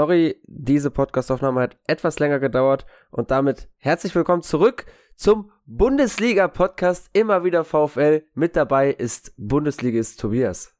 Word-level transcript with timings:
Sorry, 0.00 0.40
diese 0.46 0.90
Podcastaufnahme 0.90 1.60
hat 1.60 1.76
etwas 1.86 2.18
länger 2.18 2.38
gedauert 2.38 2.86
und 3.10 3.30
damit 3.30 3.68
herzlich 3.76 4.14
willkommen 4.14 4.42
zurück 4.42 4.86
zum 5.14 5.52
Bundesliga-Podcast. 5.66 7.10
Immer 7.12 7.44
wieder 7.44 7.64
VfL. 7.64 8.24
Mit 8.32 8.56
dabei 8.56 8.92
ist 8.92 9.34
Bundesligist 9.36 10.18
Tobias. 10.18 10.74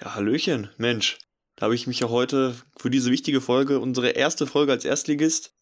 Ja, 0.00 0.14
Hallöchen, 0.14 0.70
Mensch. 0.78 1.18
Da 1.56 1.64
habe 1.64 1.74
ich 1.74 1.86
mich 1.86 2.00
ja 2.00 2.08
heute 2.08 2.54
für 2.78 2.88
diese 2.88 3.10
wichtige 3.10 3.42
Folge, 3.42 3.80
unsere 3.80 4.08
erste 4.12 4.46
Folge 4.46 4.72
als 4.72 4.86
Erstligist, 4.86 5.54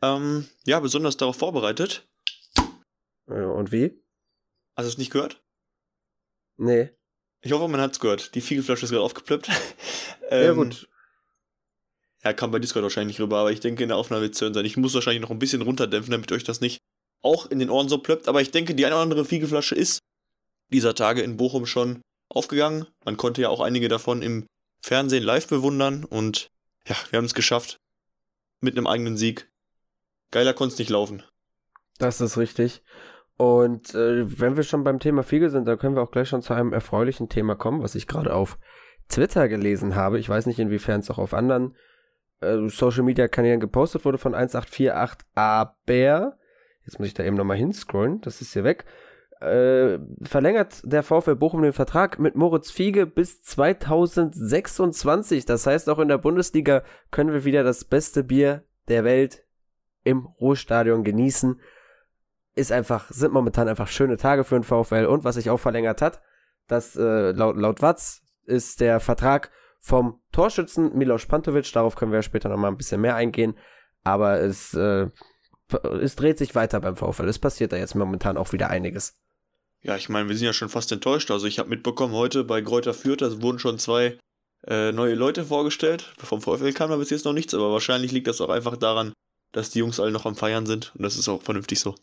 ähm, 0.00 0.46
ja, 0.64 0.78
besonders 0.78 1.16
darauf 1.16 1.34
vorbereitet. 1.34 2.08
Äh, 3.26 3.42
und 3.42 3.72
wie? 3.72 4.00
Hast 4.76 4.84
du 4.86 4.90
es 4.90 4.98
nicht 4.98 5.10
gehört? 5.10 5.42
Nee. 6.58 6.90
Ich 7.40 7.50
hoffe, 7.50 7.66
man 7.66 7.80
hat 7.80 7.90
es 7.90 7.98
gehört. 7.98 8.36
Die 8.36 8.40
Fiegelflasche 8.40 8.84
ist 8.84 8.92
gerade 8.92 9.02
aufgeplöppt. 9.02 9.48
ähm, 10.30 10.44
ja, 10.44 10.52
gut. 10.52 10.89
Ja, 12.22 12.32
kam 12.32 12.50
bei 12.50 12.58
Discord 12.58 12.82
wahrscheinlich 12.82 13.20
rüber, 13.20 13.38
aber 13.38 13.52
ich 13.52 13.60
denke, 13.60 13.82
in 13.82 13.88
der 13.88 13.96
Aufnahme 13.96 14.22
wird 14.22 14.34
es 14.34 14.40
hören 14.40 14.52
sein. 14.52 14.66
Ich 14.66 14.76
muss 14.76 14.94
wahrscheinlich 14.94 15.22
noch 15.22 15.30
ein 15.30 15.38
bisschen 15.38 15.62
runterdämpfen, 15.62 16.12
damit 16.12 16.30
euch 16.32 16.44
das 16.44 16.60
nicht 16.60 16.80
auch 17.22 17.46
in 17.50 17.58
den 17.58 17.70
Ohren 17.70 17.88
so 17.88 17.98
plöppt. 17.98 18.28
Aber 18.28 18.40
ich 18.40 18.50
denke, 18.50 18.74
die 18.74 18.84
eine 18.84 18.94
oder 18.94 19.02
andere 19.02 19.24
Fiegelflasche 19.24 19.74
ist 19.74 20.00
dieser 20.70 20.94
Tage 20.94 21.22
in 21.22 21.36
Bochum 21.36 21.66
schon 21.66 22.02
aufgegangen. 22.28 22.86
Man 23.04 23.16
konnte 23.16 23.42
ja 23.42 23.48
auch 23.48 23.60
einige 23.60 23.88
davon 23.88 24.22
im 24.22 24.46
Fernsehen 24.82 25.22
live 25.22 25.48
bewundern 25.48 26.04
und 26.04 26.50
ja, 26.86 26.96
wir 27.10 27.18
haben 27.18 27.24
es 27.24 27.34
geschafft. 27.34 27.78
Mit 28.60 28.76
einem 28.76 28.86
eigenen 28.86 29.16
Sieg. 29.16 29.50
Geiler 30.30 30.52
konnte 30.52 30.74
es 30.74 30.78
nicht 30.78 30.90
laufen. 30.90 31.22
Das 31.98 32.20
ist 32.20 32.36
richtig. 32.36 32.82
Und 33.36 33.94
äh, 33.94 34.38
wenn 34.38 34.56
wir 34.56 34.64
schon 34.64 34.84
beim 34.84 35.00
Thema 35.00 35.22
Fiegel 35.22 35.48
sind, 35.48 35.66
dann 35.66 35.78
können 35.78 35.96
wir 35.96 36.02
auch 36.02 36.10
gleich 36.10 36.28
schon 36.28 36.42
zu 36.42 36.52
einem 36.52 36.74
erfreulichen 36.74 37.30
Thema 37.30 37.54
kommen, 37.54 37.82
was 37.82 37.94
ich 37.94 38.06
gerade 38.06 38.34
auf 38.34 38.58
Twitter 39.08 39.48
gelesen 39.48 39.94
habe. 39.94 40.18
Ich 40.18 40.28
weiß 40.28 40.46
nicht, 40.46 40.58
inwiefern 40.58 41.00
es 41.00 41.10
auch 41.10 41.18
auf 41.18 41.32
anderen 41.32 41.74
äh, 42.40 42.68
Social 42.68 43.02
Media 43.02 43.28
Kanälen 43.28 43.60
gepostet 43.60 44.04
wurde 44.04 44.18
von 44.18 44.34
1848, 44.34 45.26
aber 45.34 46.36
jetzt 46.84 46.98
muss 46.98 47.08
ich 47.08 47.14
da 47.14 47.24
eben 47.24 47.36
nochmal 47.36 47.56
hinscrollen, 47.56 48.20
das 48.20 48.40
ist 48.40 48.52
hier 48.52 48.64
weg. 48.64 48.84
Äh, 49.40 49.98
verlängert 50.22 50.82
der 50.84 51.02
VfL 51.02 51.34
Bochum 51.34 51.62
den 51.62 51.72
Vertrag 51.72 52.18
mit 52.18 52.34
Moritz 52.34 52.70
Fiege 52.70 53.06
bis 53.06 53.40
2026. 53.40 55.46
Das 55.46 55.66
heißt, 55.66 55.88
auch 55.88 55.98
in 55.98 56.08
der 56.08 56.18
Bundesliga 56.18 56.82
können 57.10 57.32
wir 57.32 57.46
wieder 57.46 57.64
das 57.64 57.86
beste 57.86 58.22
Bier 58.22 58.64
der 58.88 59.04
Welt 59.04 59.46
im 60.04 60.26
Ruhestadion 60.26 61.04
genießen. 61.04 61.58
Ist 62.54 62.70
einfach, 62.70 63.10
sind 63.10 63.32
momentan 63.32 63.66
einfach 63.66 63.88
schöne 63.88 64.18
Tage 64.18 64.44
für 64.44 64.56
den 64.56 64.64
VfL. 64.64 65.06
Und 65.06 65.24
was 65.24 65.36
sich 65.36 65.48
auch 65.48 65.60
verlängert 65.60 66.02
hat, 66.02 66.20
dass 66.66 66.94
äh, 66.96 67.30
laut, 67.30 67.56
laut 67.56 67.80
Watz 67.80 68.22
ist 68.44 68.82
der 68.82 69.00
Vertrag 69.00 69.50
vom 69.80 70.20
Torschützen 70.32 70.96
Milos 70.96 71.26
Pantovic. 71.26 71.72
Darauf 71.72 71.96
können 71.96 72.12
wir 72.12 72.22
später 72.22 72.48
nochmal 72.48 72.70
ein 72.70 72.76
bisschen 72.76 73.00
mehr 73.00 73.16
eingehen. 73.16 73.56
Aber 74.04 74.40
es, 74.40 74.74
äh, 74.74 75.08
es 76.00 76.16
dreht 76.16 76.38
sich 76.38 76.54
weiter 76.54 76.80
beim 76.80 76.96
VfL. 76.96 77.28
Es 77.28 77.38
passiert 77.38 77.72
da 77.72 77.76
jetzt 77.76 77.94
momentan 77.94 78.36
auch 78.36 78.52
wieder 78.52 78.70
einiges. 78.70 79.18
Ja, 79.82 79.96
ich 79.96 80.08
meine, 80.08 80.28
wir 80.28 80.36
sind 80.36 80.46
ja 80.46 80.52
schon 80.52 80.68
fast 80.68 80.92
enttäuscht. 80.92 81.30
Also 81.30 81.46
ich 81.46 81.58
habe 81.58 81.70
mitbekommen, 81.70 82.14
heute 82.14 82.44
bei 82.44 82.60
Gräuter 82.60 82.94
Fürth, 82.94 83.22
da 83.22 83.42
wurden 83.42 83.58
schon 83.58 83.78
zwei 83.78 84.18
äh, 84.66 84.92
neue 84.92 85.14
Leute 85.14 85.44
vorgestellt. 85.44 86.12
Vom 86.18 86.42
VfL 86.42 86.72
kam 86.72 86.90
da 86.90 86.96
bis 86.96 87.10
jetzt 87.10 87.24
noch 87.24 87.32
nichts, 87.32 87.54
aber 87.54 87.72
wahrscheinlich 87.72 88.12
liegt 88.12 88.26
das 88.26 88.40
auch 88.40 88.50
einfach 88.50 88.76
daran, 88.76 89.12
dass 89.52 89.70
die 89.70 89.78
Jungs 89.78 89.98
alle 89.98 90.10
noch 90.10 90.26
am 90.26 90.36
Feiern 90.36 90.66
sind. 90.66 90.92
Und 90.94 91.02
das 91.02 91.16
ist 91.16 91.28
auch 91.28 91.42
vernünftig 91.42 91.80
so. 91.80 91.94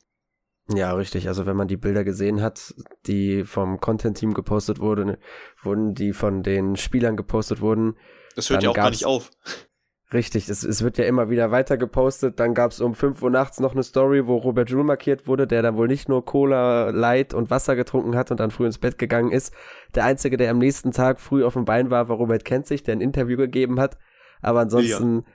Ja, 0.74 0.94
richtig. 0.94 1.28
Also 1.28 1.46
wenn 1.46 1.56
man 1.56 1.68
die 1.68 1.78
Bilder 1.78 2.04
gesehen 2.04 2.42
hat, 2.42 2.74
die 3.06 3.46
vom 3.46 3.80
Content-Team 3.80 4.34
gepostet 4.34 4.80
wurden, 4.80 5.18
wurden, 5.64 5.94
die 5.94 6.12
von 6.12 6.44
den 6.44 6.76
Spielern 6.76 7.16
gepostet 7.16 7.62
wurden. 7.62 7.96
Das 8.36 8.50
hört 8.50 8.64
ja 8.64 8.70
auch 8.70 8.76
gar 8.76 8.90
nicht 8.90 9.06
auf. 9.06 9.32
Richtig, 10.14 10.48
es, 10.48 10.64
es 10.64 10.84
wird 10.84 10.98
ja 10.98 11.04
immer 11.04 11.30
wieder 11.30 11.52
weiter 11.52 11.76
gepostet. 11.76 12.40
Dann 12.40 12.54
gab 12.54 12.72
es 12.72 12.80
um 12.80 12.96
5 12.96 13.22
Uhr 13.22 13.30
nachts 13.30 13.60
noch 13.60 13.74
eine 13.74 13.84
Story, 13.84 14.26
wo 14.26 14.38
Robert 14.38 14.70
Joule 14.70 14.86
markiert 14.86 15.28
wurde, 15.28 15.48
der 15.48 15.62
dann 15.62 15.76
wohl 15.76 15.90
nicht 15.90 16.08
nur 16.08 16.24
Cola, 16.24 16.92
Light 16.92 17.34
und 17.34 17.50
Wasser 17.50 17.76
getrunken 17.76 18.16
hat 18.16 18.32
und 18.32 18.40
dann 18.40 18.50
früh 18.50 18.66
ins 18.66 18.78
Bett 18.78 18.98
gegangen 18.98 19.34
ist. 19.34 19.54
Der 19.96 20.06
Einzige, 20.06 20.38
der 20.38 20.52
am 20.52 20.60
nächsten 20.60 20.94
Tag 20.94 21.20
früh 21.20 21.44
auf 21.44 21.54
dem 21.54 21.66
Bein 21.66 21.90
war, 21.90 22.08
war 22.08 22.16
Robert 22.16 22.46
Kenzig, 22.46 22.84
der 22.84 22.96
ein 22.96 23.02
Interview 23.02 23.36
gegeben 23.36 23.82
hat. 23.82 23.98
Aber 24.42 24.62
ansonsten, 24.62 25.26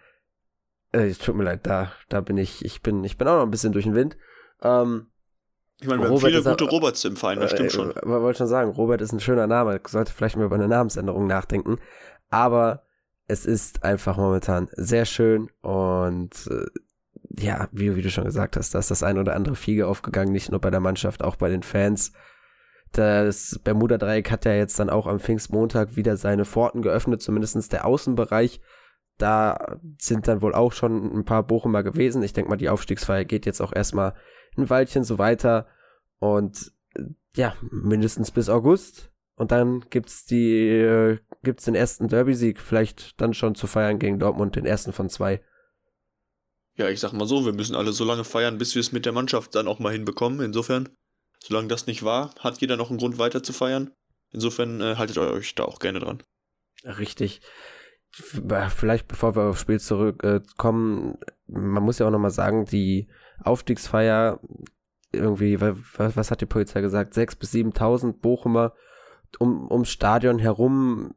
ja. 0.94 1.00
äh, 1.00 1.12
tut 1.12 1.37
mir 1.37 1.44
leid, 1.44 1.66
da, 1.66 1.93
da 2.09 2.22
bin 2.22 2.38
ich, 2.38 2.64
ich 2.64 2.81
bin, 2.81 3.04
ich 3.04 3.19
bin 3.19 3.28
auch 3.28 3.37
noch 3.37 3.44
ein 3.44 3.50
bisschen 3.50 3.72
durch 3.72 3.84
den 3.84 3.94
Wind. 3.94 4.16
Ähm, 4.62 5.12
ich 5.82 5.88
meine, 5.88 6.03
wir 6.03 6.09
haben 6.09 6.19
viele 6.19 6.43
gute 6.43 6.65
Roberts 6.65 7.04
im 7.04 7.16
Verein, 7.16 7.41
das 7.41 7.50
stimmt 7.50 7.70
äh, 7.70 7.75
schon. 7.75 7.91
Äh, 7.91 8.06
wollte 8.06 8.38
schon 8.38 8.47
sagen, 8.47 8.70
Robert 8.70 9.00
ist 9.00 9.12
ein 9.12 9.20
schöner 9.20 9.47
Name, 9.47 9.81
sollte 9.87 10.12
vielleicht 10.12 10.37
mal 10.37 10.44
über 10.44 10.54
eine 10.54 10.69
Namensänderung 10.69 11.26
nachdenken. 11.26 11.78
Aber 12.31 12.84
es 13.26 13.47
ist 13.47 13.82
einfach 13.82 14.16
momentan 14.16 14.69
sehr 14.76 15.04
schön 15.04 15.50
und 15.60 16.48
äh, 16.50 16.66
ja, 17.43 17.69
wie, 17.72 17.97
wie, 17.97 18.03
du 18.03 18.10
schon 18.10 18.25
gesagt 18.25 18.56
hast, 18.56 18.75
da 18.75 18.78
ist 18.78 18.91
das 18.91 19.03
ein 19.03 19.19
oder 19.19 19.34
andere 19.34 19.56
Fiege 19.56 19.87
aufgegangen, 19.87 20.32
nicht 20.32 20.50
nur 20.50 20.60
bei 20.60 20.70
der 20.70 20.81
Mannschaft, 20.81 21.25
auch 21.25 21.37
bei 21.37 21.48
den 21.48 21.62
Fans. 21.62 22.12
Das 22.93 23.59
Bermuda-Dreieck 23.64 24.31
hat 24.31 24.44
ja 24.44 24.53
jetzt 24.53 24.78
dann 24.78 24.91
auch 24.91 25.06
am 25.06 25.19
Pfingstmontag 25.19 25.97
wieder 25.97 26.16
seine 26.16 26.44
Pforten 26.44 26.82
geöffnet, 26.82 27.22
zumindest 27.22 27.72
der 27.72 27.87
Außenbereich. 27.87 28.60
Da 29.16 29.78
sind 29.99 30.28
dann 30.28 30.43
wohl 30.43 30.54
auch 30.54 30.72
schon 30.72 31.10
ein 31.16 31.25
paar 31.25 31.43
Bochumer 31.43 31.82
gewesen. 31.82 32.22
Ich 32.22 32.34
denke 32.34 32.50
mal, 32.50 32.56
die 32.56 32.69
Aufstiegsfeier 32.69 33.25
geht 33.25 33.47
jetzt 33.47 33.62
auch 33.62 33.72
erstmal 33.72 34.14
ein 34.57 34.71
Weilchen 34.71 35.05
so 35.05 35.19
weiter. 35.19 35.67
Und 36.19 36.73
äh, 36.95 37.05
ja, 37.37 37.57
mindestens 37.71 38.31
bis 38.31 38.49
August. 38.49 39.11
Und 39.35 39.51
dann 39.51 39.85
gibt's 39.91 40.25
die, 40.25 40.69
äh, 40.69 41.19
gibt's 41.43 41.65
den 41.65 41.75
ersten 41.75 42.09
Derby-Sieg, 42.09 42.61
vielleicht 42.61 43.21
dann 43.21 43.35
schon 43.35 43.55
zu 43.55 43.67
feiern 43.67 43.99
gegen 43.99 44.19
Dortmund, 44.19 44.57
den 44.57 44.67
ersten 44.67 44.93
von 44.93 45.09
zwei. 45.09 45.43
Ja, 46.77 46.89
ich 46.89 47.01
sag 47.01 47.12
mal 47.12 47.27
so, 47.27 47.45
wir 47.45 47.53
müssen 47.53 47.77
alle 47.77 47.93
so 47.93 48.05
lange 48.05 48.25
feiern, 48.25 48.59
bis 48.59 48.75
wir 48.75 48.81
es 48.81 48.93
mit 48.93 49.05
der 49.05 49.12
Mannschaft 49.12 49.55
dann 49.55 49.69
auch 49.69 49.79
mal 49.79 49.93
hinbekommen. 49.93 50.41
Insofern, 50.41 50.89
solange 51.43 51.69
das 51.69 51.87
nicht 51.87 52.03
war, 52.03 52.35
hat 52.39 52.61
jeder 52.61 52.77
noch 52.77 52.91
einen 52.91 52.99
Grund 52.99 53.19
weiter 53.19 53.43
zu 53.43 53.53
feiern. 53.53 53.91
Insofern 54.31 54.81
äh, 54.81 54.97
haltet 54.97 55.19
euch 55.19 55.55
da 55.55 55.65
auch 55.65 55.79
gerne 55.79 56.01
dran. 56.01 56.23
Richtig. 56.85 57.41
Vielleicht 58.11 59.09
bevor 59.09 59.37
wir 59.37 59.45
aufs 59.45 59.61
Spiel 59.61 59.81
zurückkommen, 59.81 61.19
äh, 61.21 61.53
man 61.59 61.83
muss 61.83 61.99
ja 61.99 62.07
auch 62.07 62.11
nochmal 62.11 62.31
sagen, 62.31 62.67
die 62.67 63.09
Aufstiegsfeier, 63.45 64.41
irgendwie, 65.13 65.61
was, 65.61 66.17
was 66.17 66.31
hat 66.31 66.41
die 66.41 66.47
Polizei 66.47 66.81
gesagt, 66.81 67.15
6.000 67.15 67.39
bis 67.39 67.53
7.000 67.53 68.13
Bochumer 68.21 68.73
um, 69.39 69.71
ums 69.71 69.91
Stadion 69.91 70.39
herum, 70.39 71.15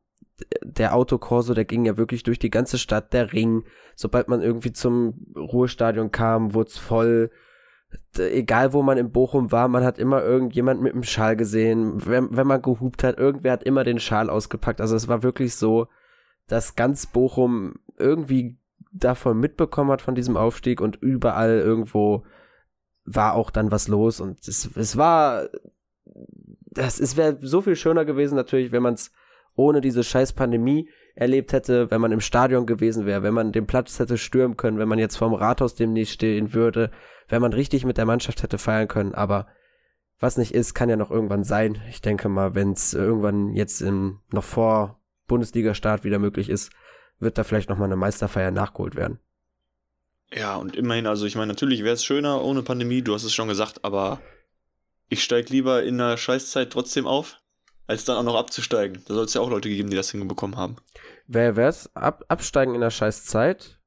der 0.63 0.95
Autokorso, 0.95 1.53
der 1.53 1.65
ging 1.65 1.85
ja 1.85 1.97
wirklich 1.97 2.23
durch 2.23 2.39
die 2.39 2.49
ganze 2.49 2.77
Stadt, 2.77 3.13
der 3.13 3.31
Ring. 3.31 3.63
Sobald 3.95 4.27
man 4.27 4.41
irgendwie 4.41 4.73
zum 4.73 5.33
Ruhestadion 5.35 6.11
kam, 6.11 6.53
wurde 6.53 6.69
es 6.69 6.77
voll. 6.77 7.31
Egal 8.17 8.73
wo 8.73 8.81
man 8.81 8.97
in 8.97 9.11
Bochum 9.11 9.53
war, 9.53 9.69
man 9.69 9.85
hat 9.85 9.97
immer 9.97 10.21
irgendjemand 10.21 10.81
mit 10.81 10.93
dem 10.93 11.03
Schal 11.03 11.37
gesehen. 11.37 12.05
Wenn, 12.05 12.35
wenn 12.35 12.47
man 12.47 12.61
gehupt 12.61 13.03
hat, 13.03 13.17
irgendwer 13.17 13.53
hat 13.53 13.63
immer 13.63 13.85
den 13.85 13.99
Schal 13.99 14.29
ausgepackt. 14.29 14.81
Also 14.81 14.95
es 14.97 15.07
war 15.07 15.23
wirklich 15.23 15.55
so, 15.55 15.87
dass 16.47 16.75
ganz 16.75 17.05
Bochum 17.05 17.75
irgendwie 17.97 18.57
davon 18.95 19.39
mitbekommen 19.39 19.91
hat 19.91 20.01
von 20.01 20.15
diesem 20.15 20.37
Aufstieg 20.37 20.81
und 20.81 20.95
überall 20.97 21.59
irgendwo 21.59 22.23
war 23.03 23.35
auch 23.35 23.51
dann 23.51 23.71
was 23.71 23.87
los 23.87 24.19
und 24.19 24.47
es, 24.47 24.69
es 24.75 24.97
war 24.97 25.49
das 26.71 26.99
es 26.99 27.17
wäre 27.17 27.37
so 27.41 27.61
viel 27.61 27.75
schöner 27.75 28.05
gewesen 28.05 28.35
natürlich, 28.35 28.71
wenn 28.71 28.83
man 28.83 28.95
es 28.95 29.11
ohne 29.55 29.81
diese 29.81 30.03
scheiß 30.03 30.33
Pandemie 30.33 30.89
erlebt 31.13 31.53
hätte, 31.53 31.89
wenn 31.91 32.01
man 32.01 32.11
im 32.11 32.19
Stadion 32.19 32.65
gewesen 32.65 33.05
wäre, 33.05 33.23
wenn 33.23 33.33
man 33.33 33.51
den 33.51 33.67
Platz 33.67 33.99
hätte 33.99 34.17
stürmen 34.17 34.57
können, 34.57 34.79
wenn 34.79 34.89
man 34.89 34.99
jetzt 34.99 35.15
vorm 35.15 35.33
Rathaus 35.33 35.75
demnächst 35.75 36.13
stehen 36.13 36.53
würde, 36.53 36.91
wenn 37.29 37.41
man 37.41 37.53
richtig 37.53 37.85
mit 37.85 37.97
der 37.97 38.05
Mannschaft 38.05 38.43
hätte 38.43 38.57
feiern 38.57 38.87
können, 38.87 39.13
aber 39.13 39.47
was 40.19 40.37
nicht 40.37 40.53
ist, 40.53 40.73
kann 40.73 40.89
ja 40.89 40.95
noch 40.95 41.11
irgendwann 41.11 41.43
sein. 41.43 41.81
Ich 41.89 42.01
denke 42.01 42.29
mal, 42.29 42.55
wenn 42.55 42.71
es 42.71 42.93
irgendwann 42.93 43.53
jetzt 43.53 43.81
im, 43.81 44.19
noch 44.31 44.43
vor 44.43 44.99
Bundesliga-Start 45.27 46.03
wieder 46.03 46.19
möglich 46.19 46.49
ist, 46.49 46.71
wird 47.19 47.37
da 47.37 47.43
vielleicht 47.43 47.69
nochmal 47.69 47.87
eine 47.87 47.95
Meisterfeier 47.95 48.51
nachgeholt 48.51 48.95
werden. 48.95 49.19
Ja, 50.33 50.55
und 50.55 50.75
immerhin, 50.75 51.07
also 51.07 51.25
ich 51.25 51.35
meine, 51.35 51.47
natürlich 51.47 51.83
wäre 51.83 51.93
es 51.93 52.03
schöner 52.03 52.43
ohne 52.43 52.63
Pandemie, 52.63 53.01
du 53.01 53.13
hast 53.13 53.23
es 53.23 53.33
schon 53.33 53.47
gesagt, 53.47 53.83
aber 53.85 54.19
ich 55.07 55.23
steige 55.23 55.53
lieber 55.53 55.83
in 55.83 55.97
der 55.97 56.17
Scheißzeit 56.17 56.71
trotzdem 56.71 57.05
auf, 57.05 57.39
als 57.87 58.05
dann 58.05 58.17
auch 58.17 58.23
noch 58.23 58.35
abzusteigen. 58.35 59.03
Da 59.07 59.13
soll 59.13 59.25
es 59.25 59.33
ja 59.33 59.41
auch 59.41 59.49
Leute 59.49 59.69
geben, 59.69 59.89
die 59.89 59.95
das 59.95 60.11
hinbekommen 60.11 60.57
haben. 60.57 60.77
Wer 61.27 61.55
wär's? 61.55 61.95
Ab, 61.95 62.25
absteigen 62.27 62.75
in 62.75 62.81
der 62.81 62.89
Scheißzeit? 62.89 63.79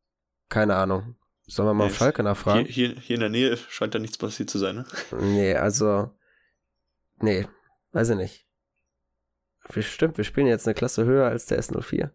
Keine 0.49 0.77
Ahnung. 0.77 1.17
Sollen 1.47 1.69
wir 1.69 1.75
mal 1.75 1.87
auf 1.87 1.97
Schalke 1.97 2.23
nachfragen? 2.23 2.67
Hier, 2.67 2.89
hier, 2.89 3.01
hier 3.01 3.15
in 3.15 3.21
der 3.21 3.31
Nähe 3.31 3.57
scheint 3.57 3.95
da 3.95 3.99
nichts 3.99 4.19
passiert 4.19 4.51
zu 4.51 4.59
sein, 4.59 4.77
ne? 4.77 4.85
Nee, 5.21 5.55
also. 5.55 6.11
Nee, 7.21 7.49
weiß 7.93 8.11
ich 8.11 8.17
nicht. 8.17 8.47
Stimmt, 9.81 10.17
wir 10.17 10.25
spielen 10.25 10.47
jetzt 10.47 10.67
eine 10.67 10.75
Klasse 10.75 11.05
höher 11.05 11.29
als 11.29 11.47
der 11.47 11.61
S04. 11.61 12.11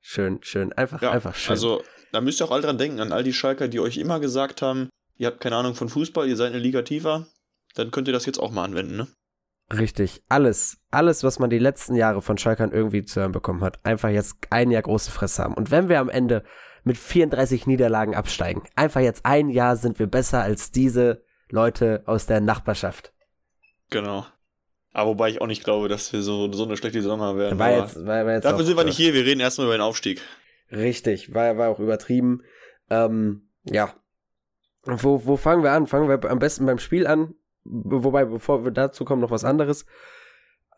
Schön, 0.00 0.38
schön, 0.42 0.72
einfach, 0.72 1.02
ja, 1.02 1.10
einfach 1.10 1.34
schön. 1.34 1.50
Also, 1.50 1.82
da 2.12 2.20
müsst 2.20 2.40
ihr 2.40 2.44
auch 2.46 2.50
alle 2.50 2.62
dran 2.62 2.78
denken, 2.78 3.00
an 3.00 3.12
all 3.12 3.24
die 3.24 3.32
Schalker, 3.32 3.68
die 3.68 3.80
euch 3.80 3.96
immer 3.98 4.20
gesagt 4.20 4.62
haben, 4.62 4.88
ihr 5.16 5.26
habt 5.26 5.40
keine 5.40 5.56
Ahnung 5.56 5.74
von 5.74 5.88
Fußball, 5.88 6.28
ihr 6.28 6.36
seid 6.36 6.48
eine 6.48 6.58
Liga 6.58 6.82
tiefer 6.82 7.26
dann 7.78 7.90
könnt 7.90 8.08
ihr 8.08 8.12
das 8.12 8.26
jetzt 8.26 8.40
auch 8.40 8.50
mal 8.50 8.64
anwenden, 8.64 8.96
ne? 8.96 9.08
Richtig, 9.70 10.22
alles, 10.28 10.78
alles, 10.90 11.24
was 11.24 11.38
man 11.38 11.50
die 11.50 11.58
letzten 11.58 11.94
Jahre 11.94 12.22
von 12.22 12.38
Schalkern 12.38 12.72
irgendwie 12.72 13.04
zu 13.04 13.20
hören 13.20 13.32
bekommen 13.32 13.62
hat, 13.62 13.84
einfach 13.84 14.08
jetzt 14.08 14.36
ein 14.48 14.70
Jahr 14.70 14.82
große 14.82 15.10
Fresse 15.10 15.44
haben. 15.44 15.54
Und 15.54 15.70
wenn 15.70 15.90
wir 15.90 16.00
am 16.00 16.08
Ende 16.08 16.42
mit 16.84 16.96
34 16.96 17.66
Niederlagen 17.66 18.14
absteigen, 18.14 18.62
einfach 18.76 19.02
jetzt 19.02 19.26
ein 19.26 19.50
Jahr 19.50 19.76
sind 19.76 19.98
wir 19.98 20.06
besser 20.06 20.42
als 20.42 20.70
diese 20.70 21.22
Leute 21.50 22.02
aus 22.06 22.24
der 22.24 22.40
Nachbarschaft. 22.40 23.12
Genau. 23.90 24.26
Aber 24.92 25.10
wobei 25.10 25.28
ich 25.30 25.40
auch 25.40 25.46
nicht 25.46 25.64
glaube, 25.64 25.88
dass 25.88 26.12
wir 26.12 26.22
so, 26.22 26.50
so 26.52 26.64
eine 26.64 26.76
schlechte 26.76 27.00
Saison 27.02 27.20
haben 27.20 27.38
werden. 27.38 27.58
War 27.58 27.70
jetzt, 27.70 27.96
war, 28.04 28.24
war 28.24 28.32
jetzt 28.32 28.44
dafür 28.44 28.60
auch, 28.60 28.64
sind 28.64 28.76
wir 28.76 28.84
nicht 28.84 28.96
hier, 28.96 29.14
wir 29.14 29.24
reden 29.24 29.40
erstmal 29.40 29.66
über 29.66 29.76
den 29.76 29.82
Aufstieg. 29.82 30.20
Richtig, 30.72 31.34
war, 31.34 31.56
war 31.56 31.68
auch 31.68 31.78
übertrieben. 31.78 32.42
Ähm, 32.90 33.48
ja. 33.64 33.94
Wo, 34.84 35.26
wo 35.26 35.36
fangen 35.36 35.62
wir 35.62 35.72
an? 35.72 35.86
Fangen 35.86 36.08
wir 36.08 36.30
am 36.30 36.38
besten 36.38 36.66
beim 36.66 36.78
Spiel 36.78 37.06
an. 37.06 37.34
Wobei, 37.64 38.24
bevor 38.24 38.64
wir 38.64 38.70
dazu 38.70 39.04
kommen, 39.04 39.20
noch 39.20 39.30
was 39.30 39.44
anderes. 39.44 39.84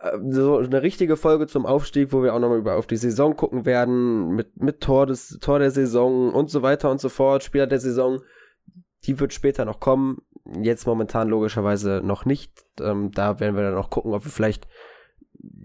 Äh, 0.00 0.18
so 0.30 0.58
eine 0.58 0.82
richtige 0.82 1.16
Folge 1.16 1.46
zum 1.46 1.66
Aufstieg, 1.66 2.12
wo 2.12 2.22
wir 2.22 2.34
auch 2.34 2.40
nochmal 2.40 2.58
über 2.58 2.76
auf 2.76 2.86
die 2.86 2.96
Saison 2.96 3.36
gucken 3.36 3.64
werden, 3.64 4.30
mit, 4.34 4.56
mit 4.56 4.80
Tor 4.80 5.06
des, 5.06 5.38
Tor 5.40 5.58
der 5.58 5.70
Saison 5.70 6.32
und 6.32 6.50
so 6.50 6.62
weiter 6.62 6.90
und 6.90 7.00
so 7.00 7.08
fort, 7.08 7.44
Spieler 7.44 7.66
der 7.66 7.80
Saison. 7.80 8.20
Die 9.04 9.18
wird 9.18 9.32
später 9.32 9.64
noch 9.64 9.80
kommen. 9.80 10.22
Jetzt 10.60 10.86
momentan 10.86 11.28
logischerweise 11.28 12.00
noch 12.04 12.24
nicht. 12.24 12.64
Ähm, 12.80 13.10
da 13.12 13.40
werden 13.40 13.56
wir 13.56 13.62
dann 13.62 13.76
auch 13.76 13.90
gucken, 13.90 14.14
ob 14.14 14.24
wir 14.24 14.30
vielleicht 14.30 14.66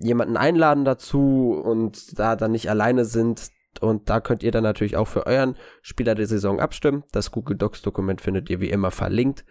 jemanden 0.02 0.38
einladen 0.38 0.86
dazu 0.86 1.62
und 1.64 2.18
da 2.20 2.36
dann 2.36 2.52
nicht 2.52 2.70
alleine 2.70 3.06
sind. 3.06 3.50
Und 3.82 4.10
da 4.10 4.22
könnt 4.22 4.44
ihr 4.44 4.52
dann 4.52 4.64
natürlich 4.64 4.96
auch 4.96 5.08
für 5.08 5.26
euren 5.26 5.56
Spieler 5.82 6.16
der 6.16 6.28
Saison 6.28 6.60
abstimmen. 6.60 7.04
Das 7.12 7.32
Google 7.32 7.58
Docs 7.58 7.82
Dokument 7.82 8.22
findet 8.22 8.50
ihr 8.50 8.62
wie 8.62 8.70
immer 8.70 8.92
verlinkt. 8.92 9.46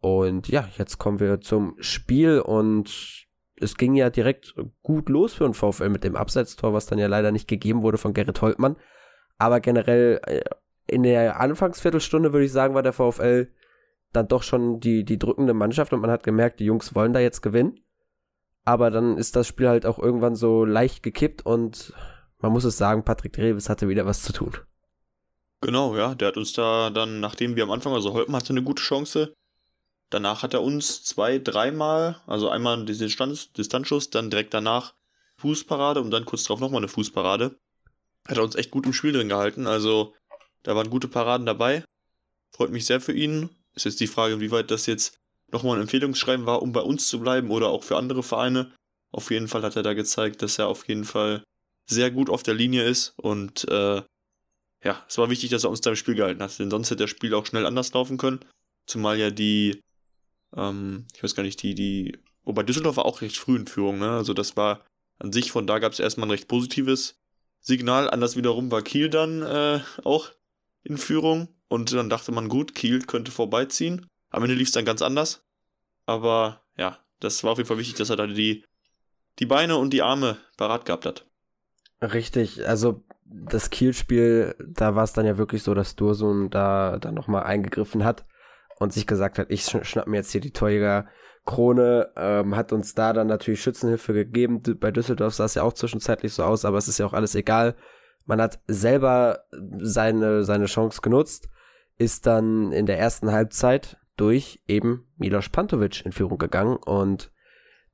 Und 0.00 0.48
ja, 0.48 0.68
jetzt 0.76 0.98
kommen 0.98 1.20
wir 1.20 1.40
zum 1.40 1.76
Spiel 1.78 2.40
und 2.40 3.28
es 3.56 3.76
ging 3.76 3.94
ja 3.94 4.08
direkt 4.08 4.54
gut 4.82 5.08
los 5.08 5.34
für 5.34 5.44
den 5.44 5.54
VfL 5.54 5.90
mit 5.90 6.02
dem 6.02 6.16
Abseitstor, 6.16 6.72
was 6.72 6.86
dann 6.86 6.98
ja 6.98 7.06
leider 7.06 7.30
nicht 7.30 7.46
gegeben 7.46 7.82
wurde 7.82 7.98
von 7.98 8.14
Gerrit 8.14 8.40
Holtmann. 8.40 8.76
Aber 9.38 9.60
generell 9.60 10.20
äh, 10.26 10.40
in 10.86 11.02
der 11.02 11.38
Anfangsviertelstunde 11.38 12.32
würde 12.32 12.46
ich 12.46 12.52
sagen, 12.52 12.74
war 12.74 12.82
der 12.82 12.94
VfL 12.94 13.48
dann 14.12 14.28
doch 14.28 14.42
schon 14.42 14.80
die, 14.80 15.04
die 15.04 15.18
drückende 15.18 15.54
Mannschaft 15.54 15.92
und 15.92 16.00
man 16.00 16.10
hat 16.10 16.22
gemerkt, 16.22 16.60
die 16.60 16.64
Jungs 16.64 16.94
wollen 16.94 17.12
da 17.12 17.20
jetzt 17.20 17.42
gewinnen. 17.42 17.80
Aber 18.64 18.90
dann 18.90 19.16
ist 19.16 19.36
das 19.36 19.46
Spiel 19.46 19.68
halt 19.68 19.86
auch 19.86 19.98
irgendwann 19.98 20.34
so 20.34 20.64
leicht 20.64 21.02
gekippt 21.02 21.44
und 21.46 21.92
man 22.38 22.52
muss 22.52 22.64
es 22.64 22.76
sagen, 22.76 23.04
Patrick 23.04 23.38
Reves 23.38 23.68
hatte 23.68 23.88
wieder 23.88 24.06
was 24.06 24.22
zu 24.22 24.32
tun. 24.32 24.56
Genau, 25.62 25.96
ja, 25.96 26.14
der 26.14 26.28
hat 26.28 26.36
uns 26.36 26.52
da 26.52 26.90
dann, 26.90 27.20
nachdem 27.20 27.56
wir 27.56 27.64
am 27.64 27.70
Anfang, 27.70 27.92
also 27.92 28.12
Holtmann 28.14 28.40
hatte 28.40 28.52
eine 28.52 28.62
gute 28.62 28.82
Chance, 28.82 29.34
Danach 30.10 30.42
hat 30.42 30.54
er 30.54 30.62
uns 30.62 31.04
zwei, 31.04 31.38
dreimal, 31.38 32.20
also 32.26 32.50
einmal 32.50 32.84
diesen 32.84 33.06
Distanz, 33.06 33.52
Distanzschuss, 33.52 34.10
dann 34.10 34.28
direkt 34.28 34.52
danach 34.52 34.94
Fußparade 35.36 36.00
und 36.00 36.10
dann 36.10 36.24
kurz 36.24 36.42
darauf 36.42 36.60
nochmal 36.60 36.80
eine 36.80 36.88
Fußparade. 36.88 37.56
Hat 38.28 38.36
er 38.36 38.42
uns 38.42 38.56
echt 38.56 38.72
gut 38.72 38.86
im 38.86 38.92
Spiel 38.92 39.12
drin 39.12 39.28
gehalten. 39.28 39.68
Also 39.68 40.14
da 40.64 40.74
waren 40.74 40.90
gute 40.90 41.06
Paraden 41.06 41.46
dabei. 41.46 41.84
Freut 42.50 42.70
mich 42.70 42.86
sehr 42.86 43.00
für 43.00 43.12
ihn. 43.12 43.50
Ist 43.74 43.84
jetzt 43.84 44.00
die 44.00 44.06
Frage, 44.06 44.34
inwieweit 44.34 44.70
das 44.70 44.86
jetzt 44.86 45.18
nochmal 45.52 45.76
ein 45.76 45.82
Empfehlungsschreiben 45.82 46.46
war, 46.46 46.62
um 46.62 46.72
bei 46.72 46.80
uns 46.80 47.08
zu 47.08 47.20
bleiben 47.20 47.50
oder 47.50 47.68
auch 47.68 47.84
für 47.84 47.96
andere 47.96 48.22
Vereine. 48.22 48.72
Auf 49.12 49.30
jeden 49.30 49.48
Fall 49.48 49.62
hat 49.62 49.76
er 49.76 49.82
da 49.82 49.94
gezeigt, 49.94 50.42
dass 50.42 50.58
er 50.58 50.68
auf 50.68 50.86
jeden 50.88 51.04
Fall 51.04 51.42
sehr 51.86 52.10
gut 52.10 52.30
auf 52.30 52.42
der 52.42 52.54
Linie 52.54 52.84
ist 52.84 53.14
und 53.16 53.66
äh, 53.68 54.02
ja, 54.82 55.04
es 55.08 55.18
war 55.18 55.28
wichtig, 55.28 55.50
dass 55.50 55.64
er 55.64 55.70
uns 55.70 55.80
da 55.80 55.90
im 55.90 55.96
Spiel 55.96 56.14
gehalten 56.14 56.42
hat, 56.42 56.56
denn 56.58 56.70
sonst 56.70 56.90
hätte 56.90 57.04
das 57.04 57.10
Spiel 57.10 57.34
auch 57.34 57.44
schnell 57.44 57.66
anders 57.66 57.92
laufen 57.92 58.16
können. 58.16 58.40
Zumal 58.86 59.18
ja 59.18 59.30
die 59.30 59.80
ähm, 60.56 61.06
ich 61.14 61.22
weiß 61.22 61.34
gar 61.34 61.42
nicht, 61.42 61.62
die, 61.62 61.74
die, 61.74 62.18
wobei 62.44 62.62
Düsseldorf 62.62 62.96
war 62.96 63.06
auch 63.06 63.20
recht 63.20 63.36
früh 63.36 63.56
in 63.56 63.66
Führung, 63.66 63.98
ne? 63.98 64.10
Also 64.10 64.34
das 64.34 64.56
war 64.56 64.84
an 65.18 65.32
sich, 65.32 65.52
von 65.52 65.66
da 65.66 65.78
gab 65.78 65.92
es 65.92 66.00
erstmal 66.00 66.26
ein 66.28 66.32
recht 66.32 66.48
positives 66.48 67.16
Signal. 67.60 68.08
Anders 68.08 68.36
wiederum 68.36 68.70
war 68.70 68.82
Kiel 68.82 69.10
dann 69.10 69.42
äh, 69.42 69.80
auch 70.04 70.30
in 70.82 70.96
Führung. 70.96 71.48
Und 71.70 71.92
dann 71.92 72.10
dachte 72.10 72.32
man, 72.32 72.48
gut, 72.48 72.74
Kiel 72.74 73.02
könnte 73.02 73.30
vorbeiziehen. 73.30 74.04
Am 74.30 74.42
Ende 74.42 74.56
lief 74.56 74.68
es 74.68 74.74
dann 74.74 74.84
ganz 74.84 75.02
anders. 75.02 75.44
Aber 76.04 76.62
ja, 76.76 76.98
das 77.20 77.44
war 77.44 77.52
auf 77.52 77.58
jeden 77.58 77.68
Fall 77.68 77.78
wichtig, 77.78 77.94
dass 77.94 78.10
er 78.10 78.16
da 78.16 78.26
die, 78.26 78.64
die 79.38 79.46
Beine 79.46 79.76
und 79.76 79.92
die 79.92 80.02
Arme 80.02 80.36
parat 80.56 80.84
gehabt 80.84 81.06
hat. 81.06 81.26
Richtig, 82.02 82.66
also 82.66 83.04
das 83.24 83.70
Kiel-Spiel, 83.70 84.56
da 84.66 84.96
war 84.96 85.04
es 85.04 85.12
dann 85.12 85.26
ja 85.26 85.38
wirklich 85.38 85.62
so, 85.62 85.72
dass 85.72 85.94
Dursun 85.94 86.50
da 86.50 86.98
dann 86.98 87.14
nochmal 87.14 87.44
eingegriffen 87.44 88.02
hat 88.02 88.24
und 88.80 88.92
sich 88.92 89.06
gesagt 89.06 89.38
hat, 89.38 89.46
ich 89.50 89.64
schnapp 89.64 90.08
mir 90.08 90.16
jetzt 90.16 90.32
hier 90.32 90.40
die 90.40 90.52
Torjäger-Krone, 90.52 92.10
ähm, 92.16 92.56
hat 92.56 92.72
uns 92.72 92.94
da 92.96 93.12
dann 93.12 93.28
natürlich 93.28 93.62
Schützenhilfe 93.62 94.12
gegeben. 94.12 94.60
Bei 94.80 94.90
Düsseldorf 94.90 95.34
sah 95.34 95.44
es 95.44 95.54
ja 95.54 95.62
auch 95.62 95.74
zwischenzeitlich 95.74 96.32
so 96.32 96.42
aus, 96.42 96.64
aber 96.64 96.78
es 96.78 96.88
ist 96.88 96.98
ja 96.98 97.06
auch 97.06 97.12
alles 97.12 97.36
egal. 97.36 97.76
Man 98.26 98.40
hat 98.40 98.58
selber 98.66 99.44
seine, 99.78 100.42
seine 100.42 100.66
Chance 100.66 101.00
genutzt, 101.00 101.48
ist 102.00 102.26
dann 102.26 102.72
in 102.72 102.86
der 102.86 102.98
ersten 102.98 103.30
Halbzeit 103.30 103.98
durch 104.16 104.62
eben 104.66 105.06
Milos 105.18 105.50
Pantovic 105.50 106.04
in 106.06 106.12
Führung 106.12 106.38
gegangen 106.38 106.76
und 106.76 107.30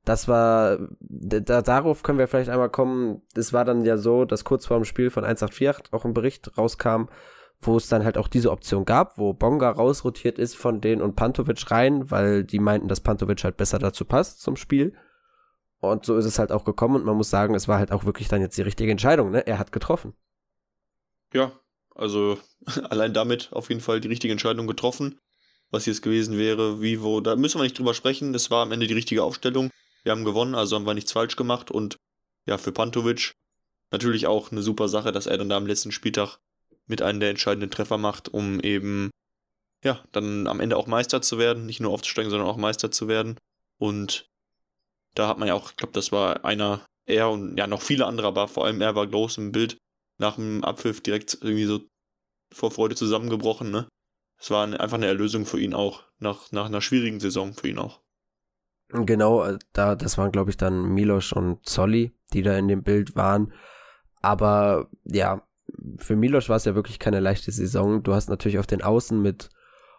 das 0.05 0.29
war, 0.29 0.77
da, 1.01 1.61
darauf 1.61 2.03
können 2.03 2.17
wir 2.17 2.29
vielleicht 2.29 2.49
einmal 2.49 2.69
kommen. 2.69 3.21
Es 3.35 3.51
war 3.51 3.65
dann 3.65 3.83
ja 3.83 3.97
so, 3.97 4.23
dass 4.23 4.45
kurz 4.45 4.65
vor 4.65 4.77
dem 4.77 4.85
Spiel 4.85 5.09
von 5.09 5.25
1848 5.25 5.91
auch 5.91 6.05
ein 6.05 6.13
Bericht 6.13 6.57
rauskam, 6.57 7.07
wo 7.59 7.75
es 7.75 7.89
dann 7.89 8.05
halt 8.05 8.17
auch 8.17 8.29
diese 8.29 8.51
Option 8.51 8.85
gab, 8.85 9.17
wo 9.17 9.33
Bonga 9.33 9.69
rausrotiert 9.69 10.39
ist 10.39 10.55
von 10.55 10.79
denen 10.79 11.01
und 11.01 11.17
Pantovic 11.17 11.69
rein, 11.69 12.09
weil 12.09 12.45
die 12.45 12.59
meinten, 12.59 12.87
dass 12.87 13.01
Pantovic 13.01 13.43
halt 13.43 13.57
besser 13.57 13.79
dazu 13.79 14.05
passt 14.05 14.39
zum 14.39 14.55
Spiel. 14.55 14.93
Und 15.81 16.05
so 16.05 16.15
ist 16.15 16.25
es 16.25 16.39
halt 16.39 16.53
auch 16.53 16.63
gekommen 16.63 16.95
und 16.95 17.05
man 17.05 17.17
muss 17.17 17.29
sagen, 17.29 17.55
es 17.55 17.67
war 17.67 17.77
halt 17.77 17.91
auch 17.91 18.05
wirklich 18.05 18.29
dann 18.29 18.39
jetzt 18.39 18.57
die 18.57 18.61
richtige 18.61 18.91
Entscheidung, 18.91 19.31
ne? 19.31 19.45
Er 19.45 19.59
hat 19.59 19.73
getroffen. 19.73 20.13
Ja, 21.33 21.51
also 21.97 22.39
allein 22.89 23.13
damit 23.13 23.49
auf 23.51 23.69
jeden 23.69 23.81
Fall 23.81 23.99
die 23.99 24.07
richtige 24.07 24.31
Entscheidung 24.31 24.67
getroffen. 24.67 25.19
Was 25.69 25.85
jetzt 25.85 26.01
gewesen 26.01 26.37
wäre, 26.37 26.81
wie, 26.81 27.01
wo, 27.01 27.19
da 27.19 27.35
müssen 27.35 27.59
wir 27.59 27.63
nicht 27.63 27.77
drüber 27.77 27.93
sprechen. 27.93 28.33
Es 28.33 28.49
war 28.49 28.63
am 28.63 28.71
Ende 28.71 28.87
die 28.87 28.93
richtige 28.93 29.23
Aufstellung. 29.23 29.69
Wir 30.03 30.13
haben 30.13 30.23
gewonnen, 30.23 30.55
also 30.55 30.77
haben 30.77 30.85
wir 30.85 30.93
nichts 30.93 31.11
falsch 31.11 31.35
gemacht 31.35 31.71
und 31.71 31.97
ja, 32.45 32.57
für 32.57 32.71
Pantovic 32.71 33.33
natürlich 33.91 34.27
auch 34.27 34.51
eine 34.51 34.61
super 34.61 34.87
Sache, 34.87 35.11
dass 35.11 35.27
er 35.27 35.37
dann 35.37 35.49
da 35.49 35.57
am 35.57 35.67
letzten 35.67 35.91
Spieltag 35.91 36.37
mit 36.85 37.01
einem 37.01 37.19
der 37.19 37.31
entscheidenden 37.31 37.69
Treffer 37.69 37.97
macht, 37.97 38.29
um 38.29 38.61
eben 38.61 39.09
ja, 39.83 40.01
dann 40.11 40.47
am 40.47 40.61
Ende 40.61 40.77
auch 40.77 40.87
Meister 40.87 41.21
zu 41.21 41.37
werden, 41.37 41.65
nicht 41.65 41.81
nur 41.81 41.91
aufzusteigen, 41.91 42.31
sondern 42.31 42.47
auch 42.47 42.57
Meister 42.57 42.89
zu 42.89 43.07
werden. 43.07 43.37
Und 43.77 44.29
da 45.13 45.27
hat 45.27 45.37
man 45.37 45.47
ja 45.47 45.53
auch, 45.53 45.71
ich 45.71 45.75
glaube, 45.75 45.93
das 45.93 46.11
war 46.11 46.45
einer, 46.45 46.85
er 47.05 47.29
und 47.29 47.57
ja, 47.57 47.67
noch 47.67 47.81
viele 47.81 48.05
andere, 48.05 48.27
aber 48.27 48.47
vor 48.47 48.65
allem 48.65 48.81
er 48.81 48.95
war 48.95 49.07
groß 49.07 49.37
im 49.37 49.51
Bild 49.51 49.77
nach 50.17 50.35
dem 50.35 50.63
Abpfiff 50.63 51.01
direkt 51.01 51.37
irgendwie 51.41 51.65
so 51.65 51.81
vor 52.51 52.71
Freude 52.71 52.95
zusammengebrochen, 52.95 53.71
ne? 53.71 53.87
Es 54.39 54.51
war 54.51 54.65
einfach 54.65 54.97
eine 54.97 55.07
Erlösung 55.07 55.45
für 55.45 55.59
ihn 55.59 55.73
auch, 55.73 56.03
nach, 56.19 56.51
nach 56.51 56.67
einer 56.67 56.81
schwierigen 56.81 57.19
Saison 57.19 57.53
für 57.53 57.69
ihn 57.69 57.79
auch. 57.79 58.01
Genau, 58.89 59.43
äh, 59.43 59.57
da, 59.73 59.95
das 59.95 60.17
waren, 60.17 60.31
glaube 60.31 60.51
ich, 60.51 60.57
dann 60.57 60.93
Milos 60.93 61.33
und 61.33 61.67
Zolli, 61.67 62.13
die 62.33 62.43
da 62.43 62.57
in 62.57 62.67
dem 62.67 62.83
Bild 62.83 63.15
waren. 63.15 63.51
Aber 64.21 64.89
ja, 65.03 65.47
für 65.97 66.15
Milos 66.15 66.49
war 66.49 66.55
es 66.55 66.65
ja 66.65 66.75
wirklich 66.75 66.99
keine 66.99 67.19
leichte 67.19 67.51
Saison. 67.51 68.03
Du 68.03 68.13
hast 68.13 68.29
natürlich 68.29 68.59
auf 68.59 68.67
den 68.67 68.81
Außen 68.81 69.21
mit 69.21 69.49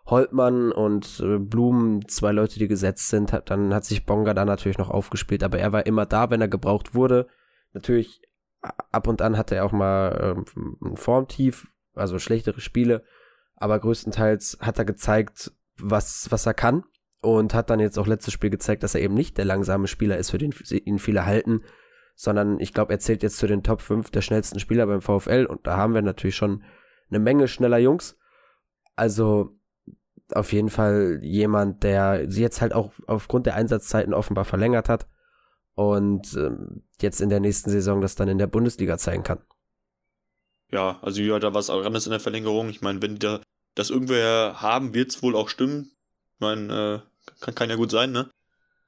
Holtmann 0.06 0.72
und 0.72 1.20
äh, 1.20 1.38
Blumen 1.38 2.08
zwei 2.08 2.32
Leute, 2.32 2.58
die 2.58 2.68
gesetzt 2.68 3.08
sind. 3.08 3.32
Dann 3.46 3.74
hat 3.74 3.84
sich 3.84 4.06
Bonga 4.06 4.32
da 4.32 4.44
natürlich 4.44 4.78
noch 4.78 4.90
aufgespielt, 4.90 5.42
aber 5.42 5.58
er 5.58 5.72
war 5.72 5.84
immer 5.84 6.06
da, 6.06 6.30
wenn 6.30 6.40
er 6.40 6.48
gebraucht 6.48 6.94
wurde. 6.94 7.26
Natürlich 7.74 8.22
ab 8.60 9.06
und 9.06 9.22
an 9.22 9.36
hatte 9.36 9.54
er 9.56 9.64
auch 9.64 9.72
mal 9.72 10.34
ähm, 10.36 10.76
ein 10.82 10.96
Formtief, 10.96 11.68
also 11.94 12.18
schlechtere 12.18 12.60
Spiele, 12.60 13.04
aber 13.56 13.78
größtenteils 13.78 14.58
hat 14.60 14.78
er 14.78 14.84
gezeigt, 14.84 15.52
was, 15.76 16.28
was 16.30 16.46
er 16.46 16.54
kann 16.54 16.84
und 17.20 17.54
hat 17.54 17.70
dann 17.70 17.80
jetzt 17.80 17.98
auch 17.98 18.06
letztes 18.06 18.34
Spiel 18.34 18.50
gezeigt, 18.50 18.82
dass 18.82 18.94
er 18.94 19.00
eben 19.00 19.14
nicht 19.14 19.38
der 19.38 19.44
langsame 19.44 19.88
Spieler 19.88 20.16
ist, 20.16 20.30
für 20.30 20.38
den 20.38 20.54
ihn 20.70 20.98
viele 20.98 21.26
halten, 21.26 21.62
sondern 22.14 22.58
ich 22.60 22.72
glaube, 22.72 22.92
er 22.92 22.98
zählt 22.98 23.22
jetzt 23.22 23.38
zu 23.38 23.46
den 23.46 23.62
Top 23.62 23.80
5 23.80 24.10
der 24.10 24.22
schnellsten 24.22 24.60
Spieler 24.60 24.86
beim 24.86 25.02
VfL 25.02 25.46
und 25.48 25.66
da 25.66 25.76
haben 25.76 25.94
wir 25.94 26.02
natürlich 26.02 26.36
schon 26.36 26.64
eine 27.10 27.20
Menge 27.20 27.48
schneller 27.48 27.78
Jungs. 27.78 28.18
Also 28.96 29.56
auf 30.32 30.52
jeden 30.52 30.68
Fall 30.68 31.20
jemand, 31.22 31.84
der 31.84 32.30
sie 32.30 32.42
jetzt 32.42 32.60
halt 32.60 32.74
auch 32.74 32.92
aufgrund 33.06 33.46
der 33.46 33.54
Einsatzzeiten 33.54 34.12
offenbar 34.12 34.44
verlängert 34.44 34.88
hat 34.88 35.08
und 35.78 36.34
ähm, 36.34 36.82
jetzt 37.00 37.20
in 37.20 37.28
der 37.28 37.38
nächsten 37.38 37.70
Saison 37.70 38.00
das 38.00 38.16
dann 38.16 38.26
in 38.26 38.38
der 38.38 38.48
Bundesliga 38.48 38.98
zeigen 38.98 39.22
kann. 39.22 39.38
Ja, 40.72 40.98
also 41.02 41.22
ja, 41.22 41.38
da 41.38 41.54
war 41.54 41.60
es 41.60 41.70
auch 41.70 41.84
anders 41.84 42.04
in 42.04 42.10
der 42.10 42.18
Verlängerung. 42.18 42.68
Ich 42.68 42.80
meine, 42.80 43.00
wenn 43.00 43.20
da 43.20 43.40
das 43.76 43.90
irgendwer 43.90 44.60
haben, 44.60 44.92
wird 44.92 45.10
es 45.10 45.22
wohl 45.22 45.36
auch 45.36 45.48
stimmen. 45.48 45.92
Ich 46.34 46.40
meine, 46.40 47.04
äh, 47.04 47.34
kann, 47.40 47.54
kann 47.54 47.70
ja 47.70 47.76
gut 47.76 47.92
sein, 47.92 48.10
ne? 48.10 48.28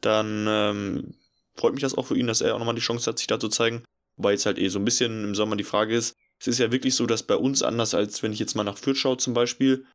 Dann 0.00 0.46
ähm, 0.48 1.14
freut 1.54 1.74
mich 1.74 1.82
das 1.82 1.94
auch 1.94 2.06
für 2.06 2.18
ihn, 2.18 2.26
dass 2.26 2.40
er 2.40 2.56
auch 2.56 2.58
nochmal 2.58 2.74
die 2.74 2.80
Chance 2.80 3.08
hat, 3.08 3.18
sich 3.18 3.28
da 3.28 3.38
zu 3.38 3.48
zeigen. 3.48 3.84
Wobei 4.16 4.32
jetzt 4.32 4.46
halt 4.46 4.58
eh 4.58 4.66
so 4.66 4.80
ein 4.80 4.84
bisschen 4.84 5.22
im 5.22 5.36
Sommer 5.36 5.54
die 5.54 5.62
Frage 5.62 5.94
ist, 5.94 6.16
es 6.40 6.48
ist 6.48 6.58
ja 6.58 6.72
wirklich 6.72 6.96
so, 6.96 7.06
dass 7.06 7.22
bei 7.22 7.36
uns 7.36 7.62
anders 7.62 7.94
als 7.94 8.20
wenn 8.24 8.32
ich 8.32 8.40
jetzt 8.40 8.56
mal 8.56 8.64
nach 8.64 8.78
Fürth 8.78 8.96
schaue 8.96 9.18
zum 9.18 9.32
Beispiel, 9.34 9.86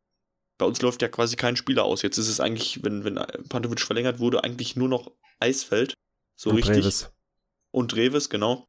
bei 0.58 0.66
uns 0.66 0.82
läuft 0.82 1.02
ja 1.02 1.10
quasi 1.10 1.36
kein 1.36 1.58
Spieler 1.58 1.84
aus. 1.84 2.04
Jetzt 2.04 2.18
ist 2.18 2.30
es 2.30 2.40
eigentlich, 2.40 2.86
wenn, 2.86 3.04
wenn 3.04 3.16
Pantovic 3.50 3.82
verlängert 3.82 4.20
wurde, 4.20 4.46
eigentlich 4.46 4.78
nur 4.78 4.88
noch 4.88 5.12
Eisfeld. 5.40 5.94
So 6.36 6.50
und 6.50 6.58
richtig. 6.58 6.78
Revis. 6.78 7.12
Und 7.72 7.96
Revis, 7.96 8.30
genau. 8.30 8.68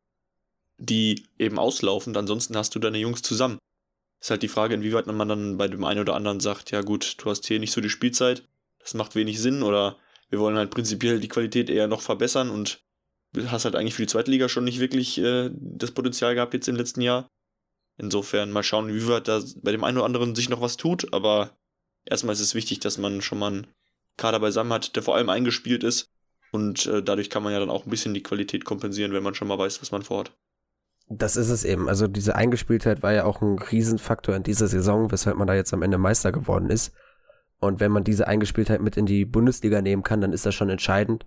Die 0.78 1.26
eben 1.38 1.58
auslaufen, 1.58 2.16
ansonsten 2.16 2.56
hast 2.56 2.74
du 2.74 2.78
deine 2.78 2.98
Jungs 2.98 3.22
zusammen. 3.22 3.58
Ist 4.20 4.30
halt 4.30 4.42
die 4.42 4.48
Frage, 4.48 4.74
inwieweit 4.74 5.06
man 5.06 5.28
dann 5.28 5.56
bei 5.56 5.68
dem 5.68 5.84
einen 5.84 6.00
oder 6.00 6.14
anderen 6.14 6.40
sagt, 6.40 6.70
ja 6.70 6.82
gut, 6.82 7.16
du 7.18 7.30
hast 7.30 7.46
hier 7.46 7.58
nicht 7.58 7.72
so 7.72 7.80
die 7.80 7.90
Spielzeit, 7.90 8.46
das 8.78 8.94
macht 8.94 9.14
wenig 9.14 9.40
Sinn 9.40 9.62
oder 9.62 9.96
wir 10.28 10.38
wollen 10.38 10.56
halt 10.56 10.70
prinzipiell 10.70 11.20
die 11.20 11.28
Qualität 11.28 11.70
eher 11.70 11.86
noch 11.86 12.02
verbessern 12.02 12.50
und 12.50 12.82
hast 13.46 13.64
halt 13.64 13.76
eigentlich 13.76 13.94
für 13.94 14.02
die 14.02 14.08
zweite 14.08 14.30
Liga 14.30 14.48
schon 14.48 14.64
nicht 14.64 14.80
wirklich 14.80 15.18
äh, 15.18 15.50
das 15.52 15.92
Potenzial 15.92 16.34
gehabt 16.34 16.54
jetzt 16.54 16.68
im 16.68 16.76
letzten 16.76 17.00
Jahr. 17.00 17.28
Insofern 17.98 18.50
mal 18.50 18.62
schauen, 18.62 18.92
wie 18.92 19.06
weit 19.08 19.28
da 19.28 19.42
bei 19.62 19.72
dem 19.72 19.84
einen 19.84 19.98
oder 19.98 20.06
anderen 20.06 20.34
sich 20.34 20.48
noch 20.48 20.60
was 20.60 20.76
tut, 20.76 21.12
aber 21.12 21.56
erstmal 22.04 22.34
ist 22.34 22.40
es 22.40 22.54
wichtig, 22.54 22.80
dass 22.80 22.98
man 22.98 23.22
schon 23.22 23.38
mal 23.38 23.52
einen 23.52 23.66
Kader 24.16 24.40
beisammen 24.40 24.72
hat, 24.72 24.96
der 24.96 25.02
vor 25.02 25.16
allem 25.16 25.30
eingespielt 25.30 25.84
ist 25.84 26.10
und 26.52 26.86
äh, 26.86 27.02
dadurch 27.02 27.30
kann 27.30 27.42
man 27.42 27.52
ja 27.52 27.60
dann 27.60 27.70
auch 27.70 27.86
ein 27.86 27.90
bisschen 27.90 28.14
die 28.14 28.22
Qualität 28.22 28.64
kompensieren, 28.64 29.12
wenn 29.12 29.22
man 29.22 29.34
schon 29.34 29.48
mal 29.48 29.58
weiß, 29.58 29.80
was 29.82 29.92
man 29.92 30.02
vorhat. 30.02 30.32
Das 31.08 31.36
ist 31.36 31.50
es 31.50 31.64
eben. 31.64 31.88
Also 31.88 32.08
diese 32.08 32.34
Eingespieltheit 32.34 33.02
war 33.02 33.12
ja 33.12 33.24
auch 33.24 33.40
ein 33.40 33.58
Riesenfaktor 33.58 34.34
in 34.34 34.42
dieser 34.42 34.66
Saison, 34.66 35.12
weshalb 35.12 35.36
man 35.36 35.46
da 35.46 35.54
jetzt 35.54 35.72
am 35.72 35.82
Ende 35.82 35.98
Meister 35.98 36.32
geworden 36.32 36.70
ist. 36.70 36.92
Und 37.58 37.80
wenn 37.80 37.92
man 37.92 38.04
diese 38.04 38.26
Eingespieltheit 38.26 38.80
mit 38.80 38.96
in 38.96 39.06
die 39.06 39.24
Bundesliga 39.24 39.80
nehmen 39.80 40.02
kann, 40.02 40.20
dann 40.20 40.32
ist 40.32 40.44
das 40.46 40.54
schon 40.54 40.68
entscheidend. 40.68 41.26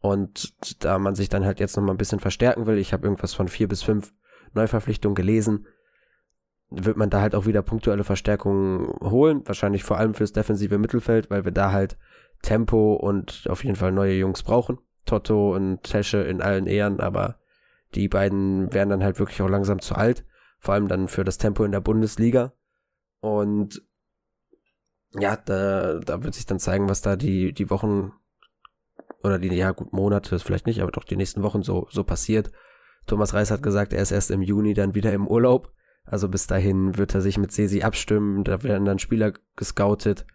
Und 0.00 0.54
da 0.84 0.98
man 0.98 1.16
sich 1.16 1.28
dann 1.28 1.44
halt 1.44 1.58
jetzt 1.58 1.76
nochmal 1.76 1.94
ein 1.94 1.98
bisschen 1.98 2.20
verstärken 2.20 2.66
will, 2.66 2.78
ich 2.78 2.92
habe 2.92 3.04
irgendwas 3.04 3.34
von 3.34 3.48
vier 3.48 3.66
bis 3.66 3.82
fünf 3.82 4.12
Neuverpflichtungen 4.54 5.16
gelesen, 5.16 5.66
wird 6.70 6.96
man 6.96 7.10
da 7.10 7.20
halt 7.20 7.34
auch 7.34 7.46
wieder 7.46 7.62
punktuelle 7.62 8.04
Verstärkungen 8.04 8.88
holen. 9.00 9.42
Wahrscheinlich 9.46 9.84
vor 9.84 9.98
allem 9.98 10.14
fürs 10.14 10.32
defensive 10.32 10.78
Mittelfeld, 10.78 11.30
weil 11.30 11.44
wir 11.44 11.52
da 11.52 11.72
halt 11.72 11.96
Tempo 12.42 12.94
und 12.94 13.46
auf 13.48 13.64
jeden 13.64 13.76
Fall 13.76 13.92
neue 13.92 14.14
Jungs 14.14 14.42
brauchen. 14.42 14.78
Toto 15.06 15.54
und 15.54 15.82
Tesche 15.82 16.18
in 16.18 16.42
allen 16.42 16.66
Ehren, 16.66 17.00
aber 17.00 17.38
die 17.94 18.08
beiden 18.08 18.72
werden 18.72 18.90
dann 18.90 19.02
halt 19.02 19.18
wirklich 19.18 19.40
auch 19.40 19.48
langsam 19.48 19.80
zu 19.80 19.94
alt. 19.94 20.24
Vor 20.58 20.74
allem 20.74 20.88
dann 20.88 21.08
für 21.08 21.24
das 21.24 21.38
Tempo 21.38 21.64
in 21.64 21.72
der 21.72 21.80
Bundesliga. 21.80 22.52
Und 23.20 23.82
ja, 25.18 25.36
da, 25.36 26.00
da 26.00 26.22
wird 26.22 26.34
sich 26.34 26.46
dann 26.46 26.58
zeigen, 26.58 26.88
was 26.88 27.00
da 27.00 27.16
die, 27.16 27.52
die 27.52 27.70
Wochen 27.70 28.12
oder 29.22 29.38
die, 29.38 29.48
ja 29.48 29.72
gut, 29.72 29.92
Monate, 29.92 30.38
vielleicht 30.38 30.66
nicht, 30.66 30.82
aber 30.82 30.92
doch 30.92 31.04
die 31.04 31.16
nächsten 31.16 31.42
Wochen 31.42 31.62
so, 31.62 31.88
so 31.90 32.04
passiert. 32.04 32.52
Thomas 33.06 33.34
Reis 33.34 33.50
hat 33.50 33.62
gesagt, 33.62 33.92
er 33.92 34.02
ist 34.02 34.12
erst 34.12 34.30
im 34.30 34.42
Juni 34.42 34.74
dann 34.74 34.94
wieder 34.94 35.12
im 35.12 35.26
Urlaub. 35.26 35.72
Also 36.10 36.28
bis 36.28 36.46
dahin 36.46 36.96
wird 36.96 37.14
er 37.14 37.20
sich 37.20 37.38
mit 37.38 37.52
Sesi 37.52 37.82
abstimmen, 37.82 38.44
da 38.44 38.62
werden 38.62 38.84
dann 38.84 38.98
Spieler 38.98 39.32
gescoutet 39.56 40.26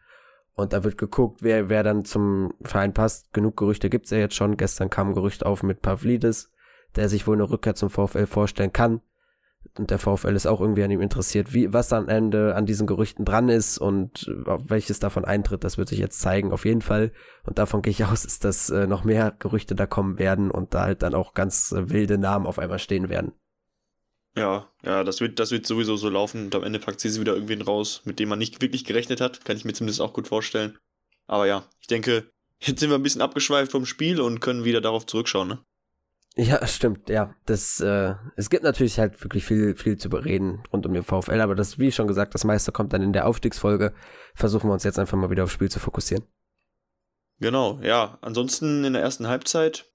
und 0.54 0.74
da 0.74 0.84
wird 0.84 0.98
geguckt, 0.98 1.42
wer, 1.42 1.70
wer 1.70 1.84
dann 1.84 2.06
zum 2.06 2.54
Verein 2.62 2.94
passt. 2.94 3.34
Genug 3.34 3.58
Gerüchte 3.58 3.90
gibt's 3.90 4.12
ja 4.12 4.20
jetzt 4.20 4.36
schon. 4.36 4.56
Gestern 4.56 4.90
kam 4.90 5.10
ein 5.10 5.14
Gerücht 5.16 5.46
auf 5.46 5.64
mit 5.64 5.82
Pavlidis, 5.82 6.52
der 6.96 7.10
sich 7.10 7.26
wohl 7.26 7.36
eine 7.36 7.50
Rückkehr 7.50 7.76
zum 7.76 7.90
VfL 7.90 8.28
vorstellen 8.28 8.72
kann 8.72 9.02
und 9.78 9.90
der 9.90 9.98
VfL 9.98 10.36
ist 10.36 10.46
auch 10.46 10.62
irgendwie 10.62 10.84
an 10.84 10.92
ihm 10.92 11.02
interessiert. 11.02 11.54
Wie, 11.54 11.74
was 11.74 11.94
am 11.94 12.08
Ende 12.08 12.56
an 12.56 12.66
diesen 12.66 12.86
Gerüchten 12.86 13.26
dran 13.26 13.50
ist 13.50 13.78
und 13.78 14.28
äh, 14.28 14.58
welches 14.70 15.00
davon 15.00 15.26
eintritt, 15.26 15.64
das 15.64 15.78
wird 15.78 15.88
sich 15.90 16.00
jetzt 16.00 16.20
zeigen, 16.20 16.52
auf 16.52 16.66
jeden 16.66 16.82
Fall. 16.82 17.12
Und 17.44 17.58
davon 17.58 17.82
gehe 17.82 17.92
ich 17.92 18.06
aus, 18.06 18.26
ist, 18.26 18.46
dass 18.46 18.70
äh, 18.70 18.88
noch 18.88 19.04
mehr 19.04 19.34
Gerüchte 19.40 19.76
da 19.76 19.86
kommen 19.86 20.20
werden 20.20 20.52
und 20.52 20.74
da 20.74 20.84
halt 20.84 21.02
dann 21.02 21.16
auch 21.16 21.34
ganz 21.34 21.72
äh, 21.72 21.90
wilde 21.90 22.18
Namen 22.18 22.46
auf 22.46 22.60
einmal 22.60 22.80
stehen 22.80 23.10
werden. 23.10 23.34
Ja, 24.36 24.68
ja, 24.84 25.04
das 25.04 25.22
wird, 25.22 25.40
das 25.40 25.52
wird 25.52 25.68
sowieso 25.68 25.96
so 25.96 26.10
laufen 26.10 26.46
und 26.46 26.56
am 26.56 26.64
Ende 26.64 26.80
packt 26.80 27.00
sie 27.00 27.20
wieder 27.20 27.36
irgendwen 27.36 27.62
raus, 27.62 28.02
mit 28.06 28.20
dem 28.20 28.30
man 28.30 28.40
nicht 28.40 28.62
wirklich 28.62 28.84
gerechnet 28.84 29.22
hat. 29.22 29.46
Kann 29.46 29.58
ich 29.58 29.66
mir 29.66 29.74
zumindest 29.74 30.02
auch 30.02 30.14
gut 30.14 30.28
vorstellen. 30.28 30.78
Aber 31.28 31.46
ja, 31.46 31.64
ich 31.80 31.88
denke, 31.88 32.32
jetzt 32.60 32.80
sind 32.80 32.90
wir 32.90 32.98
ein 32.98 33.04
bisschen 33.04 33.22
abgeschweift 33.22 33.72
vom 33.72 33.86
Spiel 33.86 34.20
und 34.20 34.40
können 34.40 34.64
wieder 34.64 34.82
darauf 34.82 35.06
zurückschauen, 35.06 35.48
ne? 35.50 35.60
Ja, 36.36 36.66
stimmt, 36.68 37.10
ja. 37.10 37.36
Das, 37.46 37.80
äh, 37.80 38.16
es 38.36 38.50
gibt 38.50 38.64
natürlich 38.64 38.98
halt 38.98 39.24
wirklich 39.24 39.46
viel, 39.46 39.76
viel 39.76 39.98
zu 39.98 40.10
bereden 40.10 40.64
rund 40.72 40.86
um 40.86 40.94
den 40.94 41.04
VfL, 41.04 41.42
aber 41.42 41.54
das, 41.56 41.78
wie 41.78 41.92
schon 41.92 42.08
gesagt, 42.08 42.34
das 42.34 42.44
meiste 42.44 42.72
kommt 42.72 42.94
dann 42.94 43.04
in 43.04 43.14
der 43.14 43.28
Aufstiegsfolge. 43.28 43.94
Versuchen 44.34 44.68
wir 44.68 44.74
uns 44.74 44.84
jetzt 44.84 44.98
einfach 44.98 45.18
mal 45.18 45.30
wieder 45.30 45.44
aufs 45.44 45.54
Spiel 45.54 45.70
zu 45.70 45.80
fokussieren. 45.80 46.26
Genau, 47.40 47.80
ja. 47.82 48.18
Ansonsten 48.22 48.84
in 48.84 48.94
der 48.94 49.02
ersten 49.02 49.28
Halbzeit, 49.28 49.86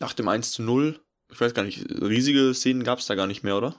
nach 0.00 0.12
dem 0.12 0.28
1 0.28 0.52
zu 0.52 0.62
0, 0.62 1.00
ich 1.34 1.40
weiß 1.40 1.52
gar 1.52 1.64
nicht, 1.64 1.84
riesige 1.90 2.54
Szenen 2.54 2.84
gab 2.84 3.00
es 3.00 3.06
da 3.06 3.14
gar 3.14 3.26
nicht 3.26 3.42
mehr, 3.42 3.56
oder? 3.56 3.76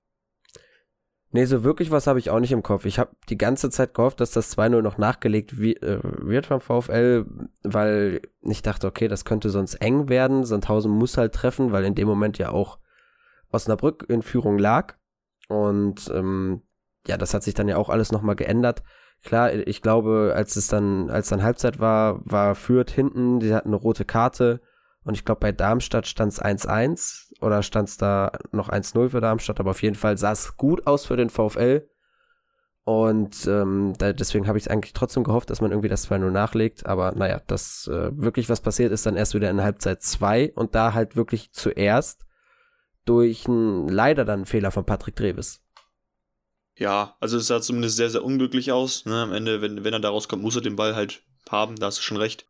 Nee, 1.32 1.46
so 1.46 1.64
wirklich 1.64 1.92
was 1.92 2.08
habe 2.08 2.20
ich 2.20 2.30
auch 2.30 2.40
nicht 2.40 2.52
im 2.52 2.64
Kopf. 2.64 2.86
Ich 2.86 3.00
habe 3.00 3.16
die 3.30 3.38
ganze 3.38 3.70
Zeit 3.70 3.94
gehofft, 3.94 4.20
dass 4.20 4.32
das 4.32 4.58
2-0 4.58 4.82
noch 4.82 4.98
nachgelegt 4.98 5.54
äh, 5.54 6.00
wird 6.02 6.46
vom 6.46 6.62
VfL, 6.62 7.26
weil 7.64 8.22
ich 8.42 8.62
dachte, 8.62 8.88
okay, 8.88 9.08
das 9.08 9.26
könnte 9.26 9.50
sonst 9.50 9.76
eng 9.76 10.08
werden. 10.10 10.46
Sandhausen 10.46 10.92
muss 10.92 11.18
halt 11.18 11.34
treffen, 11.34 11.72
weil 11.72 11.84
in 11.86 11.96
dem 11.96 12.08
Moment 12.08 12.38
ja 12.38 12.52
auch 12.52 12.80
Osnabrück 13.52 14.06
in 14.08 14.22
Führung 14.22 14.58
lag. 14.58 14.96
Und 15.48 16.10
ähm, 16.14 16.62
ja, 17.08 17.18
das 17.18 17.34
hat 17.34 17.44
sich 17.44 17.54
dann 17.54 17.68
ja 17.68 17.78
auch 17.78 17.90
alles 17.90 18.12
nochmal 18.12 18.36
geändert. 18.36 18.84
Klar, 19.24 19.54
ich 19.54 19.82
glaube, 19.82 20.34
als 20.36 20.56
es 20.56 20.68
dann, 20.68 21.10
als 21.10 21.30
dann 21.30 21.44
Halbzeit 21.44 21.80
war, 21.80 22.22
war 22.26 22.56
Fürth 22.56 22.92
hinten, 22.92 23.40
die 23.40 23.54
hatten 23.54 23.70
eine 23.70 23.78
rote 23.78 24.06
Karte. 24.06 24.62
Und 25.06 25.14
ich 25.14 25.24
glaube, 25.24 25.40
bei 25.40 25.52
Darmstadt 25.52 26.08
stand 26.08 26.34
es 26.34 26.42
1-1 26.42 27.40
oder 27.40 27.62
stand 27.62 27.90
es 27.90 27.98
da 27.98 28.32
noch 28.52 28.70
1-0 28.70 29.10
für 29.10 29.22
Darmstadt, 29.22 29.60
aber 29.60 29.70
auf 29.70 29.84
jeden 29.84 29.96
Fall 29.96 30.18
sah 30.18 30.32
es 30.32 30.58
gut 30.58 30.88
aus 30.88 31.06
für 31.06 31.16
den 31.16 31.30
VfL. 31.30 31.88
Und 32.86 33.46
ähm, 33.46 33.94
da, 34.00 34.14
deswegen 34.14 34.48
habe 34.48 34.58
ich 34.58 34.70
eigentlich 34.70 34.94
trotzdem 34.94 35.24
gehofft, 35.24 35.52
dass 35.52 35.62
man 35.62 35.72
irgendwie 35.72 35.90
das 35.90 36.10
2-0 36.10 36.32
nachlegt. 36.32 36.88
Aber 36.88 37.12
naja, 37.12 37.40
das 37.46 37.88
äh, 37.88 38.18
wirklich 38.18 38.50
was 38.50 38.62
passiert 38.62 38.92
ist 38.92 39.06
dann 39.06 39.16
erst 39.16 39.36
wieder 39.36 39.50
in 39.50 39.62
Halbzeit 39.62 40.02
2 40.02 40.54
und 40.56 40.74
da 40.74 40.94
halt 40.94 41.16
wirklich 41.16 41.52
zuerst 41.52 42.26
durch 43.06 43.48
einen 43.48 43.88
leider 43.88 44.26
dann 44.26 44.48
Fehler 44.48 44.72
von 44.72 44.88
Patrick 44.88 45.16
Treves. 45.16 45.62
Ja, 46.78 47.16
also 47.20 47.38
es 47.38 47.48
sah 47.48 47.62
zumindest 47.62 47.98
sehr, 47.98 48.10
sehr 48.10 48.24
unglücklich 48.24 48.72
aus. 48.72 49.06
Ne? 49.06 49.22
Am 49.22 49.34
Ende, 49.34 49.62
wenn, 49.62 49.84
wenn 49.84 49.94
er 49.94 50.00
da 50.00 50.10
rauskommt, 50.10 50.42
muss 50.42 50.56
er 50.56 50.62
den 50.64 50.76
Ball 50.76 50.96
halt 50.96 51.22
haben, 51.50 51.76
da 51.76 51.86
hast 51.86 52.00
du 52.00 52.02
schon 52.02 52.18
recht. 52.18 52.48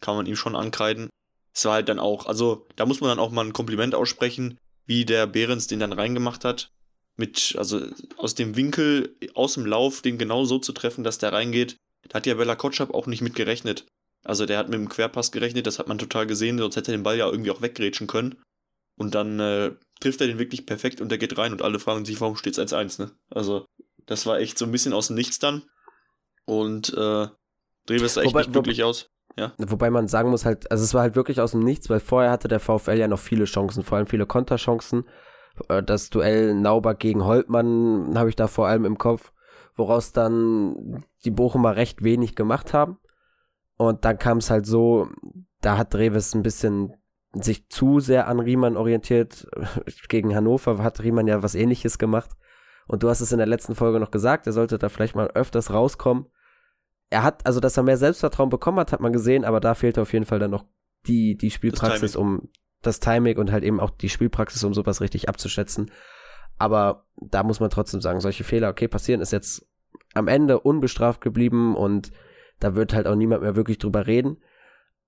Kann 0.00 0.16
man 0.16 0.26
ihm 0.26 0.36
schon 0.36 0.56
ankreiden 0.56 1.10
es 1.58 1.64
war 1.64 1.74
halt 1.74 1.88
dann 1.88 1.98
auch, 1.98 2.26
also 2.26 2.68
da 2.76 2.86
muss 2.86 3.00
man 3.00 3.08
dann 3.10 3.18
auch 3.18 3.32
mal 3.32 3.44
ein 3.44 3.52
Kompliment 3.52 3.92
aussprechen, 3.92 4.58
wie 4.86 5.04
der 5.04 5.26
Behrens 5.26 5.66
den 5.66 5.80
dann 5.80 5.92
reingemacht 5.92 6.44
hat. 6.44 6.70
Mit, 7.16 7.56
also 7.58 7.80
aus 8.16 8.36
dem 8.36 8.54
Winkel, 8.54 9.16
aus 9.34 9.54
dem 9.54 9.66
Lauf, 9.66 10.00
den 10.00 10.18
genau 10.18 10.44
so 10.44 10.60
zu 10.60 10.72
treffen, 10.72 11.02
dass 11.02 11.18
der 11.18 11.32
reingeht. 11.32 11.76
Da 12.08 12.18
hat 12.18 12.26
ja 12.26 12.34
Bella 12.34 12.54
Kotschap 12.54 12.94
auch 12.94 13.08
nicht 13.08 13.22
mit 13.22 13.34
gerechnet. 13.34 13.86
Also 14.24 14.46
der 14.46 14.56
hat 14.56 14.68
mit 14.68 14.78
dem 14.78 14.88
Querpass 14.88 15.32
gerechnet, 15.32 15.66
das 15.66 15.80
hat 15.80 15.88
man 15.88 15.98
total 15.98 16.28
gesehen, 16.28 16.58
sonst 16.58 16.76
hätte 16.76 16.92
er 16.92 16.96
den 16.96 17.02
Ball 17.02 17.18
ja 17.18 17.28
irgendwie 17.28 17.50
auch 17.50 17.60
weggrätschen 17.60 18.06
können. 18.06 18.40
Und 18.96 19.16
dann 19.16 19.40
äh, 19.40 19.72
trifft 19.98 20.20
er 20.20 20.28
den 20.28 20.38
wirklich 20.38 20.64
perfekt 20.64 21.00
und 21.00 21.08
der 21.08 21.18
geht 21.18 21.36
rein 21.38 21.50
und 21.50 21.62
alle 21.62 21.80
fragen 21.80 22.04
sich, 22.04 22.20
warum 22.20 22.36
steht's 22.36 22.58
1-1, 22.58 23.02
ne? 23.02 23.10
Also, 23.30 23.66
das 24.06 24.26
war 24.26 24.38
echt 24.38 24.58
so 24.58 24.64
ein 24.64 24.72
bisschen 24.72 24.92
aus 24.92 25.08
dem 25.08 25.16
Nichts 25.16 25.40
dann. 25.40 25.64
Und 26.44 26.90
äh, 26.94 27.26
Dreves 27.86 28.14
sah 28.14 28.22
echt 28.22 28.30
Wobei, 28.30 28.42
nicht 28.42 28.52
glücklich 28.52 28.84
aus. 28.84 29.08
Ja. 29.36 29.52
Wobei 29.58 29.90
man 29.90 30.08
sagen 30.08 30.30
muss 30.30 30.44
halt, 30.44 30.70
also 30.70 30.82
es 30.82 30.94
war 30.94 31.02
halt 31.02 31.16
wirklich 31.16 31.40
aus 31.40 31.52
dem 31.52 31.60
Nichts, 31.60 31.88
weil 31.88 32.00
vorher 32.00 32.30
hatte 32.30 32.48
der 32.48 32.60
VfL 32.60 32.98
ja 32.98 33.08
noch 33.08 33.20
viele 33.20 33.44
Chancen, 33.44 33.84
vor 33.84 33.98
allem 33.98 34.06
viele 34.06 34.26
Konterchancen. 34.26 35.04
Äh, 35.68 35.82
das 35.82 36.10
Duell 36.10 36.54
Nauber 36.54 36.94
gegen 36.94 37.24
Holtmann 37.24 38.18
habe 38.18 38.28
ich 38.28 38.36
da 38.36 38.46
vor 38.48 38.66
allem 38.66 38.84
im 38.84 38.98
Kopf, 38.98 39.32
woraus 39.76 40.12
dann 40.12 41.04
die 41.24 41.30
Bochumer 41.30 41.76
recht 41.76 42.02
wenig 42.02 42.34
gemacht 42.34 42.74
haben. 42.74 42.98
Und 43.76 44.04
dann 44.04 44.18
kam 44.18 44.38
es 44.38 44.50
halt 44.50 44.66
so, 44.66 45.08
da 45.60 45.78
hat 45.78 45.94
Dreves 45.94 46.34
ein 46.34 46.42
bisschen 46.42 46.94
sich 47.32 47.68
zu 47.68 48.00
sehr 48.00 48.26
an 48.26 48.40
Riemann 48.40 48.76
orientiert. 48.76 49.46
Gegen 50.08 50.34
Hannover 50.34 50.82
hat 50.82 51.02
Riemann 51.02 51.28
ja 51.28 51.42
was 51.42 51.54
ähnliches 51.54 51.98
gemacht. 51.98 52.30
Und 52.88 53.02
du 53.02 53.08
hast 53.08 53.20
es 53.20 53.30
in 53.30 53.38
der 53.38 53.46
letzten 53.46 53.76
Folge 53.76 54.00
noch 54.00 54.10
gesagt, 54.10 54.46
er 54.46 54.52
sollte 54.52 54.78
da 54.78 54.88
vielleicht 54.88 55.14
mal 55.14 55.28
öfters 55.28 55.72
rauskommen 55.72 56.26
er 57.10 57.22
hat, 57.22 57.46
also 57.46 57.60
dass 57.60 57.76
er 57.76 57.82
mehr 57.82 57.96
Selbstvertrauen 57.96 58.50
bekommen 58.50 58.78
hat, 58.78 58.92
hat 58.92 59.00
man 59.00 59.12
gesehen, 59.12 59.44
aber 59.44 59.60
da 59.60 59.74
fehlte 59.74 60.02
auf 60.02 60.12
jeden 60.12 60.26
Fall 60.26 60.38
dann 60.38 60.50
noch 60.50 60.64
die, 61.06 61.36
die 61.36 61.50
Spielpraxis, 61.50 62.16
um 62.16 62.48
das 62.82 63.00
Timing 63.00 63.38
und 63.38 63.50
halt 63.50 63.64
eben 63.64 63.80
auch 63.80 63.90
die 63.90 64.08
Spielpraxis, 64.08 64.62
um 64.64 64.74
sowas 64.74 65.00
richtig 65.00 65.28
abzuschätzen. 65.28 65.90
Aber 66.58 67.06
da 67.16 67.42
muss 67.42 67.60
man 67.60 67.70
trotzdem 67.70 68.00
sagen, 68.00 68.20
solche 68.20 68.44
Fehler, 68.44 68.68
okay, 68.68 68.88
passieren, 68.88 69.20
ist 69.20 69.32
jetzt 69.32 69.66
am 70.14 70.28
Ende 70.28 70.60
unbestraft 70.60 71.20
geblieben 71.20 71.76
und 71.76 72.10
da 72.60 72.74
wird 72.74 72.92
halt 72.92 73.06
auch 73.06 73.14
niemand 73.14 73.42
mehr 73.42 73.56
wirklich 73.56 73.78
drüber 73.78 74.06
reden. 74.06 74.38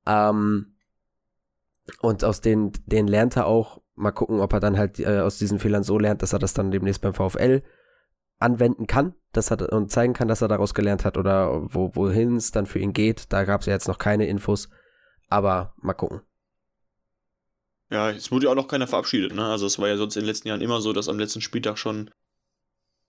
Ähm, 0.07 0.75
und 2.01 2.25
aus 2.25 2.41
den, 2.41 2.73
den 2.87 3.07
lernt 3.09 3.37
er 3.37 3.47
auch, 3.47 3.83
mal 3.95 4.13
gucken, 4.13 4.41
ob 4.41 4.53
er 4.53 4.61
dann 4.61 4.79
halt 4.79 4.99
äh, 5.01 5.21
aus 5.21 5.39
diesen 5.39 5.59
Fehlern 5.59 5.83
so 5.83 5.99
lernt, 5.99 6.23
dass 6.23 6.33
er 6.33 6.39
das 6.39 6.55
dann 6.55 6.71
demnächst 6.71 7.03
beim 7.03 7.13
VfL 7.15 7.63
anwenden 8.41 8.87
kann 8.87 9.15
dass 9.33 9.51
er, 9.51 9.73
und 9.73 9.91
zeigen 9.91 10.13
kann, 10.13 10.29
dass 10.29 10.43
er 10.43 10.49
daraus 10.49 10.75
gelernt 10.75 11.05
hat 11.05 11.17
oder 11.17 11.63
wo, 11.73 11.95
wohin 11.95 12.37
es 12.37 12.51
dann 12.51 12.67
für 12.67 12.79
ihn 12.79 12.93
geht. 12.93 13.33
Da 13.33 13.45
gab 13.45 13.61
es 13.61 13.67
ja 13.67 13.73
jetzt 13.73 13.89
noch 13.89 13.99
keine 13.99 14.27
Infos, 14.27 14.69
aber 15.29 15.75
mal 15.81 15.95
gucken. 15.95 16.23
Ja, 17.91 18.11
es 18.11 18.31
wurde 18.31 18.47
ja 18.47 18.53
auch 18.53 18.57
noch 18.57 18.69
keiner 18.69 18.87
verabschiedet, 18.87 19.35
ne? 19.35 19.45
Also 19.47 19.67
es 19.67 19.79
war 19.79 19.89
ja 19.89 19.97
sonst 19.97 20.17
in 20.17 20.23
den 20.23 20.29
letzten 20.29 20.49
Jahren 20.49 20.61
immer 20.61 20.81
so, 20.81 20.93
dass 20.93 21.09
am 21.09 21.19
letzten 21.19 21.41
Spieltag 21.41 21.77
schon, 21.77 22.11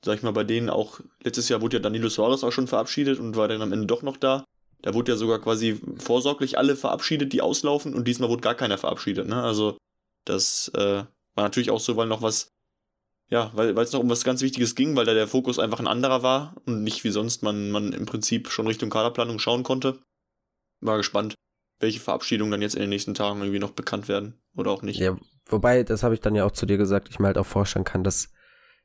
sag 0.03 0.15
ich 0.15 0.23
mal, 0.23 0.31
bei 0.31 0.43
denen 0.43 0.69
auch, 0.69 1.01
letztes 1.23 1.49
Jahr 1.49 1.61
wurde 1.61 1.77
ja 1.77 1.83
Danilo 1.83 2.09
Suarez 2.09 2.43
auch 2.43 2.51
schon 2.51 2.67
verabschiedet 2.67 3.19
und 3.19 3.35
war 3.35 3.47
dann 3.47 3.61
am 3.61 3.73
Ende 3.73 3.85
doch 3.85 4.01
noch 4.01 4.17
da. 4.17 4.43
Da 4.81 4.95
wurde 4.95 5.11
ja 5.11 5.17
sogar 5.17 5.39
quasi 5.39 5.79
vorsorglich 5.97 6.57
alle 6.57 6.75
verabschiedet, 6.75 7.33
die 7.33 7.41
auslaufen, 7.41 7.93
und 7.93 8.07
diesmal 8.07 8.29
wurde 8.29 8.41
gar 8.41 8.55
keiner 8.55 8.79
verabschiedet. 8.79 9.27
Ne? 9.27 9.41
Also 9.41 9.77
das 10.25 10.71
äh, 10.73 11.03
war 11.35 11.43
natürlich 11.43 11.69
auch 11.69 11.79
so, 11.79 11.95
weil 11.97 12.07
noch 12.07 12.23
was, 12.23 12.49
ja, 13.31 13.49
weil 13.53 13.77
es 13.77 13.93
noch 13.93 14.01
um 14.01 14.09
was 14.09 14.25
ganz 14.25 14.41
Wichtiges 14.41 14.75
ging, 14.75 14.95
weil 14.95 15.05
da 15.05 15.13
der 15.13 15.27
Fokus 15.27 15.57
einfach 15.57 15.79
ein 15.79 15.87
anderer 15.87 16.21
war 16.21 16.55
und 16.65 16.83
nicht 16.83 17.05
wie 17.05 17.11
sonst 17.11 17.43
man, 17.43 17.71
man 17.71 17.93
im 17.93 18.05
Prinzip 18.05 18.49
schon 18.49 18.67
Richtung 18.67 18.89
Kaderplanung 18.89 19.39
schauen 19.39 19.63
konnte. 19.63 19.99
War 20.81 20.97
gespannt, 20.97 21.35
welche 21.79 22.01
Verabschiedungen 22.01 22.51
dann 22.51 22.61
jetzt 22.61 22.75
in 22.75 22.81
den 22.81 22.89
nächsten 22.89 23.13
Tagen 23.13 23.39
irgendwie 23.39 23.59
noch 23.59 23.71
bekannt 23.71 24.09
werden 24.09 24.41
oder 24.53 24.71
auch 24.71 24.81
nicht. 24.81 24.99
Ja, 24.99 25.17
wobei, 25.45 25.83
das 25.83 26.03
habe 26.03 26.13
ich 26.13 26.19
dann 26.19 26.35
ja 26.35 26.45
auch 26.45 26.51
zu 26.51 26.65
dir 26.65 26.77
gesagt, 26.77 27.07
ich 27.09 27.19
mir 27.19 27.27
halt 27.27 27.37
auch 27.37 27.45
vorstellen 27.45 27.85
kann, 27.85 28.03
dass 28.03 28.33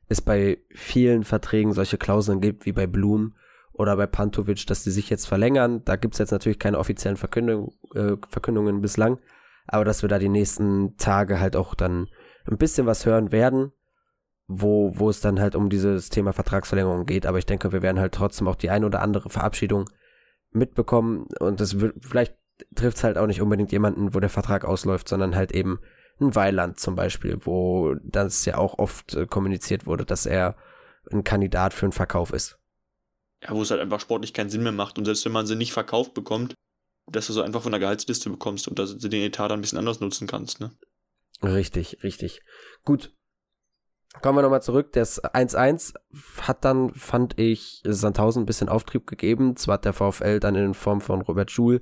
es 0.07 0.21
bei 0.21 0.59
vielen 0.73 1.25
Verträgen 1.25 1.73
solche 1.73 1.97
Klauseln 1.97 2.39
gibt, 2.39 2.65
wie 2.65 2.71
bei 2.71 2.87
Blum 2.87 3.35
oder 3.73 3.97
bei 3.97 4.07
Pantovic, 4.07 4.65
dass 4.67 4.83
die 4.83 4.91
sich 4.91 5.09
jetzt 5.09 5.27
verlängern. 5.27 5.83
Da 5.83 5.97
gibt's 5.97 6.19
jetzt 6.19 6.31
natürlich 6.31 6.57
keine 6.57 6.79
offiziellen 6.79 7.17
Verkündung, 7.17 7.73
äh, 7.95 8.15
Verkündungen 8.29 8.79
bislang, 8.79 9.19
aber 9.67 9.83
dass 9.83 10.03
wir 10.03 10.09
da 10.09 10.19
die 10.19 10.29
nächsten 10.29 10.95
Tage 10.95 11.41
halt 11.41 11.57
auch 11.57 11.75
dann 11.75 12.07
ein 12.45 12.57
bisschen 12.57 12.85
was 12.85 13.05
hören 13.05 13.33
werden, 13.33 13.73
wo, 14.47 14.91
wo 14.97 15.09
es 15.09 15.21
dann 15.21 15.39
halt 15.39 15.55
um 15.55 15.69
dieses 15.69 16.09
Thema 16.09 16.33
Vertragsverlängerung 16.33 17.05
geht. 17.05 17.25
Aber 17.25 17.37
ich 17.37 17.45
denke, 17.45 17.71
wir 17.71 17.81
werden 17.81 17.99
halt 17.99 18.13
trotzdem 18.13 18.47
auch 18.47 18.55
die 18.55 18.69
ein 18.69 18.85
oder 18.85 19.01
andere 19.01 19.29
Verabschiedung 19.29 19.89
mitbekommen 20.51 21.27
und 21.39 21.59
das 21.59 21.79
wird, 21.79 21.95
vielleicht 22.01 22.35
trifft 22.75 22.97
es 22.97 23.03
halt 23.03 23.17
auch 23.17 23.27
nicht 23.27 23.41
unbedingt 23.41 23.71
jemanden, 23.71 24.13
wo 24.13 24.19
der 24.19 24.29
Vertrag 24.29 24.65
ausläuft, 24.65 25.07
sondern 25.09 25.35
halt 25.35 25.51
eben 25.51 25.79
ein 26.19 26.33
Weiland 26.33 26.79
zum 26.79 26.95
Beispiel, 26.95 27.37
wo 27.45 27.95
das 28.01 28.45
ja 28.45 28.57
auch 28.57 28.79
oft 28.79 29.13
äh, 29.13 29.27
kommuniziert 29.27 29.85
wurde, 29.85 30.05
dass 30.05 30.25
er 30.25 30.55
ein 31.11 31.23
Kandidat 31.23 31.73
für 31.73 31.85
einen 31.85 31.93
Verkauf 31.93 32.31
ist. 32.31 32.57
Ja, 33.43 33.51
wo 33.51 33.61
es 33.61 33.69
halt 33.69 33.81
einfach 33.81 33.99
sportlich 33.99 34.33
keinen 34.33 34.49
Sinn 34.49 34.63
mehr 34.63 34.71
macht 34.71 34.97
und 34.97 35.05
selbst 35.05 35.25
wenn 35.25 35.31
man 35.31 35.45
sie 35.45 35.55
nicht 35.55 35.73
verkauft 35.73 36.13
bekommt, 36.13 36.55
dass 37.11 37.27
du 37.27 37.33
so 37.33 37.41
einfach 37.41 37.61
von 37.61 37.71
der 37.71 37.79
Gehaltsliste 37.79 38.29
bekommst 38.29 38.67
und 38.67 38.79
dass 38.79 38.97
du 38.97 39.07
den 39.07 39.21
Etat 39.21 39.49
dann 39.49 39.59
ein 39.59 39.61
bisschen 39.61 39.77
anders 39.77 39.99
nutzen 39.99 40.27
kannst, 40.27 40.59
ne? 40.59 40.71
Richtig, 41.43 42.03
richtig. 42.03 42.41
Gut. 42.83 43.13
Kommen 44.21 44.37
wir 44.37 44.41
nochmal 44.41 44.61
zurück. 44.61 44.93
Das 44.93 45.23
1-1 45.23 45.93
hat 46.41 46.65
dann, 46.65 46.93
fand 46.93 47.37
ich, 47.39 47.81
Sandhausen 47.85 48.43
ein 48.43 48.45
bisschen 48.47 48.69
Auftrieb 48.69 49.05
gegeben. 49.05 49.55
Zwar 49.55 49.75
hat 49.75 49.85
der 49.85 49.93
VfL 49.93 50.39
dann 50.39 50.55
in 50.55 50.73
Form 50.73 51.01
von 51.01 51.21
Robert 51.21 51.51
Schul 51.51 51.81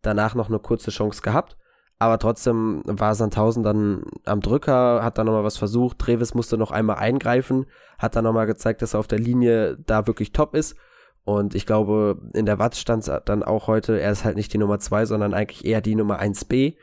danach 0.00 0.34
noch 0.34 0.48
eine 0.48 0.58
kurze 0.58 0.90
Chance 0.90 1.22
gehabt. 1.22 1.56
Aber 1.98 2.18
trotzdem 2.18 2.82
war 2.84 3.14
Sandhausen 3.14 3.62
dann 3.62 4.04
am 4.24 4.40
Drücker, 4.40 5.02
hat 5.02 5.18
dann 5.18 5.26
nochmal 5.26 5.44
was 5.44 5.56
versucht. 5.56 5.98
Trevis 5.98 6.34
musste 6.34 6.58
noch 6.58 6.70
einmal 6.70 6.96
eingreifen, 6.96 7.66
hat 7.98 8.16
dann 8.16 8.24
nochmal 8.24 8.46
gezeigt, 8.46 8.82
dass 8.82 8.94
er 8.94 9.00
auf 9.00 9.06
der 9.06 9.20
Linie 9.20 9.78
da 9.86 10.06
wirklich 10.06 10.32
top 10.32 10.54
ist. 10.54 10.76
Und 11.24 11.54
ich 11.54 11.64
glaube, 11.64 12.20
in 12.34 12.46
der 12.46 12.58
Watz 12.58 12.78
stand 12.78 13.10
dann 13.24 13.42
auch 13.42 13.66
heute, 13.66 13.98
er 13.98 14.12
ist 14.12 14.24
halt 14.24 14.36
nicht 14.36 14.52
die 14.52 14.58
Nummer 14.58 14.78
2, 14.78 15.06
sondern 15.06 15.32
eigentlich 15.32 15.64
eher 15.64 15.80
die 15.80 15.94
Nummer 15.94 16.20
1b. 16.20 16.76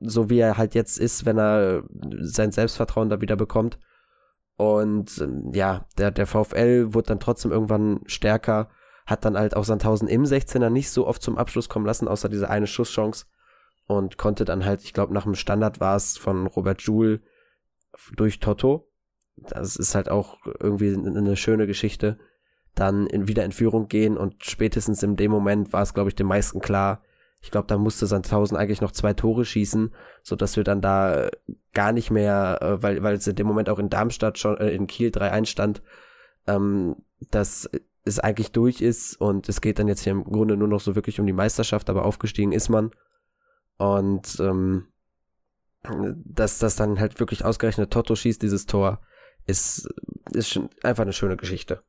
So 0.00 0.28
wie 0.28 0.38
er 0.38 0.58
halt 0.58 0.74
jetzt 0.74 0.98
ist, 0.98 1.24
wenn 1.24 1.38
er 1.38 1.84
sein 2.20 2.50
Selbstvertrauen 2.52 3.08
da 3.08 3.20
wieder 3.20 3.36
bekommt. 3.36 3.78
Und 4.56 5.26
ja, 5.52 5.86
der, 5.98 6.10
der 6.10 6.26
VfL 6.26 6.94
wurde 6.94 7.08
dann 7.08 7.20
trotzdem 7.20 7.52
irgendwann 7.52 8.00
stärker 8.06 8.68
hat 9.06 9.24
dann 9.24 9.36
halt 9.36 9.56
auch 9.56 9.64
Sandhausen 9.64 10.08
im 10.08 10.24
16er 10.24 10.70
nicht 10.70 10.90
so 10.90 11.06
oft 11.06 11.22
zum 11.22 11.38
Abschluss 11.38 11.68
kommen 11.68 11.86
lassen, 11.86 12.08
außer 12.08 12.28
diese 12.28 12.48
eine 12.48 12.66
Schusschance 12.66 13.26
und 13.86 14.16
konnte 14.16 14.44
dann 14.44 14.64
halt, 14.64 14.82
ich 14.82 14.92
glaube, 14.92 15.12
nach 15.12 15.24
dem 15.24 15.34
Standard 15.34 15.80
war 15.80 15.96
es 15.96 16.16
von 16.16 16.46
Robert 16.46 16.82
Joule 16.82 17.20
durch 18.16 18.40
Toto. 18.40 18.88
Das 19.36 19.76
ist 19.76 19.94
halt 19.94 20.08
auch 20.08 20.38
irgendwie 20.60 20.94
eine 20.94 21.36
schöne 21.36 21.66
Geschichte. 21.66 22.18
Dann 22.74 23.06
in, 23.06 23.28
wieder 23.28 23.44
in 23.44 23.52
Führung 23.52 23.88
gehen 23.88 24.16
und 24.16 24.44
spätestens 24.44 25.02
in 25.02 25.16
dem 25.16 25.30
Moment 25.30 25.72
war 25.72 25.82
es, 25.82 25.94
glaube 25.94 26.08
ich, 26.08 26.14
den 26.14 26.26
meisten 26.26 26.60
klar. 26.60 27.02
Ich 27.42 27.50
glaube, 27.50 27.66
da 27.66 27.76
musste 27.76 28.06
Sandhausen 28.06 28.56
eigentlich 28.56 28.80
noch 28.80 28.92
zwei 28.92 29.12
Tore 29.12 29.44
schießen, 29.44 29.92
so 30.22 30.36
dass 30.36 30.56
wir 30.56 30.64
dann 30.64 30.80
da 30.80 31.28
gar 31.74 31.92
nicht 31.92 32.10
mehr, 32.10 32.58
äh, 32.62 32.82
weil, 32.82 33.02
weil 33.02 33.16
es 33.16 33.26
in 33.26 33.36
dem 33.36 33.46
Moment 33.46 33.68
auch 33.68 33.78
in 33.78 33.90
Darmstadt 33.90 34.38
schon, 34.38 34.56
äh, 34.58 34.70
in 34.70 34.86
Kiel 34.86 35.10
3-1 35.10 35.46
stand, 35.46 35.82
ähm, 36.46 36.96
dass 37.30 37.68
es 38.04 38.18
eigentlich 38.18 38.52
durch 38.52 38.80
ist 38.80 39.20
und 39.20 39.48
es 39.48 39.60
geht 39.60 39.78
dann 39.78 39.88
jetzt 39.88 40.02
hier 40.02 40.12
im 40.12 40.24
Grunde 40.24 40.56
nur 40.56 40.68
noch 40.68 40.80
so 40.80 40.94
wirklich 40.94 41.20
um 41.20 41.26
die 41.26 41.32
Meisterschaft, 41.32 41.90
aber 41.90 42.04
aufgestiegen 42.04 42.52
ist 42.52 42.68
man. 42.68 42.90
Und 43.76 44.38
ähm, 44.40 44.88
dass 46.24 46.58
das 46.58 46.76
dann 46.76 47.00
halt 47.00 47.18
wirklich 47.18 47.44
ausgerechnet 47.44 47.92
Toto 47.92 48.14
schießt, 48.14 48.40
dieses 48.40 48.66
Tor, 48.66 49.00
ist, 49.46 49.88
ist 50.32 50.48
schon 50.48 50.70
einfach 50.82 51.02
eine 51.02 51.12
schöne 51.12 51.36
Geschichte. 51.36 51.82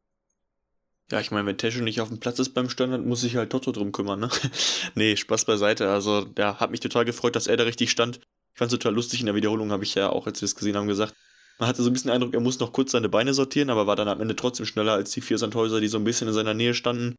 Ja, 1.13 1.19
ich 1.19 1.29
meine, 1.29 1.45
wenn 1.45 1.59
Tesche 1.59 1.83
nicht 1.83 2.01
auf 2.01 2.07
dem 2.07 2.19
Platz 2.19 2.39
ist 2.39 2.55
beim 2.55 2.71
Standard, 2.71 3.05
muss 3.05 3.21
sich 3.21 3.35
halt 3.35 3.51
Toto 3.51 3.71
drum 3.71 3.91
kümmern, 3.91 4.19
ne? 4.19 4.29
nee, 4.95 5.15
Spaß 5.15 5.45
beiseite. 5.45 5.91
Also, 5.91 6.25
ja, 6.39 6.59
hat 6.59 6.71
mich 6.71 6.79
total 6.79 7.05
gefreut, 7.05 7.35
dass 7.35 7.45
er 7.45 7.55
da 7.55 7.65
richtig 7.65 7.91
stand. 7.91 8.17
Ich 8.17 8.57
fand's 8.57 8.73
total 8.73 8.95
lustig 8.95 9.19
in 9.19 9.27
der 9.27 9.35
Wiederholung, 9.35 9.71
habe 9.71 9.83
ich 9.83 9.93
ja 9.93 10.09
auch, 10.09 10.25
als 10.25 10.41
wir 10.41 10.47
es 10.47 10.55
gesehen 10.55 10.75
haben, 10.75 10.87
gesagt. 10.87 11.13
Man 11.59 11.69
hatte 11.69 11.83
so 11.83 11.91
ein 11.91 11.93
bisschen 11.93 12.07
den 12.07 12.15
Eindruck, 12.15 12.33
er 12.33 12.39
muss 12.39 12.59
noch 12.59 12.73
kurz 12.73 12.93
seine 12.93 13.09
Beine 13.09 13.35
sortieren, 13.35 13.69
aber 13.69 13.85
war 13.85 13.95
dann 13.95 14.07
am 14.07 14.21
Ende 14.21 14.35
trotzdem 14.35 14.65
schneller 14.65 14.93
als 14.93 15.11
die 15.11 15.21
vier 15.21 15.37
Sandhäuser, 15.37 15.79
die 15.79 15.87
so 15.87 15.99
ein 15.99 16.03
bisschen 16.03 16.27
in 16.27 16.33
seiner 16.33 16.55
Nähe 16.55 16.73
standen. 16.73 17.13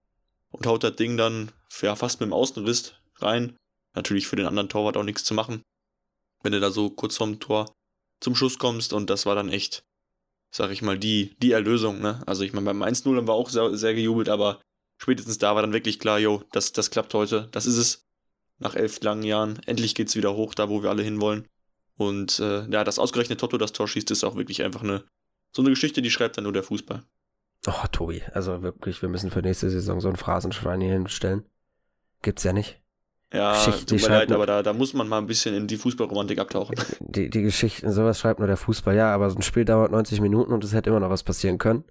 Und 0.50 0.66
haut 0.66 0.82
das 0.82 0.96
Ding 0.96 1.16
dann 1.16 1.52
ja, 1.80 1.94
fast 1.94 2.18
mit 2.18 2.28
dem 2.28 2.32
Außenriss 2.32 2.94
rein. 3.20 3.54
Natürlich 3.94 4.26
für 4.26 4.34
den 4.34 4.46
anderen 4.46 4.68
Torwart 4.68 4.96
auch 4.96 5.04
nichts 5.04 5.22
zu 5.22 5.34
machen. 5.34 5.62
Wenn 6.42 6.50
du 6.50 6.58
da 6.58 6.72
so 6.72 6.90
kurz 6.90 7.16
vorm 7.16 7.38
Tor 7.38 7.72
zum 8.18 8.34
Schuss 8.34 8.58
kommst 8.58 8.92
und 8.92 9.08
das 9.08 9.24
war 9.24 9.36
dann 9.36 9.50
echt, 9.50 9.84
sag 10.54 10.70
ich 10.70 10.82
mal, 10.82 10.98
die, 10.98 11.34
die 11.42 11.52
Erlösung, 11.52 12.00
ne? 12.00 12.22
Also 12.26 12.44
ich 12.44 12.52
meine, 12.52 12.66
beim 12.66 12.82
1-0 12.82 13.16
haben 13.16 13.26
wir 13.26 13.32
auch 13.34 13.50
sehr, 13.50 13.76
sehr 13.76 13.94
gejubelt, 13.94 14.28
aber 14.28 14.60
spätestens 14.98 15.38
da 15.38 15.54
war 15.54 15.62
dann 15.62 15.72
wirklich 15.72 15.98
klar, 15.98 16.18
jo, 16.18 16.42
das, 16.52 16.72
das 16.72 16.90
klappt 16.90 17.12
heute, 17.14 17.48
das 17.50 17.66
ist 17.66 17.76
es. 17.76 18.06
Nach 18.60 18.76
elf 18.76 19.02
langen 19.02 19.24
Jahren, 19.24 19.58
endlich 19.66 19.96
geht's 19.96 20.14
wieder 20.14 20.34
hoch, 20.36 20.54
da 20.54 20.68
wo 20.68 20.80
wir 20.80 20.90
alle 20.90 21.02
hinwollen. 21.02 21.48
Und 21.96 22.38
äh, 22.38 22.68
ja, 22.70 22.84
das 22.84 23.00
ausgerechnet 23.00 23.40
Toto 23.40 23.58
das 23.58 23.72
Tor 23.72 23.88
schießt, 23.88 24.12
ist 24.12 24.22
auch 24.22 24.36
wirklich 24.36 24.62
einfach 24.62 24.82
eine 24.82 25.04
so 25.50 25.62
eine 25.62 25.70
Geschichte, 25.70 26.02
die 26.02 26.10
schreibt 26.10 26.36
dann 26.36 26.44
nur 26.44 26.52
der 26.52 26.62
Fußball. 26.62 27.02
Oh, 27.66 27.86
Tobi, 27.90 28.22
also 28.32 28.62
wirklich, 28.62 29.02
wir 29.02 29.08
müssen 29.08 29.30
für 29.30 29.42
nächste 29.42 29.70
Saison 29.70 30.00
so 30.00 30.08
ein 30.08 30.16
Phrasenschwein 30.16 30.80
hier 30.80 30.92
hinstellen. 30.92 31.44
Gibt's 32.22 32.44
ja 32.44 32.52
nicht. 32.52 32.80
Ja, 33.34 33.52
Geschichte, 33.54 33.86
tut 33.86 34.02
mir 34.02 34.08
leid, 34.08 34.30
aber 34.30 34.46
da, 34.46 34.62
da 34.62 34.72
muss 34.72 34.94
man 34.94 35.08
mal 35.08 35.18
ein 35.18 35.26
bisschen 35.26 35.56
in 35.56 35.66
die 35.66 35.76
Fußballromantik 35.76 36.38
abtauchen. 36.38 36.76
Die, 37.00 37.28
die 37.28 37.42
Geschichten, 37.42 37.90
sowas 37.90 38.20
schreibt 38.20 38.38
nur 38.38 38.46
der 38.46 38.56
Fußball, 38.56 38.94
ja, 38.94 39.12
aber 39.12 39.28
so 39.28 39.36
ein 39.36 39.42
Spiel 39.42 39.64
dauert 39.64 39.90
90 39.90 40.20
Minuten 40.20 40.52
und 40.52 40.62
es 40.62 40.72
hätte 40.72 40.90
immer 40.90 41.00
noch 41.00 41.10
was 41.10 41.24
passieren 41.24 41.58
können. 41.58 41.84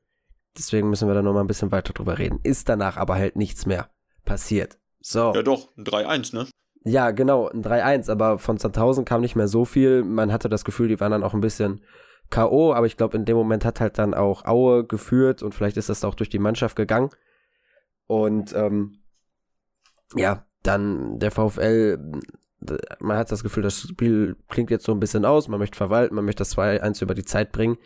Deswegen 0.57 0.89
müssen 0.89 1.07
wir 1.07 1.15
da 1.15 1.21
noch 1.21 1.33
mal 1.33 1.41
ein 1.41 1.47
bisschen 1.47 1.71
weiter 1.71 1.91
drüber 1.91 2.17
reden. 2.17 2.39
Ist 2.43 2.69
danach 2.69 2.95
aber 2.95 3.15
halt 3.15 3.35
nichts 3.35 3.65
mehr 3.65 3.89
passiert. 4.23 4.77
So. 5.01 5.33
Ja 5.35 5.43
doch, 5.43 5.75
ein 5.75 5.83
3-1, 5.83 6.33
ne? 6.33 6.47
Ja, 6.85 7.11
genau, 7.11 7.49
ein 7.49 7.61
3-1, 7.61 8.09
aber 8.09 8.39
von 8.39 8.57
Sandhausen 8.57 9.03
kam 9.03 9.19
nicht 9.19 9.35
mehr 9.35 9.49
so 9.49 9.65
viel. 9.65 10.03
Man 10.03 10.31
hatte 10.31 10.47
das 10.47 10.63
Gefühl, 10.63 10.87
die 10.87 10.99
waren 10.99 11.11
dann 11.11 11.23
auch 11.23 11.33
ein 11.33 11.41
bisschen 11.41 11.81
K.O., 12.29 12.73
aber 12.73 12.85
ich 12.85 12.95
glaube, 12.95 13.17
in 13.17 13.25
dem 13.25 13.35
Moment 13.35 13.65
hat 13.65 13.81
halt 13.81 13.97
dann 13.97 14.13
auch 14.13 14.45
Aue 14.45 14.85
geführt 14.85 15.43
und 15.43 15.53
vielleicht 15.53 15.75
ist 15.75 15.89
das 15.89 16.05
auch 16.05 16.15
durch 16.15 16.29
die 16.29 16.39
Mannschaft 16.39 16.75
gegangen. 16.75 17.09
Und 18.07 18.53
ähm, 18.53 18.99
ja, 20.15 20.45
dann 20.63 21.19
der 21.19 21.31
VfL, 21.31 21.99
man 22.99 23.17
hat 23.17 23.31
das 23.31 23.43
Gefühl, 23.43 23.63
das 23.63 23.81
Spiel 23.81 24.35
klingt 24.49 24.71
jetzt 24.71 24.85
so 24.85 24.93
ein 24.93 24.99
bisschen 24.99 25.25
aus, 25.25 25.47
man 25.47 25.59
möchte 25.59 25.77
verwalten, 25.77 26.15
man 26.15 26.25
möchte 26.25 26.41
das 26.41 26.57
2-1 26.57 27.03
über 27.03 27.13
die 27.13 27.25
Zeit 27.25 27.51
bringen. 27.51 27.77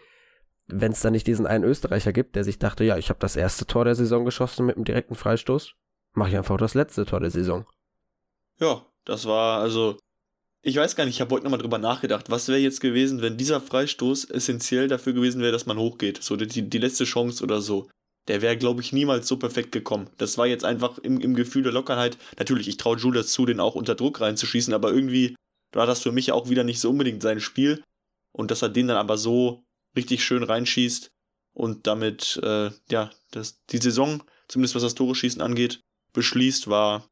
Wenn 0.68 0.92
es 0.92 1.02
dann 1.02 1.14
nicht 1.14 1.28
diesen 1.28 1.48
einen 1.48 1.64
Österreicher 1.64 2.14
gibt, 2.14 2.36
der 2.36 2.44
sich 2.44 2.60
dachte, 2.60 2.84
ja, 2.84 2.98
ich 2.98 3.10
habe 3.10 3.20
das 3.20 3.36
erste 3.36 3.66
Tor 3.66 3.86
der 3.86 3.96
Saison 3.96 4.26
geschossen 4.26 4.66
mit 4.66 4.76
einem 4.76 4.86
direkten 4.86 5.16
Freistoß, 5.16 5.74
mache 6.14 6.30
ich 6.30 6.38
einfach 6.38 6.58
das 6.58 6.74
letzte 6.74 7.06
Tor 7.06 7.22
der 7.22 7.32
Saison. 7.32 7.66
Ja, 8.60 8.86
das 9.06 9.26
war 9.26 9.62
also. 9.62 9.98
Ich 10.64 10.76
weiß 10.76 10.96
gar 10.98 11.06
nicht, 11.06 11.16
ich 11.16 11.22
habe 11.22 11.34
heute 11.34 11.46
nochmal 11.46 11.62
drüber 11.62 11.78
nachgedacht. 11.78 12.30
Was 12.30 12.50
wäre 12.50 12.60
jetzt 12.60 12.82
gewesen, 12.82 13.22
wenn 13.22 13.38
dieser 13.38 13.62
Freistoß 13.62 14.26
essentiell 14.26 14.90
dafür 14.90 15.14
gewesen 15.14 15.42
wäre, 15.42 15.54
dass 15.54 15.66
man 15.66 15.78
hochgeht? 15.78 16.22
So 16.22 16.36
die, 16.36 16.70
die 16.70 16.78
letzte 16.78 17.06
Chance 17.06 17.42
oder 17.44 17.62
so. 17.62 17.88
Der 18.28 18.42
wäre, 18.42 18.58
glaube 18.58 18.82
ich, 18.82 18.92
niemals 18.92 19.28
so 19.28 19.38
perfekt 19.38 19.72
gekommen. 19.72 20.10
Das 20.18 20.38
war 20.38 20.48
jetzt 20.48 20.66
einfach 20.66 20.98
im, 20.98 21.20
im 21.22 21.34
Gefühl 21.34 21.64
der 21.64 21.72
Lockerheit. 21.72 22.18
Natürlich, 22.38 22.68
ich 22.68 22.78
traue 22.78 22.98
Julius 22.98 23.32
zu, 23.32 23.46
den 23.46 23.60
auch 23.60 23.76
unter 23.76 23.96
Druck 23.96 24.20
reinzuschießen, 24.20 24.74
aber 24.74 24.92
irgendwie 24.92 25.36
war 25.74 25.86
das 25.86 26.02
für 26.02 26.12
mich 26.12 26.32
auch 26.32 26.50
wieder 26.50 26.64
nicht 26.64 26.80
so 26.80 26.90
unbedingt 26.90 27.22
sein 27.22 27.40
Spiel. 27.40 27.84
Und 28.34 28.52
dass 28.52 28.62
er 28.62 28.70
den 28.70 28.88
dann 28.88 28.98
aber 28.98 29.18
so 29.18 29.64
richtig 29.96 30.24
schön 30.24 30.44
reinschießt 30.44 31.10
und 31.54 31.88
damit, 31.88 32.40
äh, 32.44 32.70
ja, 32.92 33.10
das, 33.32 33.64
die 33.72 33.80
Saison, 33.80 34.24
zumindest 34.48 34.76
was 34.76 34.84
das 34.84 34.96
Tore 34.96 35.16
schießen 35.16 35.42
angeht, 35.42 35.82
beschließt, 36.14 36.68
war, 36.68 37.08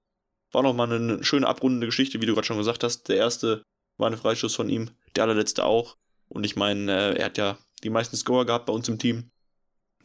war 0.51 0.63
nochmal 0.63 0.91
eine 0.91 1.23
schöne 1.23 1.47
abrundende 1.47 1.87
Geschichte, 1.87 2.21
wie 2.21 2.25
du 2.25 2.33
gerade 2.33 2.45
schon 2.45 2.57
gesagt 2.57 2.83
hast. 2.83 3.09
Der 3.09 3.17
erste 3.17 3.63
war 3.97 4.09
ein 4.09 4.17
Freischuss 4.17 4.55
von 4.55 4.69
ihm, 4.69 4.91
der 5.15 5.23
allerletzte 5.23 5.63
auch. 5.63 5.97
Und 6.27 6.43
ich 6.43 6.55
meine, 6.55 6.91
äh, 6.91 7.17
er 7.17 7.25
hat 7.25 7.37
ja 7.37 7.57
die 7.83 7.89
meisten 7.89 8.17
Scorer 8.17 8.45
gehabt 8.45 8.67
bei 8.67 8.73
uns 8.73 8.87
im 8.87 8.99
Team. 8.99 9.31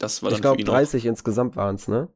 Das 0.01 0.23
war 0.23 0.31
dann 0.31 0.39
ich 0.39 0.43
glaube, 0.43 0.65
30 0.65 1.05
auch. 1.05 1.11
insgesamt 1.11 1.57
waren 1.57 1.77
es, 1.77 1.87
ne? 1.87 2.09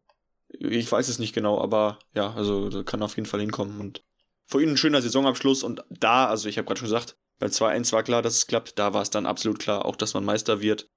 Ich 0.48 0.90
weiß 0.90 1.08
es 1.08 1.18
nicht 1.18 1.34
genau, 1.34 1.60
aber 1.60 1.98
ja, 2.14 2.32
also 2.32 2.82
kann 2.84 3.02
auf 3.02 3.16
jeden 3.16 3.26
Fall 3.26 3.40
hinkommen. 3.40 3.78
Und 3.78 4.02
für 4.46 4.62
ihn 4.62 4.70
ein 4.70 4.76
schöner 4.76 5.02
Saisonabschluss. 5.02 5.62
Und 5.62 5.84
da, 5.90 6.26
also 6.26 6.48
ich 6.48 6.56
habe 6.56 6.66
gerade 6.66 6.78
schon 6.78 6.86
gesagt, 6.86 7.16
bei 7.38 7.46
2-1 7.48 7.92
war 7.92 8.02
klar, 8.02 8.22
dass 8.22 8.36
es 8.36 8.46
klappt. 8.46 8.78
Da 8.78 8.94
war 8.94 9.02
es 9.02 9.10
dann 9.10 9.26
absolut 9.26 9.58
klar, 9.58 9.84
auch 9.84 9.96
dass 9.96 10.14
man 10.14 10.24
Meister 10.24 10.60
wird. 10.62 10.88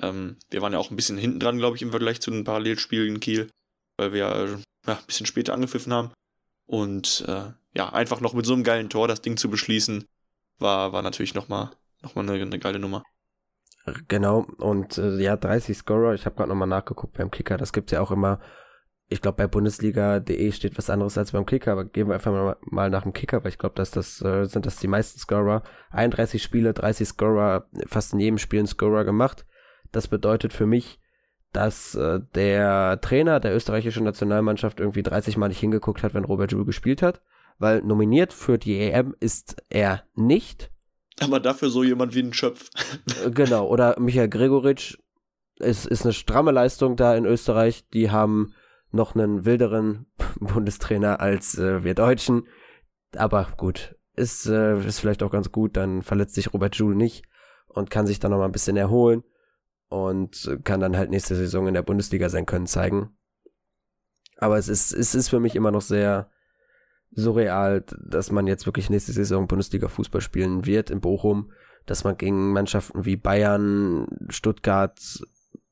Ähm, 0.00 0.38
wir 0.48 0.62
waren 0.62 0.72
ja 0.72 0.78
auch 0.78 0.90
ein 0.90 0.96
bisschen 0.96 1.18
hinten 1.18 1.40
dran, 1.40 1.58
glaube 1.58 1.76
ich, 1.76 1.82
im 1.82 1.90
Vergleich 1.90 2.20
zu 2.20 2.30
den 2.30 2.44
Parallelspielen 2.44 3.16
in 3.16 3.20
Kiel, 3.20 3.50
weil 3.98 4.12
wir 4.12 4.26
äh, 4.26 4.48
ja, 4.86 4.98
ein 4.98 5.06
bisschen 5.06 5.26
später 5.26 5.52
angepfiffen 5.52 5.92
haben. 5.92 6.12
Und 6.66 7.24
äh, 7.28 7.52
ja, 7.74 7.92
einfach 7.92 8.20
noch 8.20 8.32
mit 8.32 8.46
so 8.46 8.54
einem 8.54 8.64
geilen 8.64 8.88
Tor 8.88 9.08
das 9.08 9.20
Ding 9.20 9.36
zu 9.36 9.50
beschließen, 9.50 10.06
war, 10.58 10.92
war 10.92 11.02
natürlich 11.02 11.34
nochmal 11.34 11.70
noch 12.02 12.14
mal 12.14 12.22
eine, 12.22 12.40
eine 12.40 12.58
geile 12.58 12.78
Nummer. 12.78 13.02
Genau, 14.08 14.46
und 14.58 14.98
äh, 14.98 15.16
ja, 15.16 15.36
30 15.36 15.76
Scorer, 15.76 16.14
ich 16.14 16.26
habe 16.26 16.36
gerade 16.36 16.50
nochmal 16.50 16.68
nachgeguckt 16.68 17.16
beim 17.16 17.30
Kicker, 17.30 17.56
das 17.56 17.72
gibt 17.72 17.90
ja 17.90 18.00
auch 18.00 18.10
immer, 18.10 18.40
ich 19.08 19.20
glaube 19.20 19.36
bei 19.38 19.46
Bundesliga.de 19.48 20.52
steht 20.52 20.78
was 20.78 20.88
anderes 20.88 21.18
als 21.18 21.32
beim 21.32 21.44
Kicker, 21.44 21.72
aber 21.72 21.84
gehen 21.84 22.06
wir 22.06 22.14
einfach 22.14 22.30
mal, 22.30 22.56
mal 22.62 22.90
nach 22.90 23.02
dem 23.02 23.12
Kicker, 23.12 23.42
weil 23.42 23.50
ich 23.50 23.58
glaube, 23.58 23.74
dass 23.74 23.90
das 23.90 24.22
äh, 24.22 24.44
sind 24.44 24.66
das 24.66 24.76
die 24.76 24.86
meisten 24.86 25.18
Scorer. 25.18 25.64
31 25.90 26.40
Spiele, 26.40 26.72
30 26.72 27.08
Scorer, 27.08 27.66
fast 27.86 28.12
in 28.12 28.20
jedem 28.20 28.38
Spiel 28.38 28.60
ein 28.60 28.68
Scorer 28.68 29.04
gemacht. 29.04 29.46
Das 29.90 30.06
bedeutet 30.06 30.52
für 30.52 30.66
mich, 30.66 31.00
dass 31.52 31.96
äh, 31.96 32.20
der 32.36 33.00
Trainer 33.00 33.40
der 33.40 33.56
österreichischen 33.56 34.04
Nationalmannschaft 34.04 34.78
irgendwie 34.78 35.02
30 35.02 35.36
Mal 35.36 35.48
nicht 35.48 35.58
hingeguckt 35.58 36.04
hat, 36.04 36.14
wenn 36.14 36.24
Robert 36.24 36.52
Joule 36.52 36.66
gespielt 36.66 37.02
hat, 37.02 37.20
weil 37.58 37.82
nominiert 37.82 38.32
für 38.32 38.58
die 38.58 38.78
EM 38.78 39.16
ist 39.18 39.60
er 39.70 40.04
nicht. 40.14 40.70
Aber 41.18 41.40
dafür 41.40 41.70
so 41.70 41.82
jemand 41.82 42.14
wie 42.14 42.22
ein 42.22 42.32
Schöpf. 42.32 42.70
Äh, 43.24 43.30
genau, 43.30 43.66
oder 43.66 43.98
Michael 43.98 44.28
Gregoritsch 44.28 44.96
ist, 45.58 45.86
ist 45.86 46.04
eine 46.04 46.12
stramme 46.12 46.52
Leistung 46.52 46.96
da 46.96 47.14
in 47.14 47.26
Österreich. 47.26 47.88
Die 47.92 48.10
haben 48.10 48.54
noch 48.90 49.14
einen 49.14 49.44
wilderen 49.44 50.06
Bundestrainer 50.40 51.20
als 51.20 51.58
äh, 51.58 51.84
wir 51.84 51.94
Deutschen. 51.94 52.46
Aber 53.16 53.48
gut, 53.56 53.96
ist, 54.14 54.46
äh, 54.46 54.78
ist 54.86 55.00
vielleicht 55.00 55.22
auch 55.22 55.30
ganz 55.30 55.52
gut, 55.52 55.76
dann 55.76 56.02
verletzt 56.02 56.34
sich 56.34 56.52
Robert 56.52 56.76
Joule 56.76 56.96
nicht 56.96 57.24
und 57.66 57.90
kann 57.90 58.06
sich 58.06 58.20
dann 58.20 58.30
noch 58.30 58.38
mal 58.38 58.46
ein 58.46 58.52
bisschen 58.52 58.76
erholen 58.76 59.24
und 59.88 60.58
kann 60.64 60.80
dann 60.80 60.96
halt 60.96 61.10
nächste 61.10 61.34
Saison 61.34 61.66
in 61.66 61.74
der 61.74 61.82
Bundesliga 61.82 62.28
sein 62.28 62.46
Können 62.46 62.66
zeigen. 62.66 63.16
Aber 64.36 64.56
es 64.56 64.68
ist, 64.68 64.92
es 64.92 65.14
ist 65.14 65.28
für 65.28 65.40
mich 65.40 65.54
immer 65.54 65.70
noch 65.70 65.82
sehr 65.82 66.30
surreal, 67.12 67.84
dass 67.98 68.30
man 68.30 68.46
jetzt 68.46 68.66
wirklich 68.66 68.90
nächste 68.90 69.12
Saison 69.12 69.46
Bundesliga 69.46 69.88
Fußball 69.88 70.20
spielen 70.20 70.66
wird 70.66 70.90
in 70.90 71.00
Bochum, 71.00 71.52
dass 71.86 72.04
man 72.04 72.16
gegen 72.16 72.52
Mannschaften 72.52 73.04
wie 73.04 73.16
Bayern, 73.16 74.06
Stuttgart, 74.28 75.00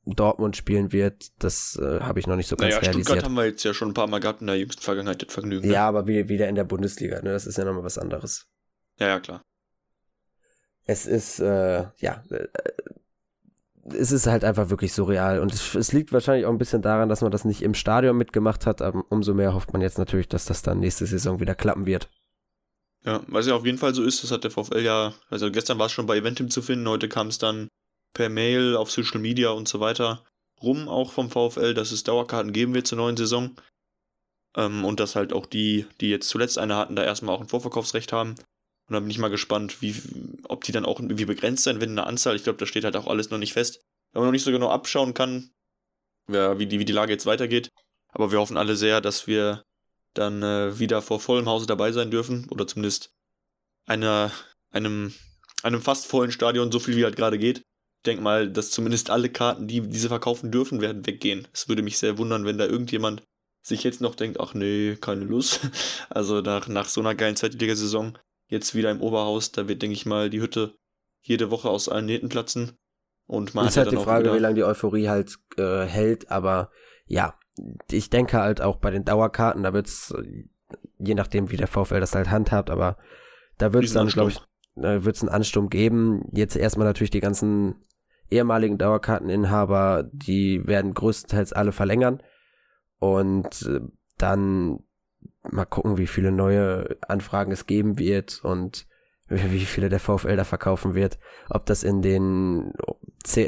Dortmund 0.05 0.57
spielen 0.57 0.91
wird, 0.91 1.27
das 1.39 1.79
äh, 1.81 1.99
habe 1.99 2.19
ich 2.19 2.27
noch 2.27 2.35
nicht 2.35 2.47
so 2.47 2.55
ganz 2.55 2.73
naja, 2.73 2.81
realisiert. 2.81 3.05
Stuttgart 3.05 3.25
haben 3.25 3.35
wir 3.35 3.45
jetzt 3.45 3.63
ja 3.63 3.73
schon 3.73 3.89
ein 3.89 3.93
paar 3.93 4.07
Mal 4.07 4.19
gehabt 4.19 4.41
in 4.41 4.47
der 4.47 4.57
jüngsten 4.57 4.81
Vergangenheit 4.81 5.21
das 5.21 5.31
Vergnügen. 5.31 5.67
Ne? 5.67 5.73
Ja, 5.73 5.87
aber 5.87 6.07
wieder 6.07 6.47
in 6.47 6.55
der 6.55 6.63
Bundesliga, 6.63 7.21
ne? 7.21 7.31
Das 7.31 7.45
ist 7.45 7.57
ja 7.57 7.65
nochmal 7.65 7.83
was 7.83 7.97
anderes. 7.97 8.47
Ja, 8.97 9.07
ja, 9.07 9.19
klar. 9.19 9.45
Es 10.85 11.05
ist, 11.05 11.39
äh, 11.39 11.85
ja, 11.99 12.23
äh, 12.31 12.47
es 13.93 14.11
ist 14.11 14.27
halt 14.27 14.43
einfach 14.43 14.69
wirklich 14.69 14.93
surreal. 14.93 15.39
Und 15.39 15.53
es, 15.53 15.75
es, 15.75 15.91
liegt 15.91 16.11
wahrscheinlich 16.11 16.45
auch 16.45 16.51
ein 16.51 16.57
bisschen 16.57 16.81
daran, 16.81 17.09
dass 17.09 17.21
man 17.21 17.31
das 17.31 17.45
nicht 17.45 17.61
im 17.61 17.73
Stadion 17.73 18.17
mitgemacht 18.17 18.65
hat. 18.65 18.81
Aber 18.81 19.03
umso 19.09 19.33
mehr 19.33 19.53
hofft 19.53 19.73
man 19.73 19.81
jetzt 19.81 19.97
natürlich, 19.97 20.27
dass 20.27 20.45
das 20.45 20.61
dann 20.61 20.79
nächste 20.79 21.05
Saison 21.05 21.39
wieder 21.39 21.55
klappen 21.55 21.85
wird. 21.85 22.09
Ja, 23.05 23.21
was 23.27 23.47
ja 23.47 23.55
auf 23.55 23.65
jeden 23.65 23.77
Fall 23.77 23.93
so 23.93 24.03
ist, 24.03 24.23
das 24.23 24.31
hat 24.31 24.43
der 24.43 24.51
VfL 24.51 24.81
ja, 24.81 25.13
also 25.29 25.51
gestern 25.51 25.79
war 25.79 25.85
es 25.85 25.93
schon 25.93 26.05
bei 26.05 26.17
Eventim 26.17 26.49
zu 26.49 26.61
finden, 26.61 26.89
heute 26.89 27.07
kam 27.07 27.27
es 27.27 27.37
dann 27.37 27.69
per 28.13 28.27
Mail 28.27 28.75
auf 28.75 28.91
Social 28.91 29.21
Media 29.21 29.51
und 29.51 29.69
so 29.69 29.79
weiter 29.79 30.25
rum, 30.61 30.89
auch 30.89 31.11
vom 31.11 31.29
VfL, 31.29 31.73
dass 31.73 31.91
es 31.91 32.03
Dauerkarten 32.03 32.51
geben 32.51 32.73
wird 32.73 32.87
zur 32.87 32.97
neuen 32.97 33.17
Saison. 33.17 33.55
Ähm, 34.55 34.83
und 34.83 34.99
dass 34.99 35.15
halt 35.15 35.31
auch 35.31 35.45
die, 35.45 35.85
die 36.01 36.09
jetzt 36.09 36.27
zuletzt 36.27 36.57
eine 36.57 36.75
hatten, 36.75 36.95
da 36.95 37.03
erstmal 37.03 37.35
auch 37.35 37.41
ein 37.41 37.47
Vorverkaufsrecht 37.47 38.11
haben. 38.11 38.35
Und 38.89 38.95
da 38.95 38.99
bin 39.01 39.11
ich 39.11 39.19
mal 39.19 39.29
gespannt, 39.29 39.83
wie, 39.83 39.95
ob 40.45 40.63
die 40.63 40.71
dann 40.71 40.85
auch 40.85 40.99
irgendwie 40.99 41.25
begrenzt 41.25 41.63
sein, 41.63 41.79
wenn 41.79 41.91
eine 41.91 42.07
Anzahl, 42.07 42.35
ich 42.35 42.43
glaube, 42.43 42.57
da 42.57 42.65
steht 42.65 42.83
halt 42.83 42.95
auch 42.95 43.05
alles 43.05 43.29
noch 43.29 43.37
nicht 43.37 43.53
fest. 43.53 43.81
Wenn 44.11 44.21
man 44.21 44.27
noch 44.29 44.31
nicht 44.31 44.43
so 44.43 44.51
genau 44.51 44.69
abschauen 44.69 45.13
kann, 45.13 45.51
ja, 46.27 46.57
wie, 46.57 46.65
die, 46.65 46.79
wie 46.79 46.85
die 46.85 46.93
Lage 46.93 47.11
jetzt 47.11 47.27
weitergeht. 47.27 47.69
Aber 48.07 48.31
wir 48.31 48.39
hoffen 48.39 48.57
alle 48.57 48.75
sehr, 48.75 48.99
dass 48.99 49.27
wir 49.27 49.63
dann 50.15 50.41
äh, 50.41 50.79
wieder 50.79 51.03
vor 51.03 51.19
vollem 51.19 51.47
Hause 51.47 51.67
dabei 51.67 51.91
sein 51.91 52.09
dürfen. 52.09 52.47
Oder 52.49 52.65
zumindest 52.65 53.11
einer, 53.85 54.31
einem, 54.71 55.13
einem 55.61 55.81
fast 55.83 56.07
vollen 56.07 56.31
Stadion, 56.31 56.71
so 56.71 56.79
viel 56.79 56.95
wie 56.95 57.03
halt 57.03 57.15
gerade 57.15 57.37
geht. 57.37 57.59
Ich 57.59 58.03
denke 58.05 58.23
mal, 58.23 58.49
dass 58.49 58.71
zumindest 58.71 59.11
alle 59.11 59.29
Karten, 59.29 59.67
die 59.67 59.81
diese 59.81 60.07
verkaufen 60.07 60.51
dürfen, 60.51 60.81
werden 60.81 61.05
weggehen. 61.05 61.47
Es 61.53 61.69
würde 61.69 61.83
mich 61.83 61.99
sehr 61.99 62.17
wundern, 62.17 62.45
wenn 62.45 62.57
da 62.57 62.65
irgendjemand 62.65 63.21
sich 63.61 63.83
jetzt 63.83 64.01
noch 64.01 64.15
denkt, 64.15 64.39
ach 64.39 64.55
nee, 64.55 64.97
keine 64.99 65.25
Lust. 65.25 65.59
Also 66.09 66.41
nach, 66.41 66.67
nach 66.67 66.89
so 66.89 67.01
einer 67.01 67.13
geilen 67.13 67.35
Zweitligasaison 67.35 68.17
jetzt 68.49 68.75
wieder 68.75 68.91
im 68.91 69.01
Oberhaus, 69.01 69.51
da 69.51 69.67
wird, 69.67 69.81
denke 69.81 69.93
ich 69.93 70.05
mal, 70.05 70.29
die 70.29 70.41
Hütte 70.41 70.75
jede 71.21 71.51
Woche 71.51 71.69
aus 71.69 71.87
allen 71.89 72.05
Nähten 72.05 72.29
platzen. 72.29 72.77
Und 73.25 73.53
man 73.53 73.67
ist 73.67 73.77
halt 73.77 73.91
die 73.91 73.97
Frage, 73.97 74.33
wie 74.33 74.39
lange 74.39 74.55
die 74.55 74.63
Euphorie 74.63 75.07
halt 75.07 75.35
äh, 75.57 75.85
hält, 75.85 76.31
aber 76.31 76.71
ja, 77.05 77.35
ich 77.91 78.09
denke 78.09 78.39
halt 78.39 78.61
auch 78.61 78.77
bei 78.77 78.89
den 78.89 79.05
Dauerkarten, 79.05 79.63
da 79.63 79.73
wird's, 79.73 80.13
je 80.97 81.13
nachdem 81.13 81.51
wie 81.51 81.57
der 81.57 81.67
VfL 81.67 81.99
das 81.99 82.15
halt 82.15 82.31
handhabt, 82.31 82.69
aber 82.69 82.97
da 83.57 83.73
wird 83.73 83.83
es 83.83 83.93
dann, 83.93 84.07
glaube 84.07 84.31
ich, 84.31 84.39
äh, 84.83 85.03
wird 85.03 85.15
es 85.15 85.21
einen 85.21 85.29
Ansturm 85.29 85.69
geben. 85.69 86.23
Jetzt 86.31 86.55
erstmal 86.55 86.87
natürlich 86.87 87.11
die 87.11 87.19
ganzen 87.19 87.85
ehemaligen 88.31 88.77
Dauerkarteninhaber, 88.77 90.09
die 90.11 90.65
werden 90.65 90.93
größtenteils 90.93 91.53
alle 91.53 91.71
verlängern. 91.71 92.23
Und 92.99 93.63
äh, 93.63 93.81
dann 94.17 94.79
mal 95.51 95.65
gucken, 95.65 95.97
wie 95.97 96.07
viele 96.07 96.31
neue 96.31 96.97
Anfragen 97.07 97.51
es 97.51 97.65
geben 97.65 97.97
wird 97.97 98.41
und 98.43 98.87
wie 99.29 99.65
viele 99.65 99.89
der 99.89 99.99
VfL 99.99 100.35
da 100.35 100.43
verkaufen 100.43 100.95
wird. 100.95 101.19
Ob 101.49 101.65
das 101.65 101.83
in 101.83 102.01
den, 102.01 102.73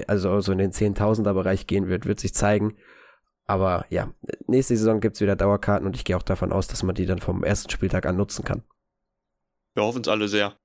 also 0.08 0.42
so 0.42 0.52
in 0.52 0.58
den 0.58 0.72
Zehntausender 0.72 1.34
Bereich 1.34 1.68
gehen 1.68 1.88
wird, 1.88 2.06
wird 2.06 2.20
sich 2.20 2.34
zeigen. 2.34 2.78
Aber 3.46 3.86
ja, 3.90 4.14
nächste 4.48 4.78
Saison 4.78 5.00
gibt's 5.00 5.20
wieder 5.20 5.36
Dauerkarten 5.36 5.86
und 5.86 5.96
ich 5.96 6.06
gehe 6.06 6.16
auch 6.16 6.24
davon 6.24 6.54
aus, 6.54 6.68
dass 6.68 6.84
man 6.84 6.96
die 6.96 7.06
dann 7.06 7.20
vom 7.20 7.44
ersten 7.44 7.70
Spieltag 7.70 8.06
an 8.06 8.16
nutzen 8.16 8.46
kann. 8.46 8.64
Wir 9.74 9.84
hoffen 9.84 10.02
es 10.02 10.08
alle 10.08 10.28
sehr. 10.28 10.56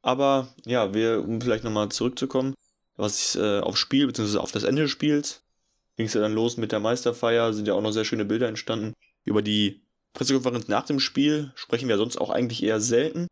Aber 0.00 0.48
ja, 0.64 0.94
wir, 0.94 1.22
um 1.22 1.40
vielleicht 1.40 1.64
nochmal 1.64 1.88
zurückzukommen, 1.88 2.54
was 2.96 3.36
äh, 3.36 3.60
aufs 3.60 3.80
Spiel, 3.80 4.06
beziehungsweise 4.06 4.40
auf 4.40 4.52
das 4.52 4.64
Ende 4.64 4.82
des 4.82 4.90
Spiels, 4.90 5.42
ging 5.96 6.06
es 6.06 6.14
ja 6.14 6.20
dann 6.20 6.34
los 6.34 6.56
mit 6.56 6.72
der 6.72 6.80
Meisterfeier, 6.80 7.52
sind 7.52 7.68
ja 7.68 7.74
auch 7.74 7.82
noch 7.82 7.92
sehr 7.92 8.04
schöne 8.04 8.24
Bilder 8.24 8.48
entstanden 8.48 8.94
über 9.24 9.42
die 9.42 9.83
Pressekonferenz 10.14 10.68
nach 10.68 10.86
dem 10.86 11.00
Spiel 11.00 11.52
sprechen 11.56 11.88
wir 11.88 11.98
sonst 11.98 12.16
auch 12.16 12.30
eigentlich 12.30 12.62
eher 12.62 12.80
selten. 12.80 13.26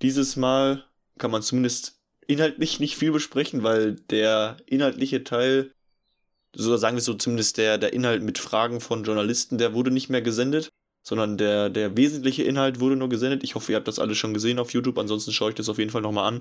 Dieses 0.00 0.36
Mal 0.36 0.84
kann 1.18 1.30
man 1.30 1.42
zumindest 1.42 2.00
inhaltlich 2.26 2.80
nicht 2.80 2.96
viel 2.96 3.12
besprechen, 3.12 3.62
weil 3.62 3.96
der 4.10 4.56
inhaltliche 4.66 5.24
Teil, 5.24 5.72
so 6.56 6.74
sagen 6.76 6.96
wir 6.96 7.02
so 7.02 7.14
zumindest 7.14 7.58
der, 7.58 7.76
der 7.76 7.92
Inhalt 7.92 8.22
mit 8.22 8.38
Fragen 8.38 8.80
von 8.80 9.04
Journalisten, 9.04 9.58
der 9.58 9.74
wurde 9.74 9.90
nicht 9.90 10.08
mehr 10.08 10.22
gesendet, 10.22 10.70
sondern 11.02 11.36
der, 11.36 11.68
der 11.68 11.96
wesentliche 11.96 12.44
Inhalt 12.44 12.80
wurde 12.80 12.96
nur 12.96 13.10
gesendet. 13.10 13.44
Ich 13.44 13.54
hoffe, 13.54 13.72
ihr 13.72 13.76
habt 13.76 13.88
das 13.88 13.98
alles 13.98 14.16
schon 14.16 14.34
gesehen 14.34 14.58
auf 14.58 14.72
YouTube, 14.72 14.98
ansonsten 14.98 15.32
schaue 15.32 15.50
ich 15.50 15.56
das 15.56 15.68
auf 15.68 15.78
jeden 15.78 15.90
Fall 15.90 16.02
nochmal 16.02 16.32
an. 16.32 16.40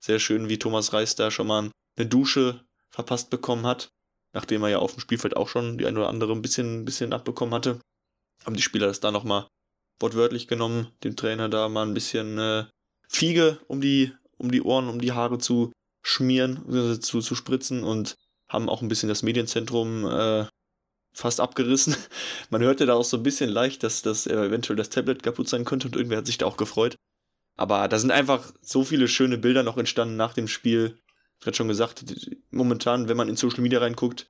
Sehr 0.00 0.20
schön, 0.20 0.48
wie 0.48 0.58
Thomas 0.58 0.92
Reis 0.94 1.16
da 1.16 1.30
schon 1.30 1.48
mal 1.48 1.70
eine 1.96 2.06
Dusche 2.06 2.64
verpasst 2.88 3.28
bekommen 3.28 3.66
hat, 3.66 3.90
nachdem 4.32 4.62
er 4.62 4.70
ja 4.70 4.78
auf 4.78 4.94
dem 4.94 5.00
Spielfeld 5.00 5.36
auch 5.36 5.48
schon 5.48 5.76
die 5.76 5.86
ein 5.86 5.98
oder 5.98 6.08
andere 6.08 6.32
ein 6.32 6.40
bisschen, 6.40 6.80
ein 6.80 6.84
bisschen 6.86 7.12
abbekommen 7.12 7.52
hatte 7.52 7.80
haben 8.44 8.56
die 8.56 8.62
Spieler 8.62 8.86
das 8.86 9.00
da 9.00 9.10
nochmal 9.10 9.46
wortwörtlich 10.00 10.48
genommen, 10.48 10.88
dem 11.04 11.16
Trainer 11.16 11.48
da 11.48 11.68
mal 11.68 11.86
ein 11.86 11.94
bisschen 11.94 12.38
äh, 12.38 12.64
Fiege 13.08 13.58
um 13.68 13.80
die, 13.80 14.12
um 14.36 14.50
die 14.50 14.62
Ohren, 14.62 14.88
um 14.88 15.00
die 15.00 15.12
Haare 15.12 15.38
zu 15.38 15.72
schmieren, 16.02 17.00
zu, 17.00 17.20
zu 17.20 17.34
spritzen 17.34 17.82
und 17.82 18.16
haben 18.48 18.68
auch 18.68 18.82
ein 18.82 18.88
bisschen 18.88 19.08
das 19.08 19.22
Medienzentrum 19.22 20.06
äh, 20.06 20.46
fast 21.12 21.40
abgerissen. 21.40 21.96
Man 22.50 22.62
hörte 22.62 22.86
da 22.86 22.94
auch 22.94 23.04
so 23.04 23.16
ein 23.16 23.22
bisschen 23.22 23.50
leicht, 23.50 23.82
dass 23.82 24.02
das 24.02 24.26
eventuell 24.26 24.76
das 24.76 24.90
Tablet 24.90 25.22
kaputt 25.22 25.48
sein 25.48 25.64
könnte 25.64 25.88
und 25.88 25.96
irgendwer 25.96 26.18
hat 26.18 26.26
sich 26.26 26.38
da 26.38 26.46
auch 26.46 26.56
gefreut. 26.56 26.96
Aber 27.56 27.88
da 27.88 27.98
sind 27.98 28.12
einfach 28.12 28.52
so 28.62 28.84
viele 28.84 29.08
schöne 29.08 29.36
Bilder 29.36 29.64
noch 29.64 29.76
entstanden 29.76 30.16
nach 30.16 30.32
dem 30.32 30.46
Spiel. 30.46 30.98
Ich 31.40 31.46
hatte 31.46 31.56
schon 31.56 31.68
gesagt, 31.68 32.04
momentan, 32.50 33.08
wenn 33.08 33.16
man 33.16 33.28
in 33.28 33.36
Social 33.36 33.60
Media 33.60 33.80
reinguckt, 33.80 34.28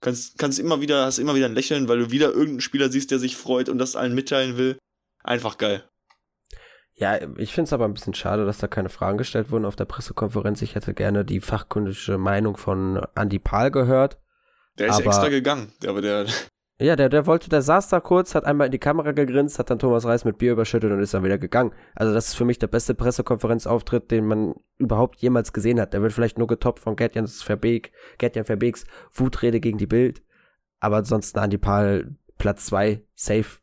Kannst, 0.00 0.38
kannst 0.38 0.58
immer 0.58 0.80
wieder, 0.80 1.06
hast 1.06 1.18
immer 1.18 1.34
wieder 1.34 1.46
ein 1.46 1.54
Lächeln, 1.54 1.88
weil 1.88 1.98
du 1.98 2.10
wieder 2.10 2.28
irgendeinen 2.28 2.60
Spieler 2.60 2.90
siehst, 2.90 3.10
der 3.10 3.18
sich 3.18 3.36
freut 3.36 3.68
und 3.68 3.78
das 3.78 3.96
allen 3.96 4.14
mitteilen 4.14 4.56
will. 4.56 4.78
Einfach 5.24 5.58
geil. 5.58 5.84
Ja, 6.98 7.18
ich 7.36 7.52
finde 7.52 7.68
es 7.68 7.72
aber 7.74 7.84
ein 7.84 7.92
bisschen 7.92 8.14
schade, 8.14 8.46
dass 8.46 8.58
da 8.58 8.68
keine 8.68 8.88
Fragen 8.88 9.18
gestellt 9.18 9.50
wurden 9.50 9.66
auf 9.66 9.76
der 9.76 9.84
Pressekonferenz. 9.84 10.62
Ich 10.62 10.74
hätte 10.74 10.94
gerne 10.94 11.26
die 11.26 11.40
fachkundische 11.40 12.16
Meinung 12.16 12.56
von 12.56 13.04
Andy 13.14 13.38
Pahl 13.38 13.70
gehört. 13.70 14.18
Der 14.78 14.88
ist 14.88 14.96
aber, 14.96 15.06
extra 15.06 15.28
gegangen, 15.28 15.72
aber 15.86 16.00
der. 16.00 16.26
Ja, 16.78 16.94
der, 16.94 17.08
der 17.08 17.26
wollte, 17.26 17.48
der 17.48 17.62
saß 17.62 17.88
da 17.88 18.00
kurz, 18.00 18.34
hat 18.34 18.44
einmal 18.44 18.66
in 18.66 18.72
die 18.72 18.78
Kamera 18.78 19.12
gegrinst, 19.12 19.58
hat 19.58 19.70
dann 19.70 19.78
Thomas 19.78 20.04
Reis 20.04 20.26
mit 20.26 20.36
Bier 20.36 20.52
überschüttet 20.52 20.92
und 20.92 21.00
ist 21.00 21.14
dann 21.14 21.24
wieder 21.24 21.38
gegangen. 21.38 21.72
Also 21.94 22.12
das 22.12 22.28
ist 22.28 22.34
für 22.34 22.44
mich 22.44 22.58
der 22.58 22.66
beste 22.66 22.94
Pressekonferenzauftritt, 22.94 24.10
den 24.10 24.26
man 24.26 24.54
überhaupt 24.76 25.16
jemals 25.22 25.54
gesehen 25.54 25.80
hat. 25.80 25.94
Der 25.94 26.02
wird 26.02 26.12
vielleicht 26.12 26.36
nur 26.36 26.46
getoppt 26.46 26.80
von 26.80 26.94
Gertjan 26.94 27.28
Verbeek, 27.28 27.92
Gertjan 28.18 28.44
Verbeeks 28.44 28.84
Wutrede 29.10 29.58
gegen 29.58 29.78
die 29.78 29.86
Bild. 29.86 30.22
Aber 30.78 30.96
ansonsten 30.96 31.38
Andi 31.38 31.56
Pahl 31.56 32.14
Platz 32.36 32.66
zwei 32.66 33.02
safe. 33.14 33.60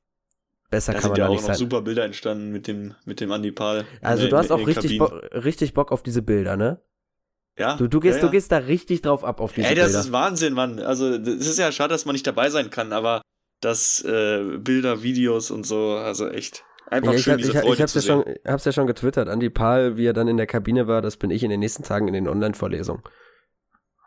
Besser 0.72 0.94
da 0.94 1.00
kann 1.00 1.12
man 1.12 1.20
ja 1.20 1.26
da 1.26 1.32
nicht 1.32 1.42
sein. 1.42 1.50
Da 1.50 1.54
sind 1.54 1.68
auch 1.68 1.70
noch 1.70 1.76
super 1.78 1.86
Bilder 1.86 2.06
entstanden 2.06 2.52
mit 2.52 2.68
dem, 2.68 2.96
mit 3.06 3.20
dem 3.20 3.32
Andi 3.32 3.52
Pahl. 3.52 3.86
Also 4.02 4.28
du 4.28 4.36
hast 4.36 4.52
auch 4.52 4.66
richtig, 4.66 4.98
Bo 4.98 5.06
richtig 5.06 5.76
Bock 5.76 5.92
auf 5.92 6.02
diese 6.02 6.24
Bilder, 6.24 6.58
ne? 6.58 6.82
Ja. 7.58 7.76
Du, 7.78 7.88
du, 7.88 8.00
gehst, 8.00 8.18
ja, 8.18 8.22
ja. 8.24 8.28
du 8.28 8.32
gehst 8.32 8.52
da 8.52 8.58
richtig 8.58 9.02
drauf 9.02 9.24
ab 9.24 9.40
auf 9.40 9.54
diese 9.54 9.68
Ey, 9.68 9.76
das 9.76 9.88
Bilder. 9.88 10.00
ist 10.00 10.12
Wahnsinn, 10.12 10.54
Mann. 10.54 10.80
Also, 10.80 11.10
es 11.14 11.48
ist 11.48 11.60
ja 11.60 11.72
schade, 11.72 11.90
dass 11.94 12.06
man 12.06 12.14
nicht 12.14 12.26
dabei 12.26 12.50
sein 12.50 12.70
kann, 12.72 12.92
aber 12.94 13.22
das 13.62 14.04
äh, 14.04 14.58
Bilder, 14.58 15.04
Videos 15.04 15.52
und 15.52 15.66
so, 15.66 15.92
also 15.92 16.28
echt. 16.30 16.64
Einfach 16.88 17.14
ja, 17.14 17.20
schön, 17.20 17.34
hab, 17.34 17.38
diese 17.40 17.52
ich, 17.54 17.58
Freude 17.60 17.74
ich 17.76 17.82
hab's 17.82 17.94
zu 17.94 18.00
ja 18.00 18.02
sehen. 18.02 18.24
schon, 18.24 18.52
hab's 18.52 18.66
ja 18.66 18.72
schon 18.72 18.88
getwittert. 18.88 19.28
Andy 19.28 19.50
Pahl, 19.50 19.98
wie 19.98 20.06
er 20.06 20.14
dann 20.14 20.28
in 20.28 20.38
der 20.38 20.48
Kabine 20.48 20.88
war, 20.88 21.02
das 21.02 21.18
bin 21.18 21.32
ich 21.32 21.44
in 21.44 21.50
den 21.50 21.60
nächsten 21.60 21.84
Tagen 21.84 22.08
in 22.08 22.14
den 22.14 22.28
Online-Vorlesungen. 22.28 23.04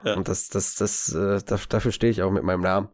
Ja. 0.04 0.14
Und 0.14 0.28
das, 0.28 0.48
das, 0.48 0.74
das, 0.74 1.12
äh, 1.14 1.40
da- 1.46 1.58
dafür 1.68 1.90
stehe 1.92 2.10
ich 2.10 2.22
auch 2.22 2.30
mit 2.30 2.42
meinem 2.44 2.60
Namen. 2.60 2.88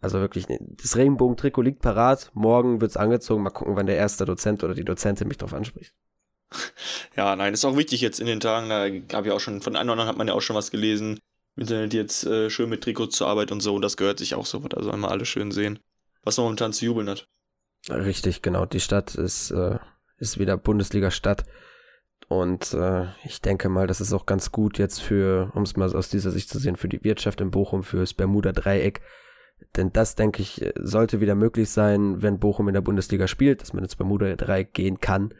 Also 0.00 0.20
wirklich, 0.20 0.48
ne, 0.48 0.58
das 0.82 0.96
Regenbogen-Trikot 0.96 1.62
liegt 1.62 1.80
parat. 1.80 2.30
Morgen 2.34 2.80
wird's 2.80 2.96
angezogen. 2.96 3.42
Mal 3.42 3.50
gucken, 3.50 3.74
wann 3.76 3.86
der 3.86 3.96
erste 3.96 4.24
Dozent 4.26 4.62
oder 4.62 4.74
die 4.74 4.84
Dozentin 4.84 5.26
mich 5.28 5.38
drauf 5.38 5.54
anspricht. 5.54 5.94
Ja, 7.16 7.34
nein, 7.34 7.54
ist 7.54 7.64
auch 7.64 7.76
wichtig 7.76 8.02
jetzt 8.02 8.20
in 8.20 8.26
den 8.26 8.40
Tagen. 8.40 8.68
Da 9.08 9.16
habe 9.16 9.28
ich 9.28 9.32
auch 9.32 9.40
schon, 9.40 9.62
von 9.62 9.74
anderen 9.74 10.00
hat 10.00 10.18
man 10.18 10.28
ja 10.28 10.34
auch 10.34 10.42
schon 10.42 10.56
was 10.56 10.70
gelesen. 10.70 11.18
Im 11.56 11.62
Internet 11.62 11.94
jetzt 11.94 12.26
äh, 12.26 12.50
schön 12.50 12.68
mit 12.68 12.82
Trikots 12.82 13.16
zur 13.16 13.28
Arbeit 13.28 13.50
und 13.52 13.60
so. 13.60 13.74
Und 13.74 13.82
das 13.82 13.96
gehört 13.96 14.18
sich 14.18 14.34
auch 14.34 14.44
so. 14.44 14.58
Da 14.60 14.82
sollen 14.82 15.00
wir 15.00 15.10
alle 15.10 15.24
schön 15.24 15.50
sehen, 15.50 15.78
was 16.22 16.36
man 16.36 16.44
momentan 16.44 16.74
zu 16.74 16.84
jubeln 16.84 17.08
hat. 17.08 17.26
Richtig, 17.88 18.42
genau. 18.42 18.66
Die 18.66 18.80
Stadt 18.80 19.14
ist, 19.14 19.50
äh, 19.50 19.78
ist 20.18 20.38
wieder 20.38 20.58
Bundesliga-Stadt. 20.58 21.44
Und 22.28 22.74
äh, 22.74 23.06
ich 23.24 23.40
denke 23.40 23.68
mal, 23.68 23.86
das 23.86 24.00
ist 24.00 24.12
auch 24.12 24.26
ganz 24.26 24.52
gut 24.52 24.78
jetzt 24.78 25.00
für, 25.00 25.52
um 25.54 25.62
es 25.62 25.76
mal 25.76 25.94
aus 25.94 26.10
dieser 26.10 26.32
Sicht 26.32 26.50
zu 26.50 26.58
sehen, 26.58 26.76
für 26.76 26.88
die 26.88 27.04
Wirtschaft 27.04 27.40
in 27.40 27.50
Bochum, 27.50 27.82
fürs 27.82 28.14
Bermuda-Dreieck. 28.14 29.00
Denn 29.76 29.92
das, 29.92 30.16
denke 30.16 30.42
ich, 30.42 30.62
sollte 30.74 31.20
wieder 31.20 31.34
möglich 31.34 31.70
sein, 31.70 32.20
wenn 32.20 32.40
Bochum 32.40 32.68
in 32.68 32.74
der 32.74 32.82
Bundesliga 32.82 33.26
spielt, 33.26 33.62
dass 33.62 33.72
man 33.72 33.84
ins 33.84 33.96
Bermuda-Dreieck 33.96 34.74
gehen 34.74 35.00
kann. 35.00 35.32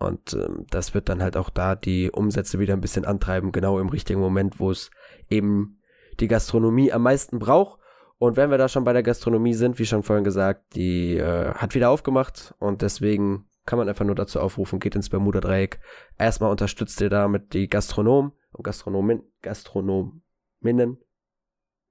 Und 0.00 0.32
ähm, 0.32 0.66
das 0.70 0.94
wird 0.94 1.08
dann 1.08 1.22
halt 1.22 1.36
auch 1.36 1.50
da 1.50 1.76
die 1.76 2.10
Umsätze 2.10 2.58
wieder 2.58 2.72
ein 2.74 2.80
bisschen 2.80 3.04
antreiben, 3.04 3.52
genau 3.52 3.78
im 3.78 3.90
richtigen 3.90 4.18
Moment, 4.18 4.58
wo 4.58 4.70
es 4.70 4.90
eben 5.28 5.78
die 6.18 6.26
Gastronomie 6.26 6.90
am 6.90 7.02
meisten 7.02 7.38
braucht. 7.38 7.78
Und 8.18 8.36
wenn 8.36 8.50
wir 8.50 8.58
da 8.58 8.68
schon 8.68 8.84
bei 8.84 8.92
der 8.92 9.02
Gastronomie 9.02 9.54
sind, 9.54 9.78
wie 9.78 9.86
schon 9.86 10.02
vorhin 10.02 10.24
gesagt, 10.24 10.74
die 10.74 11.16
äh, 11.16 11.52
hat 11.54 11.74
wieder 11.74 11.90
aufgemacht 11.90 12.54
und 12.58 12.82
deswegen 12.82 13.46
kann 13.66 13.78
man 13.78 13.88
einfach 13.88 14.04
nur 14.04 14.14
dazu 14.14 14.40
aufrufen, 14.40 14.80
geht 14.80 14.96
ins 14.96 15.10
Bermuda-Dreieck. 15.10 15.80
Erstmal 16.18 16.50
unterstützt 16.50 17.00
ihr 17.02 17.10
damit 17.10 17.52
die 17.52 17.68
Gastronomen 17.68 18.32
und 18.52 18.64
Gastronomen, 18.64 19.22
Gastronominnen. 19.42 20.98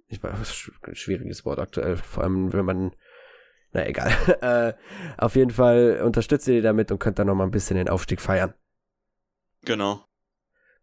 Ich 0.08 0.22
weiß, 0.22 0.52
sch- 0.52 0.96
schwieriges 0.96 1.46
Wort 1.46 1.60
aktuell, 1.60 1.96
vor 1.98 2.24
allem 2.24 2.52
wenn 2.54 2.66
man, 2.66 2.92
na 3.72 3.88
egal. 3.88 4.12
äh, 4.42 4.74
auf 5.18 5.36
jeden 5.36 5.52
Fall 5.52 6.02
unterstützt 6.04 6.48
ihr 6.48 6.56
die 6.56 6.62
damit 6.62 6.92
und 6.92 7.00
könnt 7.00 7.20
dann 7.20 7.28
nochmal 7.28 7.48
ein 7.48 7.52
bisschen 7.52 7.78
den 7.78 7.90
Aufstieg 7.90 8.22
feiern. 8.22 8.54
Genau. 9.66 10.06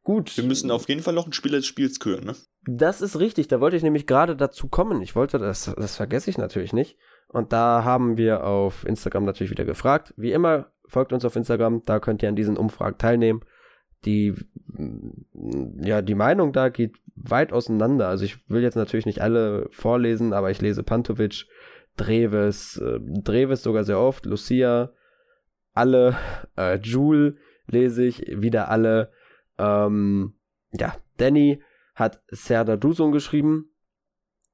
Gut. 0.03 0.37
Wir 0.37 0.45
müssen 0.45 0.71
auf 0.71 0.89
jeden 0.89 1.03
Fall 1.03 1.15
noch 1.15 1.27
ein 1.27 1.33
Spieler 1.33 1.57
des 1.57 1.67
Spiels 1.67 1.99
küren, 1.99 2.25
ne? 2.25 2.37
Das 2.69 3.01
ist 3.01 3.19
richtig, 3.19 3.49
da 3.49 3.61
wollte 3.61 3.77
ich 3.77 3.83
nämlich 3.83 4.07
gerade 4.07 4.37
dazu 4.37 4.69
kommen. 4.69 5.03
Ich 5.03 5.15
wollte 5.15 5.39
das, 5.39 5.73
das 5.77 5.97
vergesse 5.97 6.31
ich 6.31 6.39
natürlich 6.39 6.73
nicht. 6.73 6.97
Und 7.29 7.53
da 7.53 7.85
haben 7.85 8.17
wir 8.17 8.45
auf 8.45 8.85
Instagram 8.87 9.25
natürlich 9.25 9.51
wieder 9.51 9.65
gefragt. 9.65 10.15
Wie 10.17 10.33
immer, 10.33 10.73
folgt 10.87 11.13
uns 11.13 11.25
auf 11.25 11.37
Instagram, 11.37 11.83
da 11.85 12.01
könnt 12.01 12.23
ihr 12.23 12.29
an 12.29 12.37
diesen 12.37 12.57
Umfragen 12.57 12.99
teilnehmen. 12.99 13.41
Die, 14.05 14.35
mm, 14.67 15.83
ja, 15.83 16.03
die 16.03 16.15
Meinung 16.15 16.53
da 16.53 16.69
geht 16.69 16.97
weit 17.17 17.53
auseinander. 17.53 18.09
Also 18.09 18.25
ich 18.25 18.49
will 18.49 18.63
jetzt 18.63 18.77
natürlich 18.77 19.07
nicht 19.07 19.23
alle 19.23 19.69
vorlesen, 19.71 20.33
aber 20.33 20.51
ich 20.51 20.61
lese 20.61 20.83
Pantovic, 20.83 21.47
Dreves, 21.97 22.77
äh, 22.79 22.99
Dreves 23.01 23.63
sogar 23.63 23.85
sehr 23.85 23.99
oft, 23.99 24.27
Lucia, 24.27 24.93
alle, 25.73 26.17
äh, 26.57 26.79
Jule 26.79 27.37
lese 27.67 28.05
ich, 28.05 28.25
wieder 28.41 28.71
alle, 28.71 29.11
ähm, 29.59 30.35
ja, 30.73 30.95
Danny, 31.17 31.63
hat 31.95 32.23
Serdar 32.29 32.77
Dusun 32.77 33.13
geschrieben. 33.13 33.71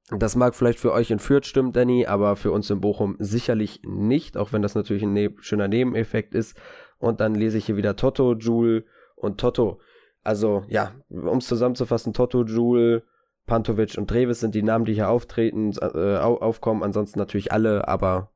Das 0.09 0.35
mag 0.35 0.55
vielleicht 0.55 0.79
für 0.79 0.91
euch 0.91 1.11
in 1.11 1.19
Fürth 1.19 1.45
stimmen, 1.45 1.71
Danny, 1.71 2.05
aber 2.05 2.35
für 2.35 2.51
uns 2.51 2.69
in 2.69 2.81
Bochum 2.81 3.15
sicherlich 3.19 3.81
nicht, 3.85 4.37
auch 4.37 4.51
wenn 4.51 4.61
das 4.61 4.75
natürlich 4.75 5.03
ein 5.03 5.13
ne 5.13 5.33
schöner 5.39 5.67
Nebeneffekt 5.67 6.35
ist. 6.35 6.57
Und 6.99 7.19
dann 7.19 7.35
lese 7.35 7.57
ich 7.57 7.65
hier 7.65 7.77
wieder 7.77 7.95
Toto, 7.95 8.33
Jule 8.33 8.85
und 9.15 9.39
Toto. 9.39 9.79
Also 10.23 10.63
ja, 10.67 10.93
um 11.09 11.37
es 11.37 11.47
zusammenzufassen, 11.47 12.13
Toto, 12.13 12.43
Jule, 12.43 13.03
Pantovic 13.45 13.97
und 13.97 14.07
Treves 14.07 14.39
sind 14.39 14.55
die 14.55 14.63
Namen, 14.63 14.85
die 14.85 14.93
hier 14.93 15.09
auftreten, 15.09 15.73
äh, 15.81 16.17
au 16.17 16.37
aufkommen. 16.37 16.83
Ansonsten 16.83 17.19
natürlich 17.19 17.51
alle, 17.51 17.87
aber 17.87 18.31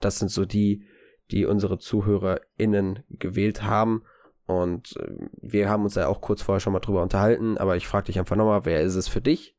das 0.00 0.18
sind 0.18 0.30
so 0.30 0.44
die, 0.44 0.84
die 1.30 1.46
unsere 1.46 1.78
ZuhörerInnen 1.78 3.04
gewählt 3.08 3.62
haben. 3.62 4.04
Und 4.46 4.96
äh, 4.96 5.28
wir 5.40 5.68
haben 5.68 5.84
uns 5.84 5.94
ja 5.94 6.08
auch 6.08 6.20
kurz 6.20 6.42
vorher 6.42 6.60
schon 6.60 6.72
mal 6.72 6.80
drüber 6.80 7.02
unterhalten, 7.02 7.58
aber 7.58 7.76
ich 7.76 7.86
frage 7.86 8.06
dich 8.06 8.18
einfach 8.18 8.36
nochmal, 8.36 8.64
wer 8.64 8.82
ist 8.82 8.94
es 8.94 9.08
für 9.08 9.20
dich? 9.20 9.56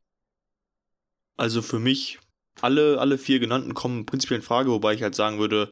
Also 1.36 1.62
für 1.62 1.80
mich, 1.80 2.20
alle, 2.62 3.00
alle 3.00 3.18
vier 3.18 3.40
genannten 3.40 3.74
kommen 3.74 4.06
prinzipiell 4.06 4.40
in 4.40 4.46
Frage, 4.46 4.70
wobei 4.70 4.94
ich 4.94 5.02
halt 5.02 5.16
sagen 5.16 5.40
würde, 5.40 5.70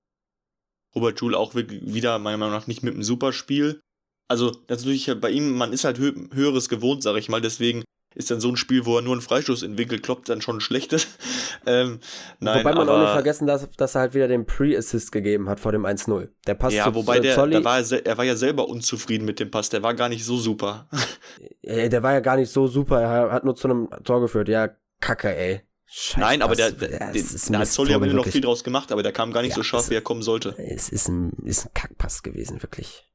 Robert 0.96 1.20
Joule 1.20 1.38
auch 1.38 1.56
wieder 1.56 2.20
meiner 2.20 2.38
Meinung 2.38 2.54
nach 2.54 2.68
nicht 2.68 2.84
mit 2.84 2.94
einem 2.94 3.04
Superspiel. 3.04 3.80
Also, 4.28 4.52
das 4.68 4.80
ist 4.80 4.86
natürlich 4.86 5.22
bei 5.22 5.30
ihm, 5.30 5.58
man 5.58 5.74
ist 5.74 5.84
halt 5.84 6.00
hö 6.00 6.14
höheres 6.34 6.70
gewohnt, 6.70 7.04
sag 7.04 7.18
ich 7.18 7.30
mal, 7.30 7.42
deswegen 7.42 7.84
ist 8.14 8.30
dann 8.30 8.42
so 8.42 8.50
ein 8.50 8.58
Spiel, 8.58 8.86
wo 8.86 8.98
er 8.98 9.02
nur 9.02 9.14
einen 9.14 9.22
Freistoß 9.22 9.64
in 9.64 9.72
den 9.72 9.78
Winkel 9.78 10.00
kloppt, 10.00 10.30
dann 10.30 10.42
schon 10.42 10.58
ein 10.58 10.62
schlechtes. 10.62 11.08
ähm, 11.66 12.00
nein, 12.40 12.60
Wobei 12.60 12.74
man 12.74 12.90
aber, 12.90 12.98
auch 12.98 13.02
nicht 13.02 13.12
vergessen 13.12 13.48
darf, 13.48 13.68
dass 13.78 13.96
er 13.96 14.02
halt 14.02 14.14
wieder 14.14 14.28
den 14.28 14.46
Pre-Assist 14.46 15.12
gegeben 15.12 15.48
hat 15.50 15.60
vor 15.60 15.72
dem 15.72 15.86
1-0. 15.86 16.30
Der 16.48 16.56
Pass 16.56 16.74
Ja, 16.74 16.86
zu 16.86 16.96
wobei 16.96 17.20
der, 17.20 17.48
der 17.48 17.64
war, 17.64 17.80
er 17.80 18.18
war 18.18 18.26
ja 18.26 18.36
selber 18.36 18.68
unzufrieden 18.68 19.26
mit 19.26 19.40
dem 19.40 19.50
Pass, 19.52 19.70
der 19.70 19.84
war 19.84 19.94
gar 19.94 20.10
nicht 20.10 20.26
so 20.26 20.38
super. 20.38 20.90
äh, 21.62 21.90
der 21.90 22.04
war 22.04 22.14
ja 22.14 22.20
gar 22.20 22.36
nicht 22.36 22.52
so 22.52 22.68
super, 22.68 23.02
er 23.02 23.32
hat 23.32 23.44
nur 23.46 23.56
zu 23.56 23.68
einem 23.70 23.90
Tor 24.04 24.22
geführt. 24.22 24.50
Ja, 24.50 24.70
kacke, 25.00 25.36
ey. 25.36 25.62
Scheiß 25.94 26.22
Nein, 26.22 26.42
aber 26.42 26.56
der, 26.56 26.72
der, 26.72 26.92
Ja, 26.92 27.12
den, 27.12 27.16
ist 27.22 27.54
da 27.54 27.60
hat 27.60 27.68
Zolli 27.68 27.94
aber 27.94 28.08
noch 28.08 28.26
viel 28.26 28.40
draus 28.40 28.64
gemacht, 28.64 28.94
aber 28.94 29.04
der 29.04 29.12
kam 29.12 29.34
gar 29.34 29.42
nicht 29.42 29.52
Ja, 29.52 29.56
so 29.58 29.64
scharf, 29.64 29.84
es- 29.84 29.90
wie 29.90 29.96
er 29.96 30.02
kommen 30.02 30.22
sollte. 30.22 30.56
Es 30.58 30.88
ist 30.88 31.10
ein, 31.10 31.32
ist 31.44 31.66
ein 31.66 31.74
Kackpass 31.74 32.24
gewesen, 32.24 32.64
wirklich. 32.64 33.11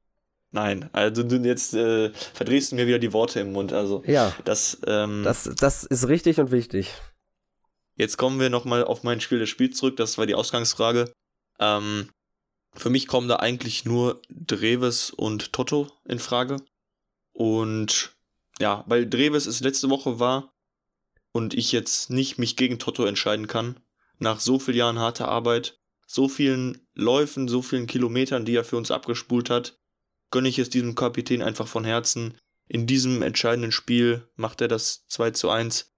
Nein, 0.51 0.89
also 0.93 1.23
du 1.23 1.37
jetzt 1.37 1.75
äh, 1.75 2.13
verdrehst 2.35 2.73
du 2.73 2.77
mir 2.77 2.87
wieder 2.87 2.99
die 2.99 3.13
Worte 3.13 3.41
im 3.41 3.53
Mund. 3.53 3.73
Also 3.73 4.03
Ja, 4.07 4.35
das, 4.45 4.79
ähm, 4.87 5.23
das, 5.25 5.51
das 5.57 5.85
ist 5.85 6.09
richtig 6.09 6.39
und 6.39 6.51
wichtig. 6.51 6.93
jetzt 7.97 8.17
kommen 8.17 8.41
wir 8.41 8.51
nochmal 8.51 8.85
auf 8.85 9.03
mein 9.03 9.21
Spiel 9.21 9.39
des 9.39 9.51
Spiels 9.51 9.77
zurück. 9.77 9.97
Das 9.97 10.19
war 10.19 10.27
die 10.27 10.35
Ausgangsfrage. 10.35 11.13
Ähm, 11.59 12.11
für 12.75 12.91
mich 12.91 13.07
kommen 13.07 13.29
da 13.29 13.37
eigentlich 13.37 13.85
nur 13.85 14.23
Dreves 14.31 15.11
und 15.11 15.53
Toto 15.53 15.89
in 16.05 16.19
Frage. 16.19 16.59
Und 17.33 18.17
ja, 18.59 18.85
weil 18.87 19.09
Dreves 19.09 19.47
es 19.47 19.61
letzte 19.61 19.91
Woche 19.91 20.21
war 20.21 20.55
und 21.33 21.55
ich 21.55 21.73
jetzt 21.73 22.11
nicht 22.11 22.39
mich 22.39 22.57
gegen 22.57 22.79
Toto 22.79 23.05
entscheiden 23.05 23.47
kann, 23.47 23.81
nach 24.19 24.41
so 24.41 24.59
vielen 24.59 24.79
Jahren 24.79 24.99
harter 24.99 25.29
Arbeit, 25.29 25.79
so 26.07 26.29
vielen 26.29 26.87
Läufen, 26.95 27.49
so 27.49 27.61
vielen 27.61 27.87
Kilometern, 27.87 28.45
die 28.45 28.55
er 28.55 28.65
für 28.65 28.77
uns 28.77 28.91
abgespult 28.91 29.51
hat, 29.51 29.79
gönne 30.31 30.49
ich 30.49 30.59
es 30.59 30.71
diesem 30.71 30.95
Kapitän 30.95 31.43
einfach 31.43 31.67
von 31.67 31.85
Herzen. 31.85 32.37
In 32.69 32.87
diesem 32.87 33.23
entscheidenden 33.23 33.73
Spiel 33.73 34.29
macht 34.35 34.61
er 34.61 34.69
das 34.69 35.07
2 35.09 35.31
zu 35.33 35.51
1, 35.51 35.93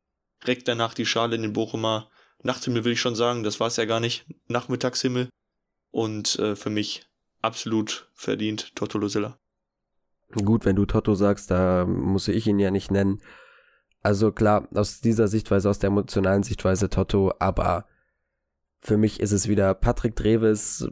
reckt 0.45 0.69
danach 0.69 0.95
die 0.95 1.07
Schale 1.07 1.37
in 1.37 1.43
den 1.43 1.53
Bochumer 1.53 2.11
Nachthimmel, 2.43 2.85
will 2.85 2.93
ich 2.93 3.01
schon 3.01 3.17
sagen, 3.17 3.43
das 3.43 3.59
war 3.59 3.67
es 3.67 3.77
ja 3.77 3.85
gar 3.85 4.01
nicht, 4.01 4.27
Nachmittagshimmel. 4.47 5.29
Und 5.91 6.39
äh, 6.39 6.55
für 6.55 6.71
mich 6.71 7.07
absolut 7.41 8.11
verdient 8.15 8.77
Toto 8.77 8.99
Lucilla. 8.99 9.39
Gut, 10.33 10.65
wenn 10.65 10.77
du 10.77 10.85
Toto 10.85 11.15
sagst, 11.15 11.51
da 11.51 11.87
muss 11.87 12.29
ich 12.29 12.47
ihn 12.47 12.59
ja 12.59 12.71
nicht 12.71 12.91
nennen. 12.91 13.23
Also 14.03 14.31
klar, 14.31 14.69
aus 14.75 15.01
dieser 15.01 15.27
Sichtweise, 15.27 15.69
aus 15.69 15.79
der 15.79 15.89
emotionalen 15.89 16.43
Sichtweise 16.43 16.89
Toto, 16.89 17.33
aber 17.39 17.87
für 18.81 18.97
mich 18.97 19.21
ist 19.21 19.33
es 19.33 19.49
wieder 19.49 19.75
Patrick 19.75 20.15
Dreves. 20.15 20.89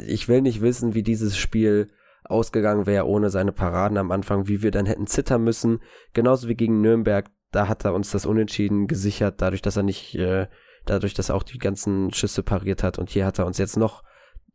Ich 0.00 0.28
will 0.28 0.42
nicht 0.42 0.60
wissen, 0.60 0.94
wie 0.94 1.02
dieses 1.02 1.38
Spiel 1.38 1.90
ausgegangen 2.30 2.86
wäre 2.86 3.06
ohne 3.06 3.30
seine 3.30 3.52
Paraden 3.52 3.98
am 3.98 4.10
Anfang, 4.10 4.48
wie 4.48 4.62
wir 4.62 4.70
dann 4.70 4.86
hätten 4.86 5.06
zittern 5.06 5.44
müssen. 5.44 5.80
Genauso 6.12 6.48
wie 6.48 6.54
gegen 6.54 6.80
Nürnberg, 6.80 7.30
da 7.52 7.68
hat 7.68 7.84
er 7.84 7.94
uns 7.94 8.10
das 8.10 8.26
Unentschieden 8.26 8.86
gesichert, 8.86 9.42
dadurch, 9.42 9.62
dass 9.62 9.76
er 9.76 9.82
nicht, 9.82 10.14
äh, 10.14 10.46
dadurch, 10.86 11.14
dass 11.14 11.28
er 11.28 11.34
auch 11.34 11.42
die 11.42 11.58
ganzen 11.58 12.12
Schüsse 12.12 12.42
pariert 12.42 12.82
hat. 12.82 12.98
Und 12.98 13.10
hier 13.10 13.26
hat 13.26 13.38
er 13.38 13.46
uns 13.46 13.58
jetzt 13.58 13.76
noch 13.76 14.02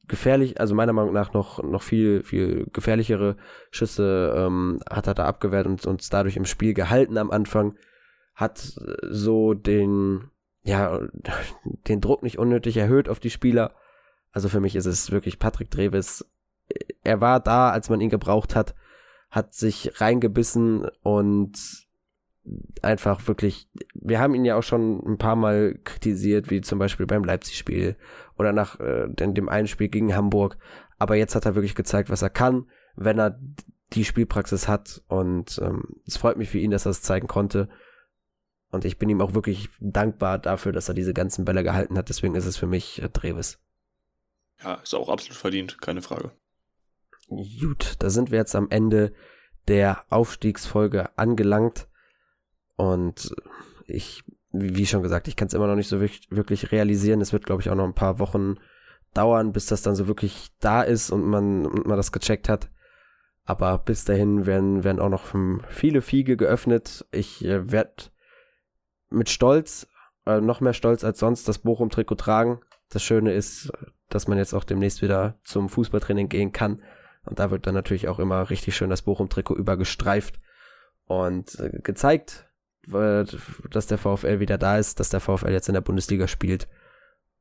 gefährlich, 0.07 0.59
also 0.59 0.75
meiner 0.75 0.93
Meinung 0.93 1.13
nach 1.13 1.33
noch, 1.33 1.63
noch 1.63 1.81
viel, 1.81 2.23
viel 2.23 2.67
gefährlichere 2.71 3.37
Schüsse 3.71 4.33
ähm, 4.37 4.79
hat 4.89 5.07
er 5.07 5.13
da 5.13 5.25
abgewehrt 5.25 5.67
und 5.67 5.85
uns 5.85 6.09
dadurch 6.09 6.37
im 6.37 6.45
Spiel 6.45 6.73
gehalten 6.73 7.17
am 7.17 7.31
Anfang. 7.31 7.75
Hat 8.33 8.77
äh, 8.77 8.95
so 9.09 9.53
den, 9.53 10.29
ja, 10.63 10.99
den 11.87 12.01
Druck 12.01 12.23
nicht 12.23 12.37
unnötig 12.37 12.77
erhöht 12.77 13.09
auf 13.09 13.19
die 13.19 13.29
Spieler. 13.29 13.73
Also 14.31 14.49
für 14.49 14.59
mich 14.59 14.75
ist 14.75 14.85
es 14.85 15.11
wirklich 15.11 15.39
Patrick 15.39 15.71
Dreves. 15.71 16.25
Er 17.03 17.21
war 17.21 17.39
da, 17.39 17.69
als 17.69 17.89
man 17.89 18.01
ihn 18.01 18.09
gebraucht 18.09 18.55
hat, 18.55 18.75
hat 19.29 19.53
sich 19.53 19.99
reingebissen 20.01 20.87
und 21.03 21.85
einfach 22.81 23.27
wirklich, 23.27 23.69
wir 23.93 24.19
haben 24.19 24.35
ihn 24.35 24.45
ja 24.45 24.55
auch 24.55 24.63
schon 24.63 25.01
ein 25.05 25.17
paar 25.17 25.35
Mal 25.35 25.79
kritisiert, 25.83 26.49
wie 26.49 26.61
zum 26.61 26.79
Beispiel 26.79 27.05
beim 27.05 27.23
Leipzig-Spiel 27.23 27.95
oder 28.37 28.53
nach 28.53 28.79
äh, 28.79 29.07
dem 29.09 29.49
einen 29.49 29.67
Spiel 29.67 29.89
gegen 29.89 30.15
Hamburg. 30.15 30.57
Aber 30.97 31.15
jetzt 31.15 31.35
hat 31.35 31.45
er 31.45 31.55
wirklich 31.55 31.75
gezeigt, 31.75 32.09
was 32.09 32.21
er 32.21 32.29
kann, 32.29 32.69
wenn 32.95 33.19
er 33.19 33.39
die 33.93 34.05
Spielpraxis 34.05 34.67
hat. 34.67 35.01
Und 35.07 35.59
ähm, 35.61 36.01
es 36.07 36.17
freut 36.17 36.37
mich 36.37 36.49
für 36.49 36.59
ihn, 36.59 36.71
dass 36.71 36.85
er 36.85 36.91
es 36.91 37.01
zeigen 37.01 37.27
konnte. 37.27 37.69
Und 38.71 38.85
ich 38.85 38.97
bin 38.97 39.09
ihm 39.09 39.21
auch 39.21 39.33
wirklich 39.33 39.69
dankbar 39.79 40.37
dafür, 40.37 40.71
dass 40.71 40.89
er 40.89 40.95
diese 40.95 41.13
ganzen 41.13 41.45
Bälle 41.45 41.63
gehalten 41.63 41.97
hat. 41.97 42.09
Deswegen 42.09 42.35
ist 42.35 42.45
es 42.45 42.57
für 42.57 42.67
mich 42.67 43.01
äh, 43.01 43.09
Treves. 43.09 43.59
Ja, 44.63 44.75
ist 44.75 44.93
auch 44.93 45.09
absolut 45.09 45.37
verdient, 45.37 45.81
keine 45.81 46.01
Frage. 46.01 46.31
Gut, 47.27 47.95
da 47.99 48.09
sind 48.09 48.31
wir 48.31 48.37
jetzt 48.37 48.55
am 48.55 48.69
Ende 48.69 49.13
der 49.67 50.03
Aufstiegsfolge 50.09 51.17
angelangt. 51.17 51.87
Und 52.75 53.35
ich, 53.87 54.23
wie 54.51 54.85
schon 54.85 55.01
gesagt, 55.01 55.27
ich 55.27 55.35
kann 55.35 55.47
es 55.47 55.53
immer 55.53 55.67
noch 55.67 55.75
nicht 55.75 55.87
so 55.87 55.99
wirklich, 56.01 56.71
realisieren. 56.71 57.21
Es 57.21 57.33
wird, 57.33 57.45
glaube 57.45 57.61
ich, 57.61 57.69
auch 57.69 57.75
noch 57.75 57.85
ein 57.85 57.95
paar 57.95 58.19
Wochen 58.19 58.57
dauern, 59.13 59.53
bis 59.53 59.65
das 59.67 59.81
dann 59.81 59.95
so 59.95 60.07
wirklich 60.07 60.51
da 60.59 60.81
ist 60.81 61.09
und 61.09 61.23
man, 61.23 61.65
und 61.65 61.87
man 61.87 61.97
das 61.97 62.11
gecheckt 62.11 62.49
hat. 62.49 62.69
Aber 63.45 63.77
bis 63.77 64.05
dahin 64.05 64.45
werden, 64.45 64.83
werden 64.83 64.99
auch 64.99 65.09
noch 65.09 65.33
viele 65.69 66.01
Fiege 66.01 66.35
geöffnet. 66.35 67.05
Ich 67.11 67.45
äh, 67.45 67.71
werde 67.71 68.05
mit 69.09 69.29
Stolz, 69.29 69.87
äh, 70.25 70.41
noch 70.41 70.61
mehr 70.61 70.73
Stolz 70.73 71.03
als 71.03 71.19
sonst, 71.19 71.47
das 71.47 71.59
Bochum-Trikot 71.59 72.15
tragen. 72.15 72.59
Das 72.89 73.03
Schöne 73.03 73.33
ist, 73.33 73.71
dass 74.09 74.27
man 74.27 74.37
jetzt 74.37 74.53
auch 74.53 74.63
demnächst 74.63 75.01
wieder 75.01 75.39
zum 75.43 75.69
Fußballtraining 75.69 76.27
gehen 76.27 76.51
kann. 76.51 76.81
Und 77.25 77.39
da 77.39 77.51
wird 77.51 77.67
dann 77.67 77.73
natürlich 77.73 78.07
auch 78.07 78.19
immer 78.19 78.49
richtig 78.49 78.75
schön 78.75 78.89
das 78.89 79.01
Bochum-Trikot 79.01 79.55
übergestreift 79.55 80.39
und 81.05 81.59
äh, 81.59 81.79
gezeigt, 81.81 82.47
dass 82.87 83.87
der 83.87 83.97
VfL 83.97 84.39
wieder 84.39 84.57
da 84.57 84.77
ist, 84.77 84.99
dass 84.99 85.09
der 85.09 85.19
VfL 85.19 85.51
jetzt 85.51 85.67
in 85.67 85.73
der 85.73 85.81
Bundesliga 85.81 86.27
spielt. 86.27 86.67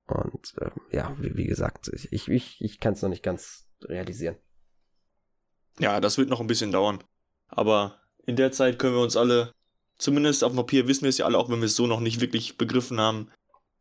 Und 0.06 0.54
äh, 0.58 0.70
ja, 0.90 1.14
wie, 1.18 1.36
wie, 1.36 1.46
gesagt, 1.46 1.90
ich, 1.92 2.28
ich, 2.28 2.60
ich 2.60 2.80
kann 2.80 2.94
es 2.94 3.02
noch 3.02 3.08
nicht 3.08 3.22
ganz 3.22 3.66
realisieren. 3.82 4.36
Ja, 5.78 6.00
das 6.00 6.18
wird 6.18 6.28
noch 6.28 6.40
ein 6.40 6.46
bisschen 6.46 6.72
dauern. 6.72 7.02
Aber 7.48 8.00
in 8.26 8.36
der 8.36 8.52
Zeit 8.52 8.78
können 8.78 8.94
wir 8.94 9.02
uns 9.02 9.16
alle, 9.16 9.52
zumindest 9.98 10.44
auf 10.44 10.52
dem 10.52 10.56
Papier 10.56 10.88
wissen 10.88 11.02
wir 11.02 11.08
es 11.08 11.18
ja 11.18 11.26
alle, 11.26 11.38
auch 11.38 11.50
wenn 11.50 11.60
wir 11.60 11.66
es 11.66 11.76
so 11.76 11.86
noch 11.86 12.00
nicht 12.00 12.20
wirklich 12.20 12.56
begriffen 12.56 13.00
haben, 13.00 13.30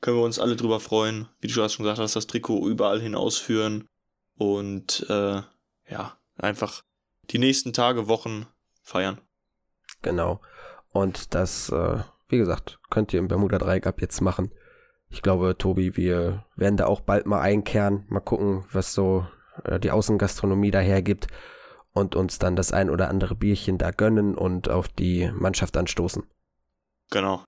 können 0.02 0.18
wir 0.18 0.24
uns 0.24 0.40
alle 0.40 0.56
drüber 0.56 0.80
freuen. 0.80 1.30
Wie 1.40 1.48
du 1.48 1.54
schon 1.54 1.84
gesagt 1.84 2.00
hast, 2.00 2.16
das 2.16 2.28
Trikot 2.28 2.68
überall 2.68 3.02
hin 3.02 3.16
ausführen. 3.16 3.88
Und 4.36 5.06
äh, 5.10 5.42
ja, 5.88 6.18
einfach 6.38 6.84
die 7.30 7.40
nächsten 7.40 7.74
Tage, 7.74 8.08
Wochen 8.08 8.46
feiern. 8.82 9.20
Genau. 10.02 10.42
Und 10.92 11.34
das, 11.34 11.70
äh, 11.70 12.04
wie 12.28 12.38
gesagt, 12.38 12.80
könnt 12.90 13.14
ihr 13.14 13.20
im 13.20 13.28
Bermuda 13.28 13.58
Dreieck 13.58 13.88
ab 13.88 14.02
jetzt 14.02 14.22
machen. 14.22 14.52
Ich 15.10 15.22
glaube, 15.22 15.58
Tobi, 15.58 15.96
wir 15.96 16.46
werden 16.56 16.78
da 16.78 16.88
auch 16.88 17.02
bald 17.02 17.26
mal 17.26 17.40
einkehren, 17.40 18.06
mal 18.10 18.20
gucken, 18.20 18.66
was 18.72 18.94
so 18.94 19.28
äh, 19.64 19.80
die 19.80 19.92
Außengastronomie 19.92 20.72
dahergibt 20.72 21.28
und 21.94 22.16
uns 22.16 22.40
dann 22.40 22.56
das 22.56 22.72
ein 22.72 22.90
oder 22.90 23.10
andere 23.10 23.36
Bierchen 23.36 23.78
da 23.78 23.92
gönnen 23.92 24.36
und 24.36 24.70
auf 24.70 24.88
die 24.88 25.32
Mannschaft 25.32 25.78
anstoßen. 25.78 26.24
Genau. 27.12 27.44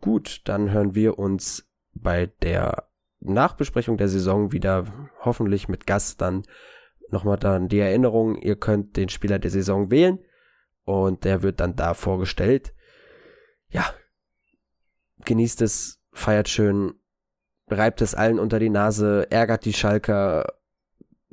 Gut, 0.00 0.42
dann 0.44 0.70
hören 0.70 0.94
wir 0.94 1.18
uns 1.18 1.66
bei 1.94 2.26
der 2.42 2.88
Nachbesprechung 3.20 3.96
der 3.96 4.08
Saison 4.08 4.52
wieder, 4.52 5.08
hoffentlich 5.20 5.68
mit 5.68 5.86
Gast 5.86 6.20
dann 6.20 6.42
nochmal 7.12 7.36
dann 7.36 7.68
die 7.68 7.78
Erinnerung, 7.78 8.36
ihr 8.36 8.56
könnt 8.56 8.96
den 8.96 9.08
Spieler 9.08 9.38
der 9.38 9.50
Saison 9.50 9.90
wählen 9.90 10.18
und 10.84 11.24
der 11.24 11.42
wird 11.42 11.60
dann 11.60 11.76
da 11.76 11.94
vorgestellt. 11.94 12.74
Ja, 13.68 13.92
genießt 15.24 15.62
es, 15.62 16.00
feiert 16.12 16.48
schön, 16.48 16.94
reibt 17.68 18.02
es 18.02 18.14
allen 18.14 18.38
unter 18.38 18.58
die 18.58 18.70
Nase, 18.70 19.26
ärgert 19.30 19.64
die 19.64 19.72
Schalker 19.72 20.46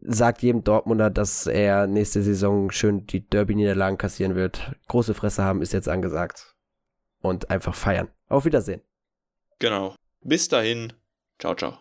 sagt 0.02 0.42
jedem 0.42 0.64
Dortmunder, 0.64 1.10
dass 1.10 1.48
er 1.48 1.88
nächste 1.88 2.22
Saison 2.22 2.72
schön 2.72 3.06
die 3.06 3.28
Derby-Niederlagen 3.28 3.98
kassieren 3.98 4.36
wird. 4.36 4.74
Große 4.88 5.14
Fresse 5.14 5.44
haben 5.44 5.62
ist 5.62 5.74
jetzt 5.74 5.90
angesagt. 5.90 6.56
Und 7.22 7.50
einfach 7.50 7.76
feiern. 7.76 8.08
Auf 8.30 8.46
Wiedersehen. 8.46 8.82
Genau. 9.60 9.96
Bis 10.22 10.48
dahin. 10.48 10.94
Ciao, 11.38 11.54
ciao. 11.56 11.80